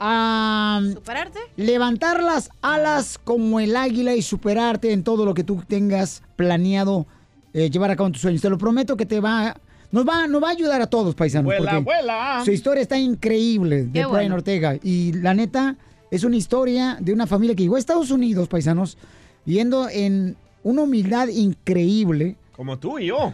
[0.00, 1.38] a ¿Superarte?
[1.56, 7.06] levantar las alas como el águila y superarte en todo lo que tú tengas planeado
[7.52, 8.40] eh, llevar a cabo en tus sueños.
[8.42, 9.56] Te lo prometo que te va,
[9.90, 11.46] nos va, nos va a ayudar a todos, paisanos.
[11.46, 12.42] Vuela, porque vuela.
[12.44, 14.34] Su historia está increíble de Qué Brian bueno.
[14.36, 14.76] Ortega.
[14.82, 15.76] Y la neta,
[16.10, 18.96] es una historia de una familia que llegó a Estados Unidos, paisanos,
[19.44, 22.36] viendo en una humildad increíble.
[22.52, 23.32] Como tú y yo.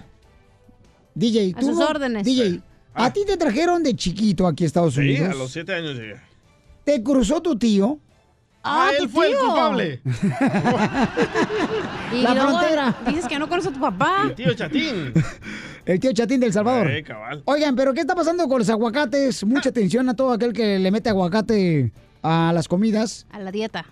[1.14, 2.24] DJ, A tú sus no- órdenes.
[2.24, 2.60] DJ,
[2.94, 5.30] a ti te trajeron de chiquito aquí a Estados Sí, Unidos.
[5.30, 6.14] a los siete años llegué.
[6.84, 7.98] Te cruzó tu tío.
[8.62, 9.40] Ah, tu él fue el tío.
[9.40, 10.00] culpable.
[12.12, 12.96] Y La luego frontera.
[13.06, 14.22] Dices que no conoces a tu papá.
[14.24, 15.12] El tío Chatín.
[15.86, 16.90] El tío Chatín del Salvador.
[16.90, 17.42] Eh, cabal.
[17.44, 19.44] Oigan, pero ¿qué está pasando con los aguacates?
[19.44, 21.92] Mucha atención a todo aquel que le mete aguacate
[22.22, 23.26] a las comidas.
[23.30, 23.84] A la dieta.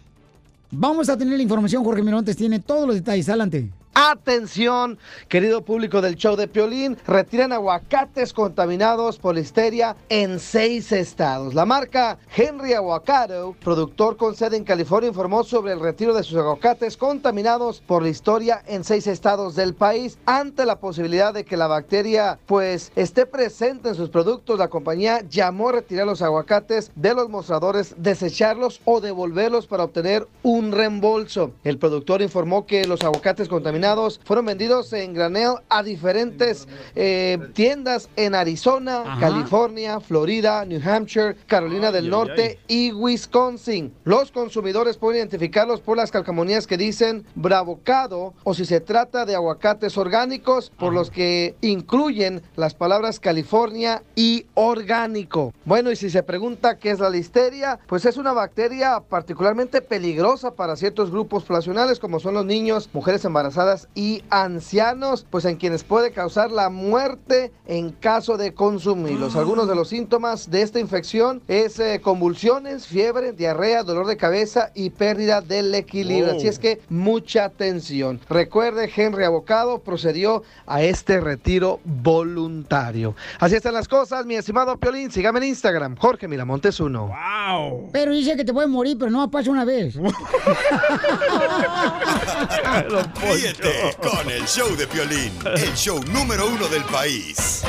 [0.70, 3.28] Vamos a tener la información, Jorge Mirontes tiene todos los detalles.
[3.28, 3.70] Adelante.
[3.94, 4.98] Atención,
[5.28, 11.52] querido público del show de Piolín, retiran aguacates contaminados por listeria en seis estados.
[11.52, 16.38] La marca Henry Aguacado, productor con sede en California, informó sobre el retiro de sus
[16.38, 20.16] aguacates contaminados por listeria en seis estados del país.
[20.24, 25.20] Ante la posibilidad de que la bacteria pues esté presente en sus productos, la compañía
[25.28, 31.52] llamó a retirar los aguacates de los mostradores, desecharlos o devolverlos para obtener un reembolso.
[31.62, 33.81] El productor informó que los aguacates contaminados
[34.24, 39.20] fueron vendidos en granel a diferentes eh, tiendas en Arizona, Ajá.
[39.20, 43.92] California, Florida, New Hampshire, Carolina del ay, Norte y Wisconsin.
[44.04, 49.34] Los consumidores pueden identificarlos por las calcamonías que dicen bravocado o si se trata de
[49.34, 55.52] aguacates orgánicos, por los que incluyen las palabras California y orgánico.
[55.64, 60.54] Bueno, y si se pregunta qué es la listeria, pues es una bacteria particularmente peligrosa
[60.54, 65.84] para ciertos grupos poblacionales como son los niños, mujeres embarazadas y ancianos, pues en quienes
[65.84, 69.36] puede causar la muerte en caso de consumirlos.
[69.36, 74.70] Algunos de los síntomas de esta infección es eh, convulsiones, fiebre, diarrea, dolor de cabeza
[74.74, 76.36] y pérdida del equilibrio.
[76.36, 78.20] Así es que mucha atención.
[78.28, 83.14] Recuerde, Henry Abocado procedió a este retiro voluntario.
[83.38, 85.10] Así están las cosas, mi estimado Piolín.
[85.10, 87.08] Sígame en Instagram, Jorge Miramontes 1.
[87.08, 87.90] ¡Wow!
[87.92, 89.96] Pero dice que te puedes morir, pero no pasa una vez.
[93.62, 97.62] Ríete con el show de Piolín, el show número uno del país.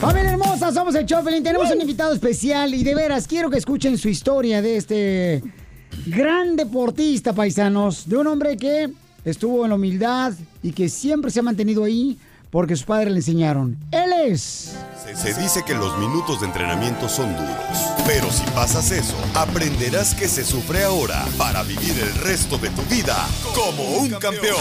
[0.00, 1.42] Familia hermosa, somos el Choplin.
[1.42, 5.42] Tenemos un invitado especial y de veras quiero que escuchen su historia de este
[6.06, 8.08] gran deportista, paisanos.
[8.08, 8.90] De un hombre que
[9.22, 10.32] estuvo en la humildad
[10.62, 12.18] y que siempre se ha mantenido ahí
[12.50, 13.76] porque sus padres le enseñaron.
[13.92, 14.74] Él es.
[15.14, 17.56] Se, se dice que los minutos de entrenamiento son duros,
[18.06, 22.82] pero si pasas eso, aprenderás que se sufre ahora para vivir el resto de tu
[22.82, 23.16] vida
[23.54, 24.58] como un campeón.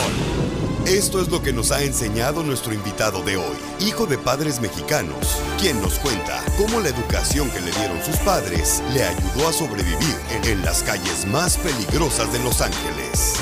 [0.86, 5.42] Esto es lo que nos ha enseñado nuestro invitado de hoy, hijo de padres mexicanos,
[5.60, 10.16] quien nos cuenta cómo la educación que le dieron sus padres le ayudó a sobrevivir
[10.32, 13.36] en, en las calles más peligrosas de Los Ángeles.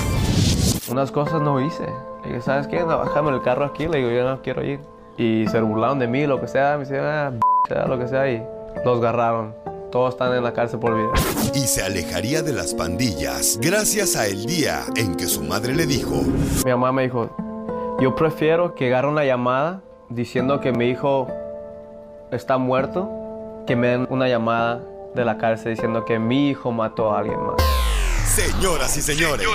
[0.88, 1.86] Unas cosas no hice.
[2.24, 2.80] Le dije, ¿sabes qué?
[2.80, 3.88] No, bájame el carro aquí.
[3.88, 4.80] Le digo, yo no quiero ir.
[5.18, 6.74] Y se burlaron de mí, lo que sea.
[6.78, 7.32] Me decían, ah,
[7.68, 8.30] sea lo que sea.
[8.30, 8.44] Y
[8.84, 9.54] los agarraron.
[9.92, 11.12] Todos están en la cárcel por vida.
[11.54, 15.86] Y se alejaría de las pandillas gracias a el día en que su madre le
[15.86, 16.22] dijo,
[16.66, 17.30] Mi mamá me dijo,
[18.02, 21.28] yo prefiero que agarre una llamada diciendo que mi hijo
[22.32, 23.10] está muerto
[23.66, 24.82] que me den una llamada
[25.16, 27.75] de la cárcel diciendo que mi hijo mató a alguien más.
[28.34, 29.48] Señoras y señores,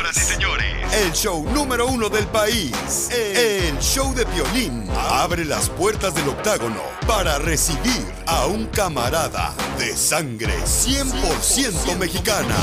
[0.93, 2.73] el show número uno del país,
[3.11, 9.97] el show de violín, abre las puertas del octágono para recibir a un camarada de
[9.97, 12.57] sangre 100% mexicana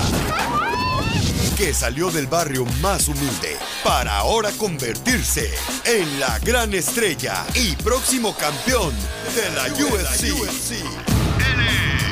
[1.58, 5.52] que salió del barrio más humilde para ahora convertirse
[5.86, 8.94] en la gran estrella y próximo campeón
[9.36, 10.24] de la UFC.
[10.24, 12.08] Él es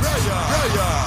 [0.00, 1.03] Brian, Brian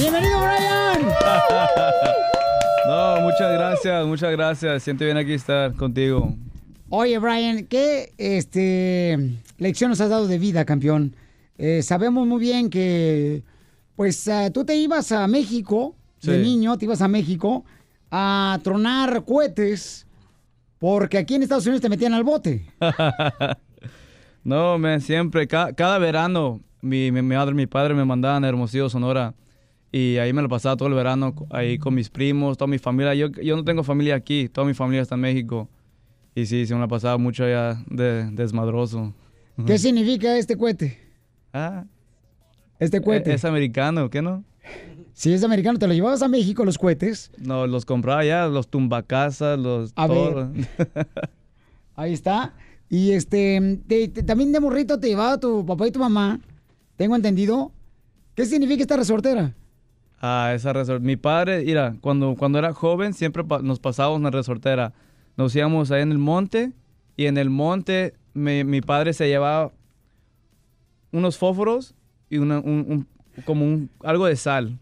[0.00, 1.12] ¡Bienvenido, Brian!
[2.88, 4.82] No, muchas gracias, muchas gracias.
[4.82, 6.34] Siento bien aquí estar contigo.
[6.88, 9.16] Oye, Brian, ¿qué este,
[9.58, 11.14] lección nos has dado de vida, campeón?
[11.56, 13.44] Eh, sabemos muy bien que,
[13.94, 16.42] pues, ah, tú te ibas a México de Sí.
[16.42, 17.64] niño te ibas a México
[18.10, 20.06] a tronar cohetes
[20.78, 22.66] porque aquí en Estados Unidos te metían al bote.
[24.42, 28.88] no, man, siempre, ca- cada verano, mi, mi madre mi padre me mandaban a Hermosillo,
[28.90, 29.34] Sonora.
[29.92, 33.14] Y ahí me lo pasaba todo el verano, ahí con mis primos, toda mi familia.
[33.14, 35.68] Yo, yo no tengo familia aquí, toda mi familia está en México.
[36.34, 39.12] Y sí, se me la pasaba mucho allá de desmadroso.
[39.66, 40.96] ¿Qué significa este cohete?
[41.52, 41.84] Ah.
[42.78, 43.34] Este cohete.
[43.34, 44.44] Es, americano, ¿qué no?
[45.12, 47.32] Si es americano, te lo llevabas a México los cohetes.
[47.36, 49.92] No, los compraba allá, los tumbacasas, los...
[49.96, 50.52] A todo.
[51.96, 52.54] Ahí está.
[52.88, 56.40] Y este, te- te- también de morrito te llevaba tu papá y tu mamá.
[56.96, 57.72] Tengo entendido.
[58.34, 59.54] ¿Qué significa esta resortera?
[60.20, 61.04] Ah, esa resortera.
[61.06, 64.92] Mi padre, mira, cuando, cuando era joven siempre pa- nos pasábamos la resortera.
[65.36, 66.72] Nos íbamos ahí en el monte
[67.16, 69.72] y en el monte mi padre se llevaba
[71.12, 71.94] unos fósforos
[72.28, 73.06] y una, un,
[73.44, 74.78] como algo de sal.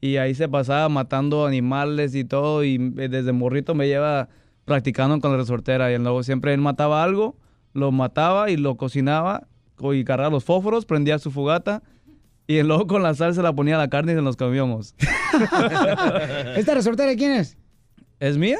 [0.00, 4.28] Y ahí se pasaba matando animales y todo y eh, desde morrito me lleva
[4.64, 7.36] practicando con la resortera y luego siempre él mataba algo,
[7.72, 11.82] lo mataba y lo cocinaba co- y cargaba los fósforos, prendía su fogata
[12.48, 14.94] y luego con la sal se la ponía a la carne y se los comíamos.
[16.56, 17.56] ¿Esta resortera de quién es?
[18.20, 18.58] ¿Es mía?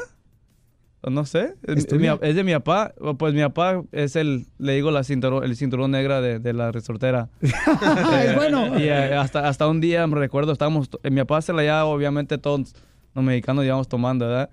[1.09, 1.55] No sé.
[1.63, 2.17] Es, ¿Es es tuya?
[2.17, 2.93] mi- es de mi papá.
[3.19, 6.71] Pues mi papá es el, le digo, la cinturón, el cinturón negra de, de la
[6.73, 7.29] resortera.
[7.41, 8.79] es bueno.
[8.79, 11.85] Y eh, hasta, hasta un día, me recuerdo, estábamos, eh, mi papá se la llevaba,
[11.87, 12.75] obviamente todos
[13.15, 14.51] los mexicanos íbamos tomando, ¿verdad?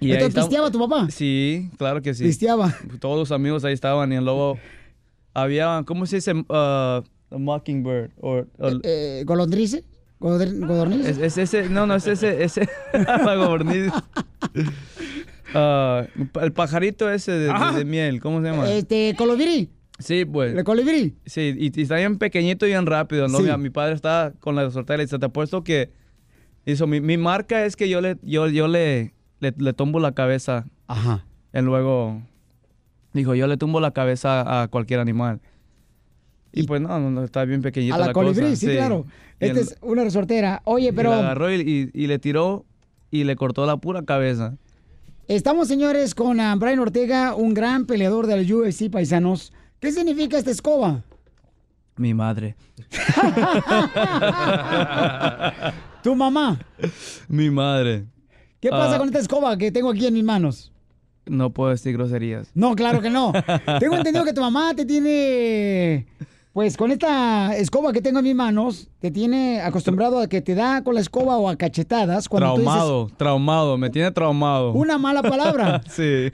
[0.00, 1.10] Y ¿Entonces estábamos- pisteaba tu papá?
[1.10, 2.24] Sí, claro que sí.
[2.24, 2.74] Pisteaba.
[2.98, 4.58] Todos los amigos ahí estaban y luego
[5.34, 6.32] había, ¿cómo se dice?
[6.34, 7.02] Uh,
[7.34, 8.10] a mockingbird.
[8.20, 8.44] o
[8.84, 9.84] Eh, ¿Golondrice?
[10.20, 11.04] ¿Godor- ¿Godorniz?
[11.06, 13.92] es, es ese, no, no, es ese, ese, la gobernador.
[15.54, 16.06] Ah,
[16.40, 18.70] el pajarito ese de, de- miel, ¿cómo se llama?
[18.70, 19.68] Este, colibrí.
[19.98, 20.54] Sí, pues.
[20.54, 21.14] ¿El colibrí?
[21.26, 23.38] Sí, y, y está bien pequeñito y bien rápido, ¿no?
[23.38, 23.44] Sí.
[23.44, 25.90] Mi, mi padre está con la resortera y se te ha puesto que
[26.64, 30.12] hizo, mi, mi marca es que yo le, yo, yo le, le, le tumbo la
[30.12, 30.64] cabeza.
[30.88, 31.24] Ajá.
[31.54, 32.22] Y luego
[33.12, 35.40] dijo, yo le tumbo la cabeza a cualquier animal.
[36.52, 39.06] Y, pues no, no, no, está bien pequeñita A la, la colibrí, cosa, sí, claro.
[39.40, 40.60] Y Esta es una resortera.
[40.64, 42.64] Oye, y pero la agarró y, y- y le tiró
[43.10, 44.56] y le cortó la pura cabeza.
[45.28, 49.52] estamos, señores, con Brian Ortega, un gran peleador del UFC, paisanos.
[49.80, 51.02] ¿Qué significa esta escoba?
[51.96, 52.54] Mi madre.
[56.02, 56.58] Tu mamá.
[57.28, 58.04] Mi madre.
[58.60, 60.72] ¿Qué pasa Ah, con esta escoba que tengo aquí en mis manos?
[61.26, 62.50] No puedo decir groserías.
[62.54, 63.32] No, claro que no.
[63.80, 66.06] tengo entendido que tu mamá te tiene,
[66.52, 70.54] pues con esta escoba que tengo en mis manos, te tiene acostumbrado a que te
[70.54, 74.72] da con la escoba o a cachetadas cuando tú traumado, traumado, me tiene traumado.
[74.72, 75.80] una mala palabra.
[75.88, 76.30] sí.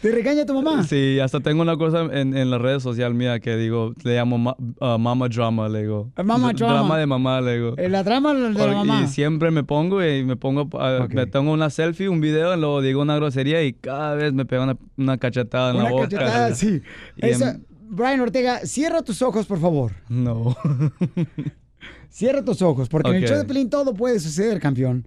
[0.00, 0.82] ¿Te regaña tu mamá?
[0.82, 4.36] Sí, hasta tengo una cosa en, en las redes sociales mía que digo, le llamo
[4.36, 6.10] ma- uh, mama drama, le digo.
[6.16, 6.72] Mama D- drama.
[6.74, 7.74] Drama de mamá, le digo.
[7.78, 9.02] Eh, La trama de la mamá.
[9.04, 12.58] Y siempre me pongo y me pongo, uh, me tengo una selfie, un video, y
[12.58, 15.92] luego digo una grosería y cada vez me pega una, una cachetada en la Una
[15.92, 16.02] boca.
[16.08, 16.80] cachetada, sí.
[17.18, 17.60] Y en- Esa-
[17.92, 19.92] Brian Ortega, cierra tus ojos, por favor.
[20.08, 20.56] No.
[22.08, 25.06] Cierra tus ojos, porque en el show de Pelín todo puede suceder, campeón.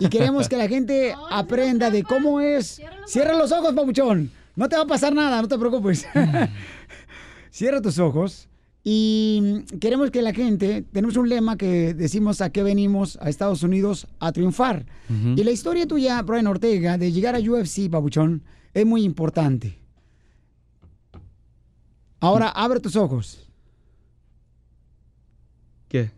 [0.00, 2.80] Y queremos que la gente aprenda de cómo es.
[3.06, 4.30] Cierra los ojos, papuchón.
[4.54, 6.06] No te va a pasar nada, no te preocupes.
[7.50, 8.48] Cierra tus ojos.
[8.82, 13.62] Y queremos que la gente, tenemos un lema que decimos a qué venimos a Estados
[13.62, 14.86] Unidos a triunfar.
[15.10, 15.34] Ujú.
[15.36, 18.42] Y la historia tuya, Brian Ortega, de llegar a UFC, papuchón,
[18.72, 19.85] es muy importante.
[22.26, 23.38] Ahora, abre tus ojos.
[25.88, 26.10] ¿Qué?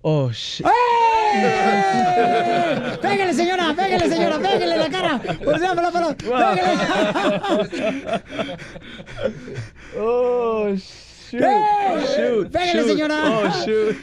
[0.00, 0.66] Oh, shit.
[0.66, 0.70] ¡Eh!
[3.00, 3.72] ¡Pégale, señora!
[3.72, 4.38] ¡Pégale, señora!
[4.40, 5.20] ¡Pégale la cara!
[5.44, 6.62] ¡Por la- ¡Pégale!
[9.96, 11.30] Oh, shoot.
[11.30, 11.38] ¿Qué?
[12.16, 12.88] Shoot, ¡Pégale, shoot.
[12.88, 13.22] señora!
[13.30, 13.96] Oh, shoot.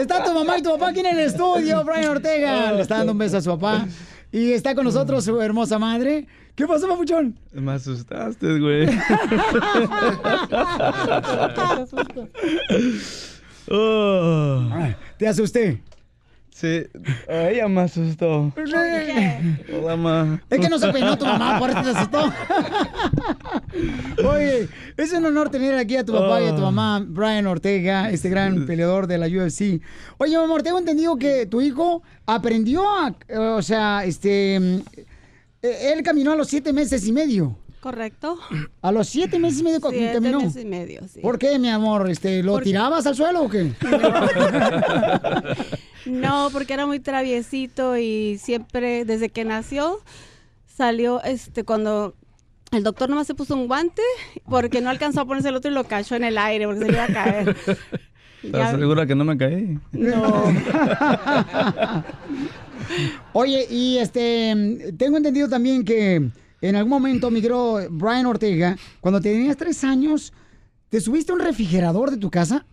[0.00, 2.72] Está tu mamá y tu papá aquí en el estudio, Brian Ortega.
[2.72, 3.86] Le está dando un beso a su papá.
[4.34, 6.26] Y está con nosotros su hermosa madre.
[6.56, 7.38] ¿Qué pasó, papuchón?
[7.52, 8.88] Me asustaste, güey.
[13.70, 14.68] Oh.
[15.16, 15.82] Te asusté.
[16.54, 16.84] Sí,
[17.28, 18.52] oh, ella me asustó.
[18.56, 20.40] Hola, ma.
[20.48, 22.32] Es que no se peinó tu mamá, por eso te asustó.
[24.28, 28.08] Oye, es un honor tener aquí a tu papá y a tu mamá, Brian Ortega,
[28.10, 29.80] este gran peleador de la UFC.
[30.18, 33.12] Oye, mi amor, tengo entendido que tu hijo aprendió a,
[33.56, 37.58] o sea, este, eh, él caminó a los siete meses y medio.
[37.80, 38.38] Correcto.
[38.80, 40.40] A los siete meses y medio co- Siete caminó.
[40.40, 41.18] meses y medio, sí.
[41.20, 42.08] ¿Por qué, mi amor?
[42.08, 43.72] Este, ¿Lo tirabas al suelo o qué?
[46.06, 49.98] No, porque era muy traviesito y siempre, desde que nació,
[50.66, 52.14] salió, este, cuando
[52.72, 54.02] el doctor nomás se puso un guante
[54.48, 56.86] porque no alcanzó a ponerse el otro y lo cachó en el aire porque se
[56.86, 57.56] le iba a caer.
[58.42, 59.78] ¿Estás Ya- segura que no me caí?
[59.92, 60.44] No.
[63.32, 66.28] Oye, y este, tengo entendido también que
[66.60, 70.32] en algún momento migró Brian Ortega, cuando tenías tres años,
[70.90, 72.66] ¿te subiste a un refrigerador de tu casa?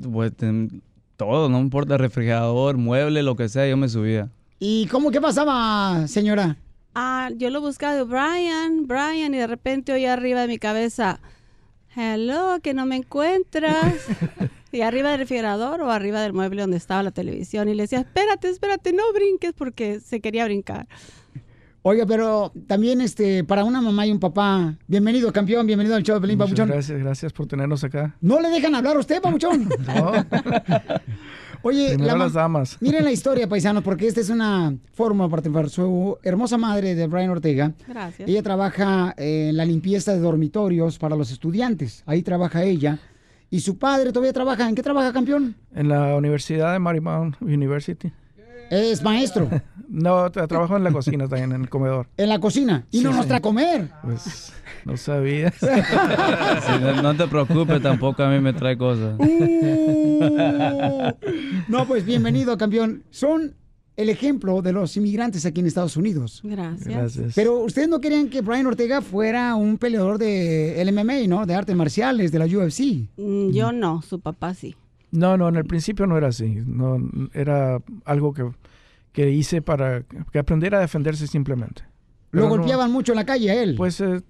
[0.00, 0.82] Pues, ten-
[1.16, 4.30] todo, no importa, refrigerador, mueble, lo que sea, yo me subía.
[4.58, 6.56] ¿Y cómo, qué pasaba, señora?
[6.94, 11.20] Ah, yo lo buscaba de Brian, Brian, y de repente oí arriba de mi cabeza,
[11.96, 13.94] hello, que no me encuentras.
[14.74, 17.68] y arriba del refrigerador o arriba del mueble donde estaba la televisión.
[17.68, 20.88] Y le decía, espérate, espérate, no brinques porque se quería brincar.
[21.86, 26.14] Oiga, pero también este, para una mamá y un papá, bienvenido campeón, bienvenido al show
[26.14, 26.68] de Pelín Muchas Papuchón.
[26.70, 28.16] gracias, gracias por tenernos acá.
[28.22, 29.68] No le dejan hablar a usted, Papuchón.
[31.62, 32.78] Oye, la las damas.
[32.80, 37.06] miren la historia, paisanos, porque esta es una forma para para su hermosa madre de
[37.06, 37.74] Brian Ortega.
[37.86, 38.30] Gracias.
[38.30, 42.02] Ella trabaja en la limpieza de dormitorios para los estudiantes.
[42.06, 42.98] Ahí trabaja ella.
[43.50, 44.66] Y su padre todavía trabaja.
[44.70, 45.54] ¿En qué trabaja, campeón?
[45.74, 48.10] En la Universidad de Marymount University.
[48.70, 49.48] Es maestro.
[49.86, 52.08] No, tra- trabajo en la cocina también, en el comedor.
[52.16, 52.84] En la cocina.
[52.90, 53.90] Y no nos trae a comer.
[54.02, 54.52] Pues
[54.84, 55.52] no sabía.
[55.60, 55.66] Sí,
[56.80, 59.14] no, no te preocupes, tampoco a mí me trae cosas.
[59.20, 61.10] Uh.
[61.68, 63.04] No, pues bienvenido, campeón.
[63.10, 63.54] Son
[63.96, 66.40] el ejemplo de los inmigrantes aquí en Estados Unidos.
[66.42, 66.86] Gracias.
[66.88, 67.32] Gracias.
[67.36, 71.46] Pero ustedes no querían que Brian Ortega fuera un peleador de MMA, ¿no?
[71.46, 73.08] De artes marciales, de la UFC.
[73.16, 74.74] Mm, Yo no, su papá sí.
[75.14, 76.58] No, no, en el principio no era así.
[76.66, 76.98] No,
[77.32, 78.50] era algo que,
[79.12, 81.82] que hice para que aprendiera a defenderse simplemente.
[82.32, 83.74] Lo no- golpeaban mucho en la calle a él.
[83.76, 84.20] Pues, eh,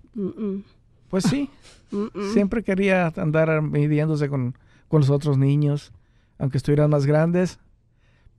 [1.08, 1.48] pues sí.
[2.32, 4.54] Siempre quería andar midiéndose con,
[4.88, 5.92] con los otros niños,
[6.38, 7.58] aunque estuvieran más grandes.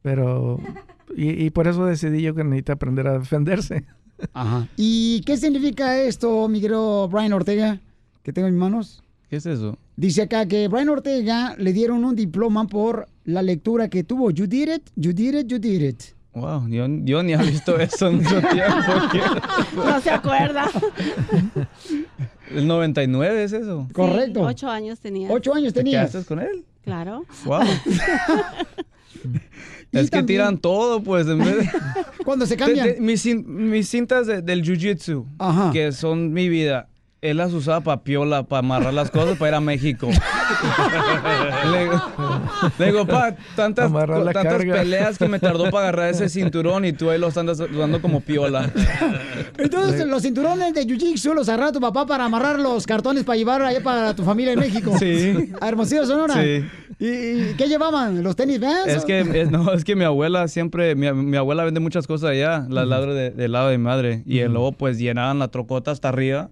[0.01, 0.59] Pero,
[1.15, 3.85] y, y por eso decidí yo que necesita aprender a defenderse.
[4.33, 4.67] Ajá.
[4.77, 7.79] ¿Y qué significa esto, mi querido Brian Ortega,
[8.21, 9.01] que tengo en mis manos?
[9.29, 9.77] ¿Qué es eso?
[9.97, 14.29] Dice acá que Brian Ortega le dieron un diploma por la lectura que tuvo.
[14.31, 16.03] You did it, you did it, you did it.
[16.33, 18.75] Wow, yo, yo ni he visto eso en mucho tiempo.
[19.75, 20.69] No se acuerda.
[22.51, 23.87] ¿El 99 es eso?
[23.93, 24.41] Correcto.
[24.41, 25.31] Ocho años tenía.
[25.31, 26.11] Ocho años ¿Te tenías.
[26.11, 26.65] quedaste con él?
[26.83, 27.25] Claro.
[27.45, 27.61] Wow.
[29.91, 31.69] es que tiran todo, pues, en vez de...
[32.25, 32.85] Cuando se cambian.
[32.87, 35.71] De- de- mis, mis cintas de- del jiu-jitsu, Ajá.
[35.71, 36.89] que son mi vida,
[37.29, 40.09] él las usaba para piola, para amarrar las cosas, para ir a México.
[41.71, 42.01] le, digo,
[42.79, 44.73] le digo, pa, tantas, tantas carga.
[44.75, 48.21] peleas que me tardó para agarrar ese cinturón y tú ahí lo andas usando como
[48.21, 48.71] piola.
[49.57, 53.61] Entonces, los cinturones de Jiu-Jitsu los agarra tu papá para amarrar los cartones para llevar
[53.61, 54.93] allá para tu familia en México.
[54.99, 55.51] Sí.
[55.61, 56.35] A Hermosillo, Sonora.
[56.35, 56.65] Sí.
[56.99, 58.23] ¿Y, y qué llevaban?
[58.23, 58.87] ¿Los tenis Vans?
[58.87, 62.29] Es que, es, no, es que mi abuela siempre, mi, mi abuela vende muchas cosas
[62.31, 64.23] allá, la ladra de- del lado de mi madre.
[64.25, 66.49] Y luego pues llenaban la trocota hasta arriba.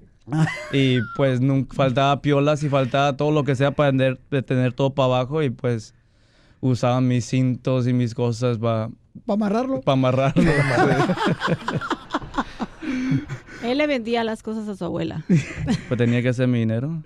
[0.72, 4.74] Y pues nunca faltaba piolas y faltaba todo lo que sea para tener, de tener
[4.74, 5.44] todo para abajo.
[5.44, 5.94] Y pues
[6.62, 8.90] usaban mis cintos y mis cosas para
[9.26, 9.82] ¿Para amarrarlo?
[9.86, 10.44] amarrarlo.
[13.64, 15.24] Él le vendía las cosas a su abuela.
[15.88, 17.02] pues tenía que hacer mi dinero.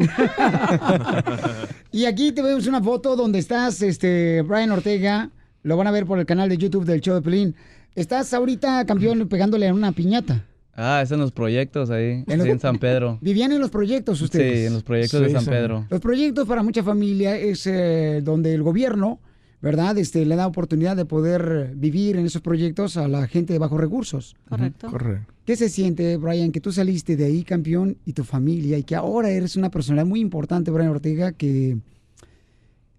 [1.91, 5.29] Y aquí te vemos una foto donde estás, este, Brian Ortega.
[5.63, 7.55] Lo van a ver por el canal de YouTube del show de Pelín.
[7.95, 10.45] Estás ahorita, campeón, pegándole a una piñata.
[10.79, 13.17] Ah, es en los proyectos ahí, En los- sí, en San Pedro.
[13.21, 14.59] Vivían en los proyectos ustedes.
[14.59, 15.49] Sí, en los proyectos de San sí.
[15.49, 15.85] Pedro.
[15.89, 19.19] Los proyectos para mucha familia es eh, donde el gobierno,
[19.59, 19.97] ¿verdad?
[19.97, 23.79] Este, le da oportunidad de poder vivir en esos proyectos a la gente de bajos
[23.81, 24.35] recursos.
[24.47, 24.91] Correcto.
[24.91, 25.33] Correcto.
[25.45, 28.95] ¿Qué se siente, Brian, que tú saliste de ahí campeón y tu familia y que
[28.95, 31.77] ahora eres una personalidad muy importante, Brian Ortega, que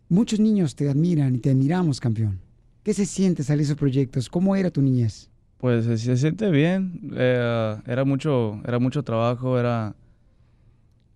[0.08, 2.40] muchos niños te admiran y te admiramos, campeón?
[2.82, 4.28] ¿Qué se siente salir de esos proyectos?
[4.28, 5.28] ¿Cómo era tu niñez?
[5.58, 7.10] Pues se, se siente bien.
[7.16, 9.94] Eh, era mucho, era mucho trabajo, era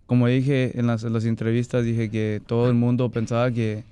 [0.06, 3.84] como dije en las, en las entrevistas, dije que todo el mundo pensaba que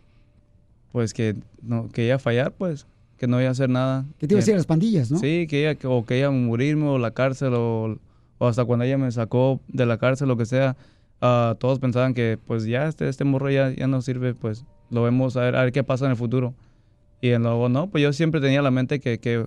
[0.93, 2.87] pues que no, que iba a fallar, pues,
[3.17, 4.05] que no iba a hacer nada.
[4.19, 5.19] Que te iba a a las pandillas, ¿no?
[5.19, 7.97] Sí, que iba, o que iba a morirme o la cárcel o,
[8.39, 10.77] o hasta cuando ella me sacó de la cárcel, lo que sea.
[11.21, 15.03] ah, todos pensaban que pues ya este, este morro ya, ya no sirve, pues lo
[15.05, 16.55] vemos a ver, a ver qué pasa en el futuro.
[17.21, 19.47] Y luego no, pues yo siempre tenía la mente que, que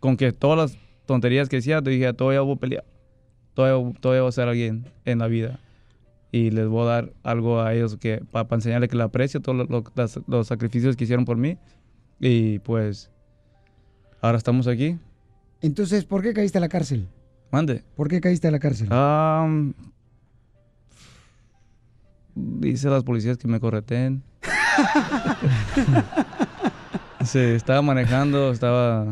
[0.00, 2.84] con que todas las tonterías que decía, dije, todavía voy a pelear,
[3.54, 5.60] todavía, todavía voy a ser alguien en la vida.
[6.32, 9.68] Y les voy a dar algo a ellos que para enseñarles que le aprecio todos
[9.70, 9.84] lo-
[10.26, 11.56] los sacrificios que hicieron por mí.
[12.20, 13.10] Y pues
[14.20, 14.98] ahora estamos aquí.
[15.62, 17.08] Entonces, ¿por qué caíste a la cárcel?
[17.50, 17.84] Mande.
[17.94, 18.88] ¿Por qué caíste a la cárcel?
[18.92, 19.72] Am,
[22.34, 24.22] dice a las policías que me correten.
[27.24, 29.06] sí, estaba manejando, estaba...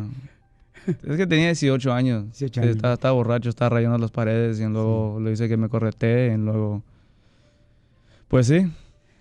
[1.02, 2.24] Es que tenía 18 años.
[2.26, 2.76] 18 Sí, años.
[2.76, 6.44] Estaba, estaba borracho, estaba rayando las paredes y luego le dice que me correteen y
[6.44, 6.82] luego...
[8.28, 8.66] Pues sí,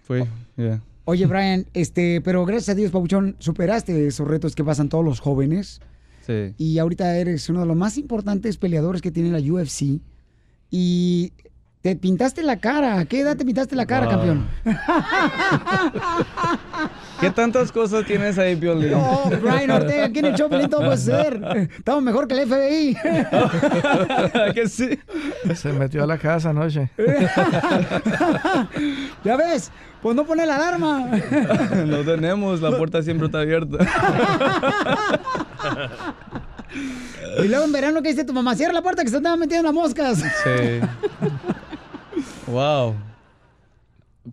[0.03, 0.23] fui,
[0.57, 0.81] ya.
[1.05, 5.19] Oye, Brian, este, pero gracias a Dios, Pabuchón, superaste esos retos que pasan todos los
[5.19, 5.81] jóvenes.
[6.25, 6.53] Sí.
[6.57, 9.99] Y ahorita eres uno de los más importantes peleadores que tiene la UFC.
[10.71, 11.33] Y
[11.81, 12.99] te pintaste la cara.
[12.99, 14.15] ¿A qué edad te pintaste la cara, Wow.
[14.15, 14.47] campeón?
[17.23, 18.93] ¿Qué tantas cosas tienes ahí, Piolín?
[18.95, 21.69] Oh, Brian Ortega, el show, Piolín, todo puede ser.
[21.77, 22.97] Estamos mejor que el FBI.
[24.53, 24.99] que sí.
[25.55, 26.89] Se metió a la casa anoche.
[29.23, 29.71] ya ves,
[30.01, 31.09] pues no pone la alarma.
[31.85, 33.77] No tenemos, la puerta siempre está abierta.
[37.39, 38.55] Y luego en verano, ¿qué dice tu mamá?
[38.55, 40.23] Cierra la puerta que se están metiendo las moscas.
[40.43, 40.81] Sí.
[42.47, 42.95] Wow.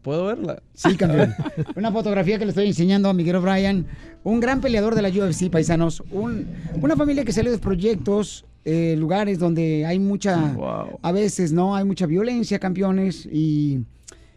[0.02, 0.62] ¿Puedo verla?
[0.74, 1.34] Sí, campeón.
[1.76, 3.86] Una fotografía que le estoy enseñando a Miguel O'Brien.
[4.22, 6.02] Un gran peleador de la UFC, paisanos.
[6.12, 6.46] Un-
[6.80, 10.54] una familia que sale de proyectos, eh, lugares donde hay mucha,
[11.02, 11.74] a veces, ¿no?
[11.74, 13.26] Hay mucha violencia, campeones.
[13.26, 13.80] Y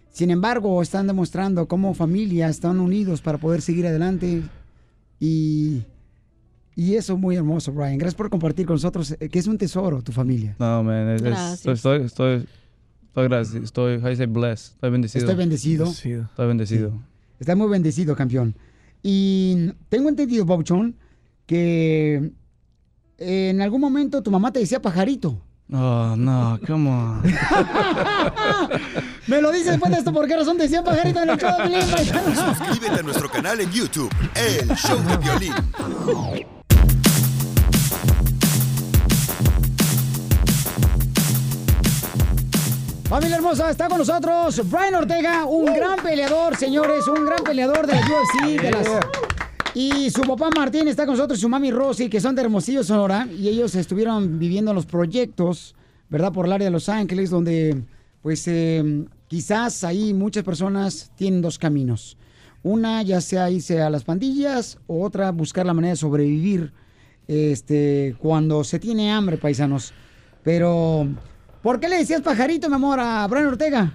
[0.10, 4.42] sin embargo, están demostrando cómo familias están unidos para poder seguir adelante.
[5.20, 5.84] Y,
[6.76, 7.98] y eso es muy hermoso, Brian.
[7.98, 10.56] Gracias por compartir con nosotros, eh, que es un tesoro tu familia.
[10.60, 11.10] No, man.
[11.10, 11.78] es- es- Gracias.
[11.78, 12.46] estoy, estoy,
[13.14, 13.64] estoy, gracias.
[13.64, 14.74] Estoy, how you say blessed.
[14.74, 15.24] Estoy bendecido.
[15.24, 15.86] Estoy bendecido.
[15.86, 16.94] Estoy bendecido.
[17.40, 18.56] Está muy bendecido, campeón.
[19.04, 20.96] Y tengo entendido, Pauchón,
[21.46, 22.32] que
[23.20, 25.40] en algún momento tu mamá te decía pajarito.
[25.72, 27.22] Oh, no, come on.
[29.28, 31.52] Me lo dices después de esto, ¿por qué razón te decía pajarito en el show
[31.68, 31.82] de?
[32.36, 35.54] Suscríbete a nuestro canal en YouTube, El Show de Violín.
[43.14, 47.94] Familia hermosa, está con nosotros Brian Ortega, un gran peleador, señores, un gran peleador de
[47.94, 48.60] la UFC.
[48.60, 48.88] de las-
[49.76, 53.28] Y su papá Martín está con nosotros, su mami Rosy, que son de Hermosillo, Sonora,
[53.32, 55.76] y ellos estuvieron viviendo los proyectos,
[56.10, 56.32] ¿verdad?
[56.34, 57.84] Por el área de Los Ángeles, donde,
[58.24, 62.18] pues, eh, quizás ahí muchas personas tienen dos caminos.
[62.64, 66.74] Una, ya sea irse a las pandillas, o otra, buscar la manera de sobrevivir
[67.28, 69.94] este, cuando se tiene hambre, paisanos.
[70.42, 71.08] Pero,
[71.64, 73.94] ¿por qué le decías pajarito, mi amor, a Brian Ortega?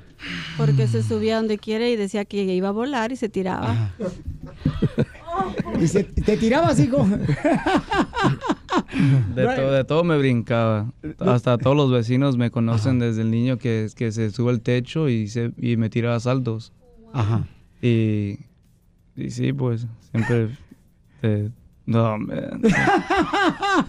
[0.56, 3.92] Porque se subía donde quiere y decía que iba a volar y se tiraba.
[5.80, 7.06] Y se- te tirabas, hijo.
[9.34, 10.92] De, to- de todo me brincaba.
[11.18, 15.08] Hasta todos los vecinos me conocen desde el niño que, que se sube al techo
[15.08, 16.72] y, se, y me tira a saltos.
[17.12, 17.46] Ajá.
[17.80, 18.38] Y,
[19.16, 20.48] y sí, pues siempre...
[21.89, 22.60] no, man.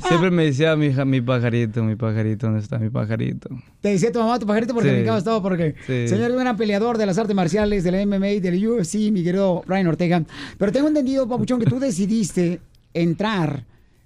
[0.07, 3.49] Siempre me decía mi, hija, mi pajarito, mi pajarito, ¿dónde está mi pajarito?
[3.81, 4.95] Te decía tu mamá, tu pajarito, porque Sí.
[4.95, 6.07] brincabas todo, porque Sí.
[6.07, 10.23] señor gran peleador de las artes marciales, del MMA, del UFC, mi querido Brian Ortega.
[10.57, 12.61] Pero tengo entendido, Papuchón, que tú decidiste
[12.93, 13.65] entrar,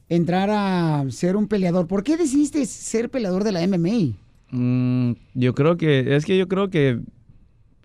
[0.10, 1.88] entrar a ser un peleador.
[1.88, 4.16] ¿Por qué decidiste ser peleador de la MMA?
[4.52, 7.00] Mm, yo creo que, es que yo creo que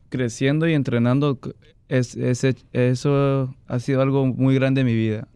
[0.09, 1.39] creciendo y entrenando,
[1.89, 2.17] es,
[2.73, 5.29] eso ha sido algo muy grande en mi vida.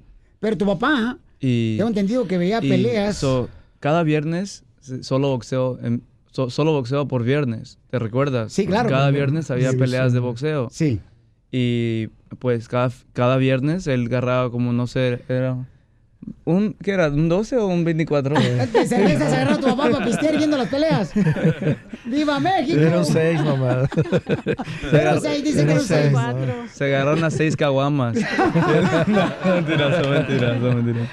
[0.42, 3.16] Pero tu papá, Y, tengo entendido que veía y peleas.
[3.16, 3.48] so,
[3.78, 4.64] cada viernes
[5.02, 6.02] solo boxeo, en-
[6.32, 8.52] so- solo boxeo por viernes, ¿te recuerdas?
[8.52, 8.88] Sí, claro.
[8.88, 10.14] Cada viernes había Sí, peleas sí.
[10.14, 10.68] de boxeo.
[10.72, 10.98] Sí.
[11.52, 12.08] Y
[12.40, 15.64] pues cada, cada viernes él agarraba como, no sé, era
[16.44, 17.08] un, ¿qué era?
[17.08, 18.34] ¿Un 12 o un 24?
[18.34, 21.12] De cerveza se agarró tu papá para pistear viendo las peleas.
[22.04, 22.80] ¡Viva México!
[22.80, 23.88] Era un seis nomás.
[24.92, 26.12] Era un seis, dice que era un seis.
[26.72, 28.16] Se agarraron a seis caguamas.
[29.06, 31.08] no, mentiras, son mentiras.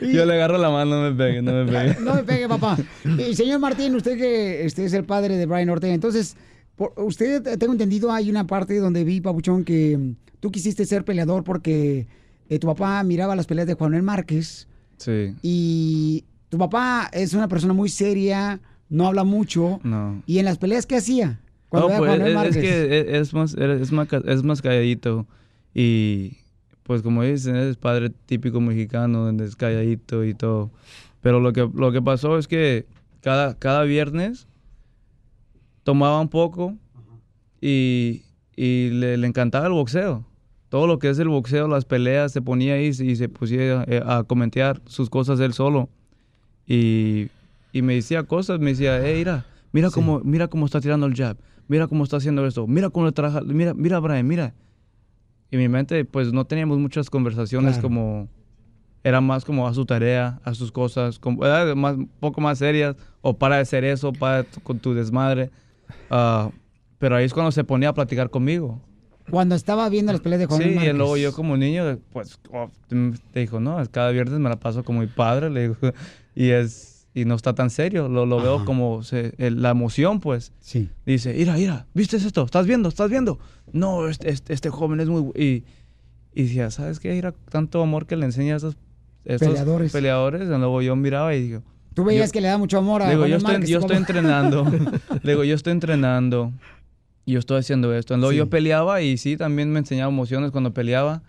[0.00, 1.96] Yo le agarro la mano, no me pegue, no me pegue.
[2.00, 2.76] No me pegue, papá.
[3.04, 6.36] Y señor Martín, usted que este es el padre de Brian Ortega, entonces,
[6.76, 11.04] por- usted, tengo entendido, hay una parte donde vi, Papuchón, que mm, tú quisiste ser
[11.04, 12.06] peleador porque
[12.54, 14.68] eh, tu papá miraba las peleas de Juan Manuel Márquez
[14.98, 19.80] Sí, y tu papá es una persona muy seria, no habla mucho.
[19.82, 20.22] no.
[20.26, 21.40] ¿Y en las peleas qué hacía?
[21.68, 25.26] Cuando No, pues, Juan es, que es, más, es, más, es más calladito.
[25.74, 26.36] Y
[26.82, 30.70] pues como dicen, es padre típico mexicano, donde es calladito y todo.
[31.22, 32.86] Pero lo que, lo que pasó es que
[33.22, 34.46] cada, cada viernes
[35.84, 36.76] tomaba un poco
[37.60, 38.22] y,
[38.54, 40.24] y le, le encantaba el boxeo.
[40.72, 44.02] Todo lo que es el boxeo, las peleas, se ponía ahí y se pusía eh,
[44.06, 45.90] a comentar sus cosas él solo.
[46.66, 47.28] Y,
[47.72, 51.14] y me decía cosas, me decía, hey, mira, mira cómo, mira cómo está tirando el
[51.14, 51.36] jab,
[51.68, 54.54] mira cómo está haciendo esto, mira cómo le trabaja, mira, mira Brian, mira.
[55.50, 57.88] Y mi mente, pues no teníamos muchas conversaciones Claro.
[57.88, 58.28] como,
[59.04, 62.56] era más como a su tarea, a sus cosas, como, era más, un poco más
[62.56, 65.50] serias, o para de hacer eso, para con tu desmadre.
[66.08, 66.48] Ah,
[66.98, 68.80] pero ahí es cuando se ponía a platicar conmigo.
[69.32, 70.98] Cuando estaba viendo las peleas de Juan Sí, Manuel y Márquez.
[70.98, 72.70] luego yo como niño, pues, oh,
[73.32, 75.76] te dijo, no, cada viernes me la paso con mi padre, le digo,
[76.34, 78.08] y es, y no está tan serio.
[78.10, 80.52] Lo, lo veo como se- el- la emoción, pues.
[80.60, 80.90] Sí.
[81.06, 82.44] Dice, mira, mira, ¿viste esto?
[82.44, 82.90] ¿Estás viendo?
[82.90, 83.38] ¿Estás viendo?
[83.72, 85.22] No, este, este, este joven es muy...
[85.22, 85.32] bu-".
[85.34, 85.64] Y,
[86.34, 87.12] y decía, ¿sabes qué?
[87.14, 88.76] Mira, tanto amor que le enseña a estos
[89.24, 89.92] Peleadores.
[89.92, 90.42] peleadores.
[90.42, 91.62] Y luego yo miraba y digo...
[91.94, 93.96] Tú veías yo- que le da mucho amor a digo, yo estoy, Márquez, yo estoy
[93.96, 94.64] entrenando.
[95.22, 96.52] Le digo, yo estoy entrenando.
[97.24, 98.16] Y yo estoy haciendo esto.
[98.16, 101.22] Luego yo peleaba y sí, también me enseñaba emociones cuando peleaba.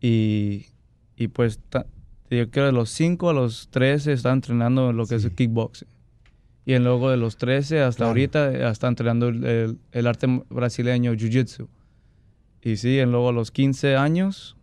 [0.00, 0.66] Y,
[1.16, 1.58] y pues
[2.30, 5.88] yo creo de los 5 a los 13 estaba entrenando lo que es el kickboxing.
[6.64, 8.08] Y en luego de los 13 hasta Claro.
[8.10, 11.66] ahorita eh, está entrenando el, el- el arte brasileño jiu-jitsu.
[12.62, 14.56] Y sí, en luego a los 15 años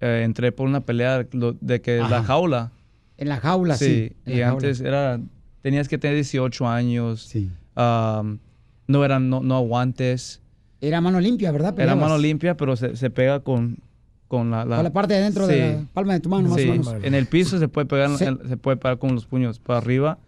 [0.00, 2.24] eh, entré por una pelea de que la Ajá.
[2.24, 2.72] jaula.
[3.16, 4.12] En la jaula, sí.
[4.26, 4.52] en y la jaula.
[4.68, 5.20] antes era,
[5.62, 7.32] tenías que tener 18 años.
[7.74, 8.38] Am,
[8.90, 10.40] no eran, no, no aguantes.
[10.80, 11.78] Era mano limpia, ¿verdad?
[11.78, 13.78] Era mano limpia, pero se, se pega con,
[14.28, 16.66] con la, Con la parte de dentro de la palma de tu mano, más o
[16.66, 16.94] menos.
[17.02, 18.24] En el piso se puede pegar, Sí.
[18.48, 20.18] se puede pegar con los puños para arriba.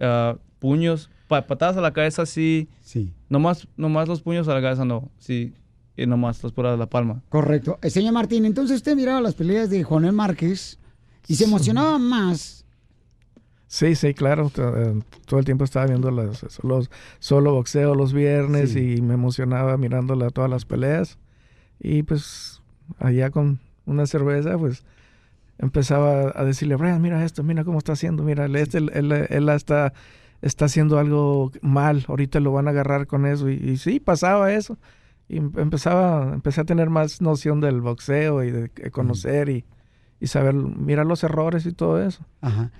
[0.00, 2.68] ah, puños, pa- patadas a la cabeza, sí.
[2.82, 3.12] Sí.
[3.28, 5.08] Nomás, nomás los puños a la cabeza, no.
[5.18, 5.54] Sí.
[5.96, 7.22] Y nomás las puras de la palma.
[7.28, 7.78] Correcto.
[7.82, 10.78] Eh, señor Martín, entonces usted miraba las peleas de Juanel Márquez
[11.28, 12.61] y se emocionaba más.
[13.72, 14.50] Sí, sí, claro.
[14.58, 16.90] eh, Todo el tiempo estaba viendo las, los,
[17.20, 18.96] solo boxeo los viernes Sí.
[18.98, 21.18] y me emocionaba mirando la- todas las peleas.
[21.80, 22.60] Y pues
[22.98, 24.84] allá con una cerveza, pues
[25.58, 29.26] empezaba a decirle, Brian, mira esto, mira cómo está haciendo, mira, él, este, él, él-
[29.30, 29.94] él está,
[30.42, 33.48] está haciendo algo mal, ahorita lo van a agarrar con eso.
[33.48, 34.76] Y, y sí, pasaba eso.
[35.30, 39.64] Y em- empezaba, empecé a tener más noción del boxeo y de, de conocer y,
[40.20, 42.22] y saber, mirar los errores y todo eso.
[42.42, 42.70] Ajá.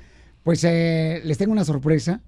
[0.43, 2.21] Pues eh, les tengo una sorpresa.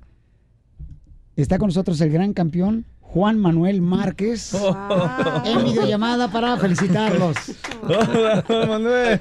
[1.37, 4.55] Está con nosotros el gran campeón Juan Manuel Márquez
[5.45, 7.37] en videollamada para felicitarlos.
[7.83, 9.21] Hola, Manuel.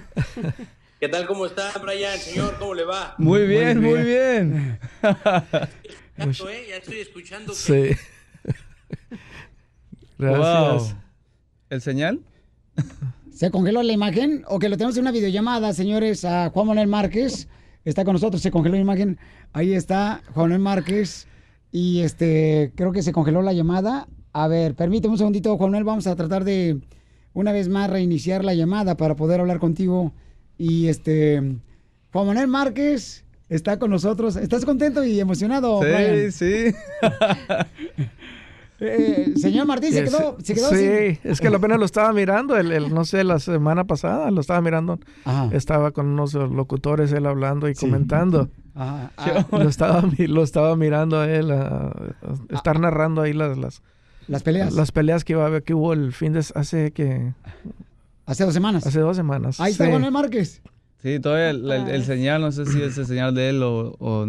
[1.00, 1.26] ¿Qué tal?
[1.28, 2.18] ¿Cómo está, Brian?
[2.20, 3.16] Señor, ¿cómo le va?
[3.18, 4.80] Muy bien, muy bien.
[6.18, 6.66] Escuchando, ¿eh?
[6.70, 7.54] Ya estoy escuchando.
[7.54, 7.98] que- Sí.
[10.20, 10.84] Gracias.
[10.84, 10.98] Wow.
[11.70, 12.20] ¿El señal?
[13.34, 14.44] ¿Se congeló la imagen?
[14.48, 17.48] O que lo tenemos en una videollamada, señores, a Juan Manuel Márquez.
[17.86, 19.18] Está con nosotros, se congeló la imagen.
[19.52, 21.28] Ahí está Juan Manuel Márquez.
[21.72, 24.08] Y este, creo que se congeló la llamada.
[24.32, 25.84] A ver, permíteme un segundito, Juan Manuel.
[25.84, 26.80] Vamos a tratar de
[27.34, 30.14] una vez más reiniciar la llamada para poder hablar contigo.
[30.58, 31.42] Y este,
[32.12, 34.36] Juan Manuel Márquez está con nosotros.
[34.36, 36.32] ¿Estás contento y emocionado, Brian?
[36.32, 36.76] Sí, sí.
[38.86, 42.12] Eh, señor Martín, se Es- quedó, se quedó sí, sin- es que apenas lo estaba
[42.14, 45.00] mirando, el, el- no sé, la semana pasada lo estaba mirando.
[45.52, 48.50] Estaba con unos locutores él hablando y comentando.
[48.76, 49.12] Ajá,
[49.52, 53.82] Lo, estaba, lo estaba mirando a él, a, a estar narrando ahí las, las,
[54.28, 54.74] Las peleas.
[54.74, 57.34] Las peleas que, iba a haber- que hubo el fin de hace que...
[58.26, 58.88] Hace dos semanas.
[58.88, 59.60] Hace dos semanas.
[59.60, 59.92] Ahí está sí.
[59.92, 60.62] Manuel Márquez.
[61.04, 63.96] Sí, todavía el, el- el señal, no sé si es el señal de él o...
[64.00, 64.26] o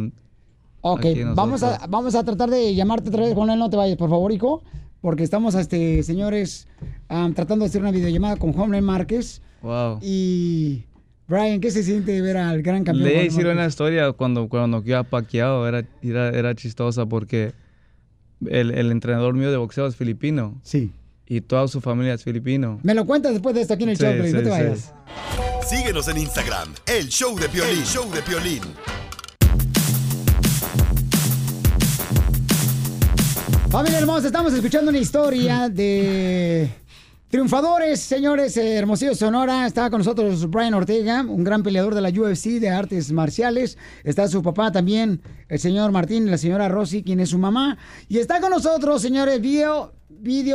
[0.86, 3.96] Ok, vamos a, vamos a tratar de llamarte otra vez, Juan Manuel, no te vayas,
[3.96, 4.62] por favor, hijo,
[5.00, 6.68] porque estamos, este, señores,
[7.08, 9.40] tratando de hacer una videollamada con Juan Manuel Márquez.
[9.62, 9.98] Wow.
[10.02, 10.84] Y,
[11.26, 13.08] Brian, ¿qué se siente ver al gran campeón?
[13.08, 17.54] Le Juan hicieron una historia cuando, cuando quedó Pacquiao, era, era, era chistosa porque
[18.46, 20.60] el, el entrenador mío de boxeo es filipino.
[20.62, 20.92] Sí.
[21.26, 22.78] Y toda su familia es filipino.
[22.82, 24.50] Me lo cuentas después de esto aquí en el Sí, show, Piolín, no sí, te
[24.50, 24.62] sí.
[24.62, 24.94] vayas.
[25.66, 27.78] Síguenos en Instagram, el show de Piolín.
[27.78, 28.60] El show de Piolín.
[33.74, 36.70] Familia hermosa, estamos escuchando una historia de
[37.28, 39.66] triunfadores, señores, eh, Hermosillo, Sonora.
[39.66, 43.76] Está con nosotros Brian Ortega, un gran peleador de la UFC de artes marciales.
[44.04, 47.76] Está su papá también, el señor Martín la señora Rosy, quien es su mamá.
[48.08, 49.92] Y está con nosotros, señores, video,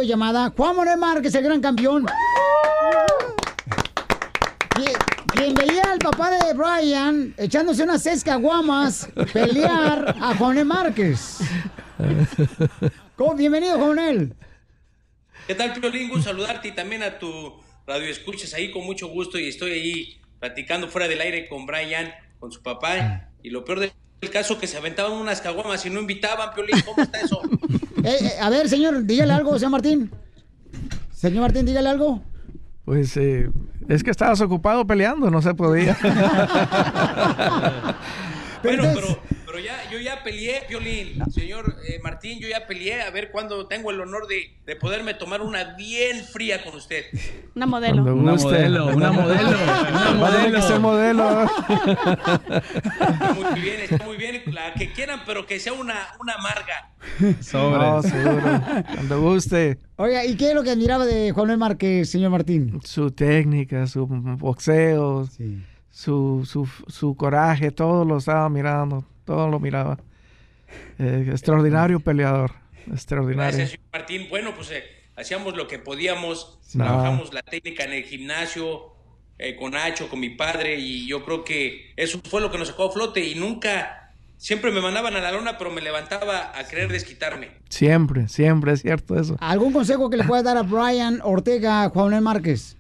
[0.02, 2.06] llamada Juan Manuel Márquez, el gran campeón.
[4.76, 8.02] Quien- veía al papá de Brian echándose unas
[8.40, 11.40] guamas pelear a Juan Manuel Márquez.
[13.20, 13.36] ¿Cómo?
[13.36, 14.34] Bienvenido, Manuel.
[15.46, 16.08] ¿Qué tal, Piolín?
[16.08, 17.54] Gusto saludarte y también a tu
[17.86, 22.14] radio escuchas ahí con mucho gusto y estoy ahí platicando fuera del aire con Brian,
[22.40, 23.30] con su papá.
[23.44, 23.92] Y lo peor del
[24.32, 26.80] caso que se aventaban unas caguamas y no invitaban, Piolín.
[26.86, 27.42] ¿Cómo está eso?
[28.06, 30.10] Eh, eh, a ver, señor, dígale algo, señor Martín.
[31.12, 32.24] Señor Martín, dígale algo.
[32.86, 33.50] Pues eh,
[33.90, 35.98] es que estabas ocupado peleando, no se podía.
[38.62, 39.29] Bueno, pero, pero
[39.70, 41.22] ya, yo ya peleé, Piolín.
[41.32, 43.02] Señor eh, Martín, yo ya peleé.
[43.02, 47.06] A ver cuándo tengo el honor de, de poderme tomar una bien fría con usted.
[47.56, 48.04] Una modelo.
[48.04, 48.48] Cuando Una guste.
[48.48, 49.50] modelo, una modelo,
[50.18, 51.50] una tener que modelo.
[53.36, 54.42] Muy bien, está muy bien.
[54.48, 56.90] La que quieran, pero que sea una, una amarga.
[57.20, 58.62] No, seguro.
[58.96, 59.78] Cuando guste.
[59.98, 62.80] Oiga, ¿y qué es lo que admiraba de Juan Manuel Márquez, señor Martín?
[62.84, 65.28] Su técnica, su boxeo,
[65.90, 69.04] su, su, su coraje, todo lo estaba mirando.
[69.30, 70.00] Todo lo miraba.
[70.98, 72.52] Eh, extraordinario peleador,
[72.92, 73.56] extraordinario.
[73.58, 74.28] Gracias, señor Martín.
[74.28, 74.84] Bueno, pues eh,
[75.16, 76.84] hacíamos lo que podíamos, No.
[76.86, 78.96] trabajamos la técnica en el gimnasio,
[79.38, 82.70] eh, con Nacho, con mi padre, y yo creo que eso fue lo que nos
[82.70, 86.68] sacó a flote y nunca, siempre me mandaban a la lona, pero me levantaba a
[86.68, 87.52] querer desquitarme.
[87.70, 89.38] Siempre, siempre es cierto eso.
[89.40, 92.76] ¿Algún consejo que le puedas dar a Brian Ortega, Juan Manuel Márquez?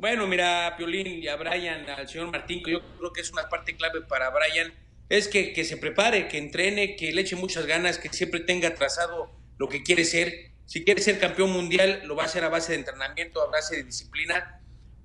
[0.00, 3.48] Bueno, mira, Piolín y a Brian, al señor Martín, que yo creo que es una
[3.48, 4.72] parte clave para Brian,
[5.08, 8.74] es que, que se prepare, que entrene, que le eche muchas ganas, que siempre tenga
[8.74, 10.52] trazado lo que quiere ser.
[10.66, 13.76] Si quiere ser campeón mundial, lo va a hacer a base de entrenamiento, a base
[13.76, 14.60] de disciplina,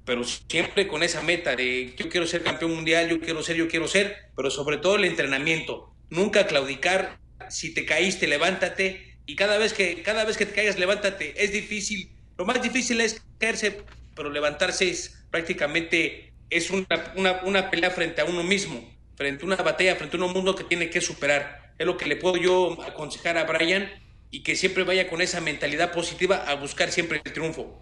[0.05, 3.67] pero siempre con esa meta de yo quiero ser campeón mundial, yo quiero ser, yo
[3.67, 5.93] quiero ser, pero sobre todo el entrenamiento.
[6.09, 7.19] Nunca claudicar,
[7.49, 11.41] si te caíste, levántate y cada vez que cada vez que te caigas, levántate.
[11.43, 13.83] Es difícil, lo más difícil es caerse,
[14.15, 18.83] pero levantarse es prácticamente es una, una, una pelea frente a uno mismo,
[19.15, 21.73] frente a una batalla, frente a un mundo que tiene que superar.
[21.77, 23.87] Es lo que le puedo yo aconsejar a Brian
[24.29, 27.79] y que siempre vaya con esa mentalidad positiva a buscar siempre el triunfo.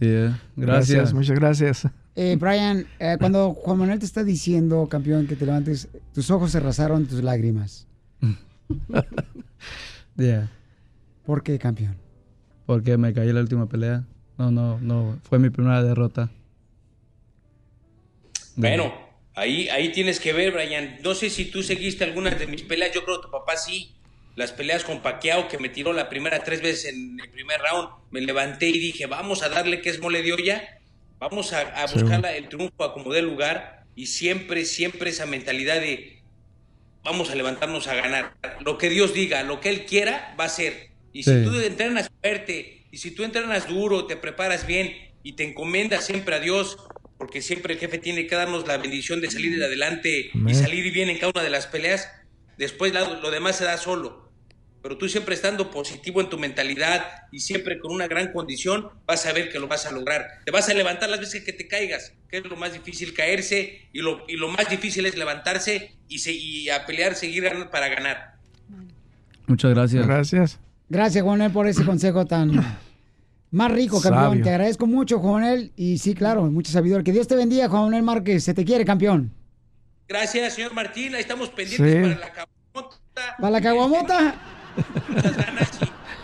[0.00, 1.12] Yeah, Gracias.
[1.12, 1.88] muchas gracias.
[2.16, 6.52] Eh, Brian, eh, cuando Juan Manuel te está diciendo, campeón, que te levantes, tus ojos
[6.52, 7.86] se rasaron tus lágrimas.
[10.16, 10.48] Yeah.
[11.26, 11.96] ¿Por qué, campeón?
[12.66, 14.04] Porque me caí en la última pelea.
[14.38, 15.18] No, no, no.
[15.28, 16.30] Fue mi primera derrota.
[18.56, 18.92] Bueno,
[19.34, 20.98] ahí, ahí tienes que ver, Brian.
[21.02, 22.92] No sé si tú seguiste algunas de mis peleas.
[22.94, 23.94] Yo creo que tu papá sí.
[24.36, 27.88] Las peleas con Paquiao, que me tiró la primera tres veces en el primer round.
[28.10, 30.78] Me levanté y dije, vamos a darle que es mole de olla.
[31.20, 32.00] Vamos a, a Sí.
[32.00, 33.84] buscar el triunfo a como dé lugar.
[33.94, 36.20] Y siempre, siempre esa mentalidad de
[37.04, 38.34] vamos a levantarnos a ganar.
[38.64, 40.88] Lo que Dios diga, lo que Él quiera, va a ser.
[41.12, 41.44] Y si Sí.
[41.44, 46.34] tú entrenas fuerte, y si tú entrenas duro, te preparas bien y te encomiendas siempre
[46.34, 46.76] a Dios,
[47.18, 51.08] porque siempre el jefe tiene que darnos la bendición de salir adelante y salir bien
[51.10, 52.08] en cada una de las peleas,
[52.58, 54.24] después la- lo demás se da solo.
[54.82, 59.24] Pero tú siempre estando positivo en tu mentalidad y siempre con una gran condición, vas
[59.24, 60.26] a ver que lo vas a lograr.
[60.44, 63.88] Te vas a levantar las veces que te caigas, que es lo más difícil, caerse,
[63.94, 67.70] y lo, y lo más difícil es levantarse y, se- y a pelear, seguir ganando
[67.70, 68.34] para ganar.
[69.46, 70.06] Muchas gracias.
[70.06, 70.58] Gracias.
[70.90, 72.50] Gracias, Juan por ese consejo tan
[73.54, 74.24] más rico, campeón.
[74.30, 74.44] Sabio.
[74.44, 75.72] Te agradezco mucho, Juan Manuel.
[75.76, 77.04] Y sí, claro, mucho sabidor.
[77.04, 78.44] Que Dios te bendiga, Juan Manuel Márquez.
[78.44, 79.32] Se te quiere, campeón.
[80.08, 81.14] Gracias, señor Martín.
[81.14, 82.00] Ahí estamos pendientes Sí.
[82.00, 83.36] para la caguamota.
[83.38, 84.34] ¿Para la caguamota?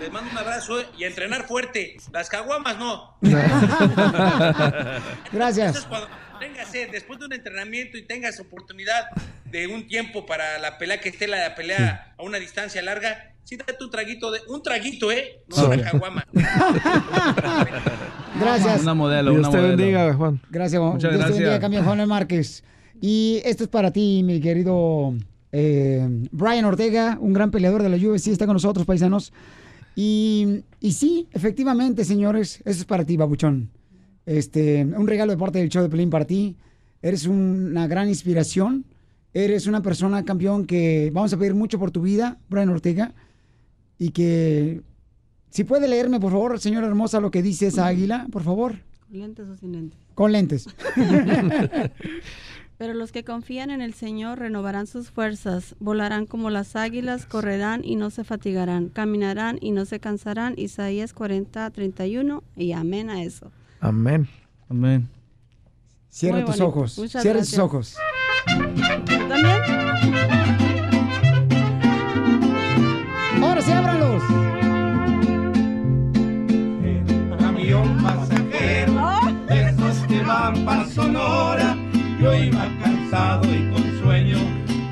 [0.01, 1.97] Les mando un abrazo y a entrenar fuerte.
[2.12, 3.16] Las caguamas no.
[5.32, 5.77] Gracias.
[5.77, 6.09] Entonces, cuando
[6.93, 9.05] después de un entrenamiento y tengas oportunidad
[9.44, 13.56] de un tiempo para la pelea que esté la pelea a una distancia larga, sí
[13.56, 15.43] date un traguito de un traguito, ¿eh?
[15.48, 15.62] No Sí.
[15.64, 16.24] una caguama.
[18.40, 18.82] Gracias.
[18.82, 19.77] Una modelo, Dios una te modelo.
[19.77, 20.40] bendiga, Juan.
[20.51, 20.93] Gracias, Juan.
[20.93, 21.60] Muchas Dios te bendiga, gracias.
[21.60, 22.64] campeón Juan Márquez.
[23.01, 25.14] Y esto es para ti, mi querido
[25.52, 29.32] eh, Brian Ortega, un gran peleador de la UFC, está con nosotros, paisanos.
[29.97, 33.70] Y, y sí, efectivamente, señores, eso es para ti, babuchón.
[34.27, 36.56] Este, un regalo de parte del show de Pelín para ti.
[37.02, 38.85] Eres una gran inspiración.
[39.32, 43.12] Eres una persona, campeón, que vamos a pedir mucho por tu vida, Brian Ortega.
[44.01, 44.81] Y que,
[45.51, 48.77] si puede leerme, por favor, señora hermosa, lo que dice esa águila, por favor.
[49.10, 49.98] ¿Con lentes o sin lentes?
[50.14, 50.66] Con lentes.
[52.78, 57.85] Pero los que confían en el Señor renovarán sus fuerzas, volarán como las águilas, correrán
[57.85, 60.55] y no se fatigarán, caminarán y no se cansarán.
[60.56, 63.52] Isaías 40, 31 y amén a eso.
[63.81, 64.27] Amén.
[64.70, 65.10] Amén.
[66.09, 66.68] Cierra Muy tus bonito.
[66.78, 66.98] ojos.
[66.98, 67.97] Muchas Cierra tus ojos.
[68.47, 69.80] ¿Tú
[73.62, 74.22] sí, ábralos.
[77.38, 78.92] camión pasajero,
[79.48, 81.76] de esos que van para Sonora.
[82.20, 84.38] Yo iba cansado y con sueño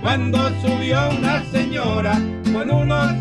[0.03, 2.19] cuando subió una señora
[2.53, 3.13] con unos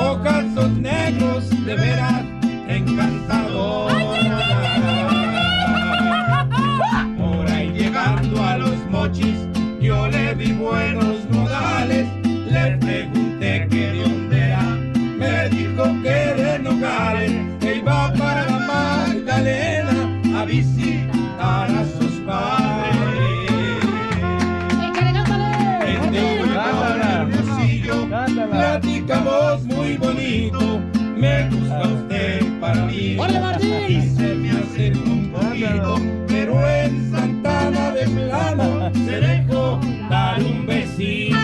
[0.00, 2.22] ojazos negros de veras
[2.68, 4.55] encantadora.
[20.46, 22.96] Visitar a sus padres.
[26.52, 28.08] Huevón hermosillo,
[28.50, 30.80] platicamos muy bonito,
[31.16, 33.16] me gusta usted para mí.
[33.88, 35.96] Y se me acercó un poquito,
[36.26, 41.36] pero en Santana de Plano se dejó dar un besito.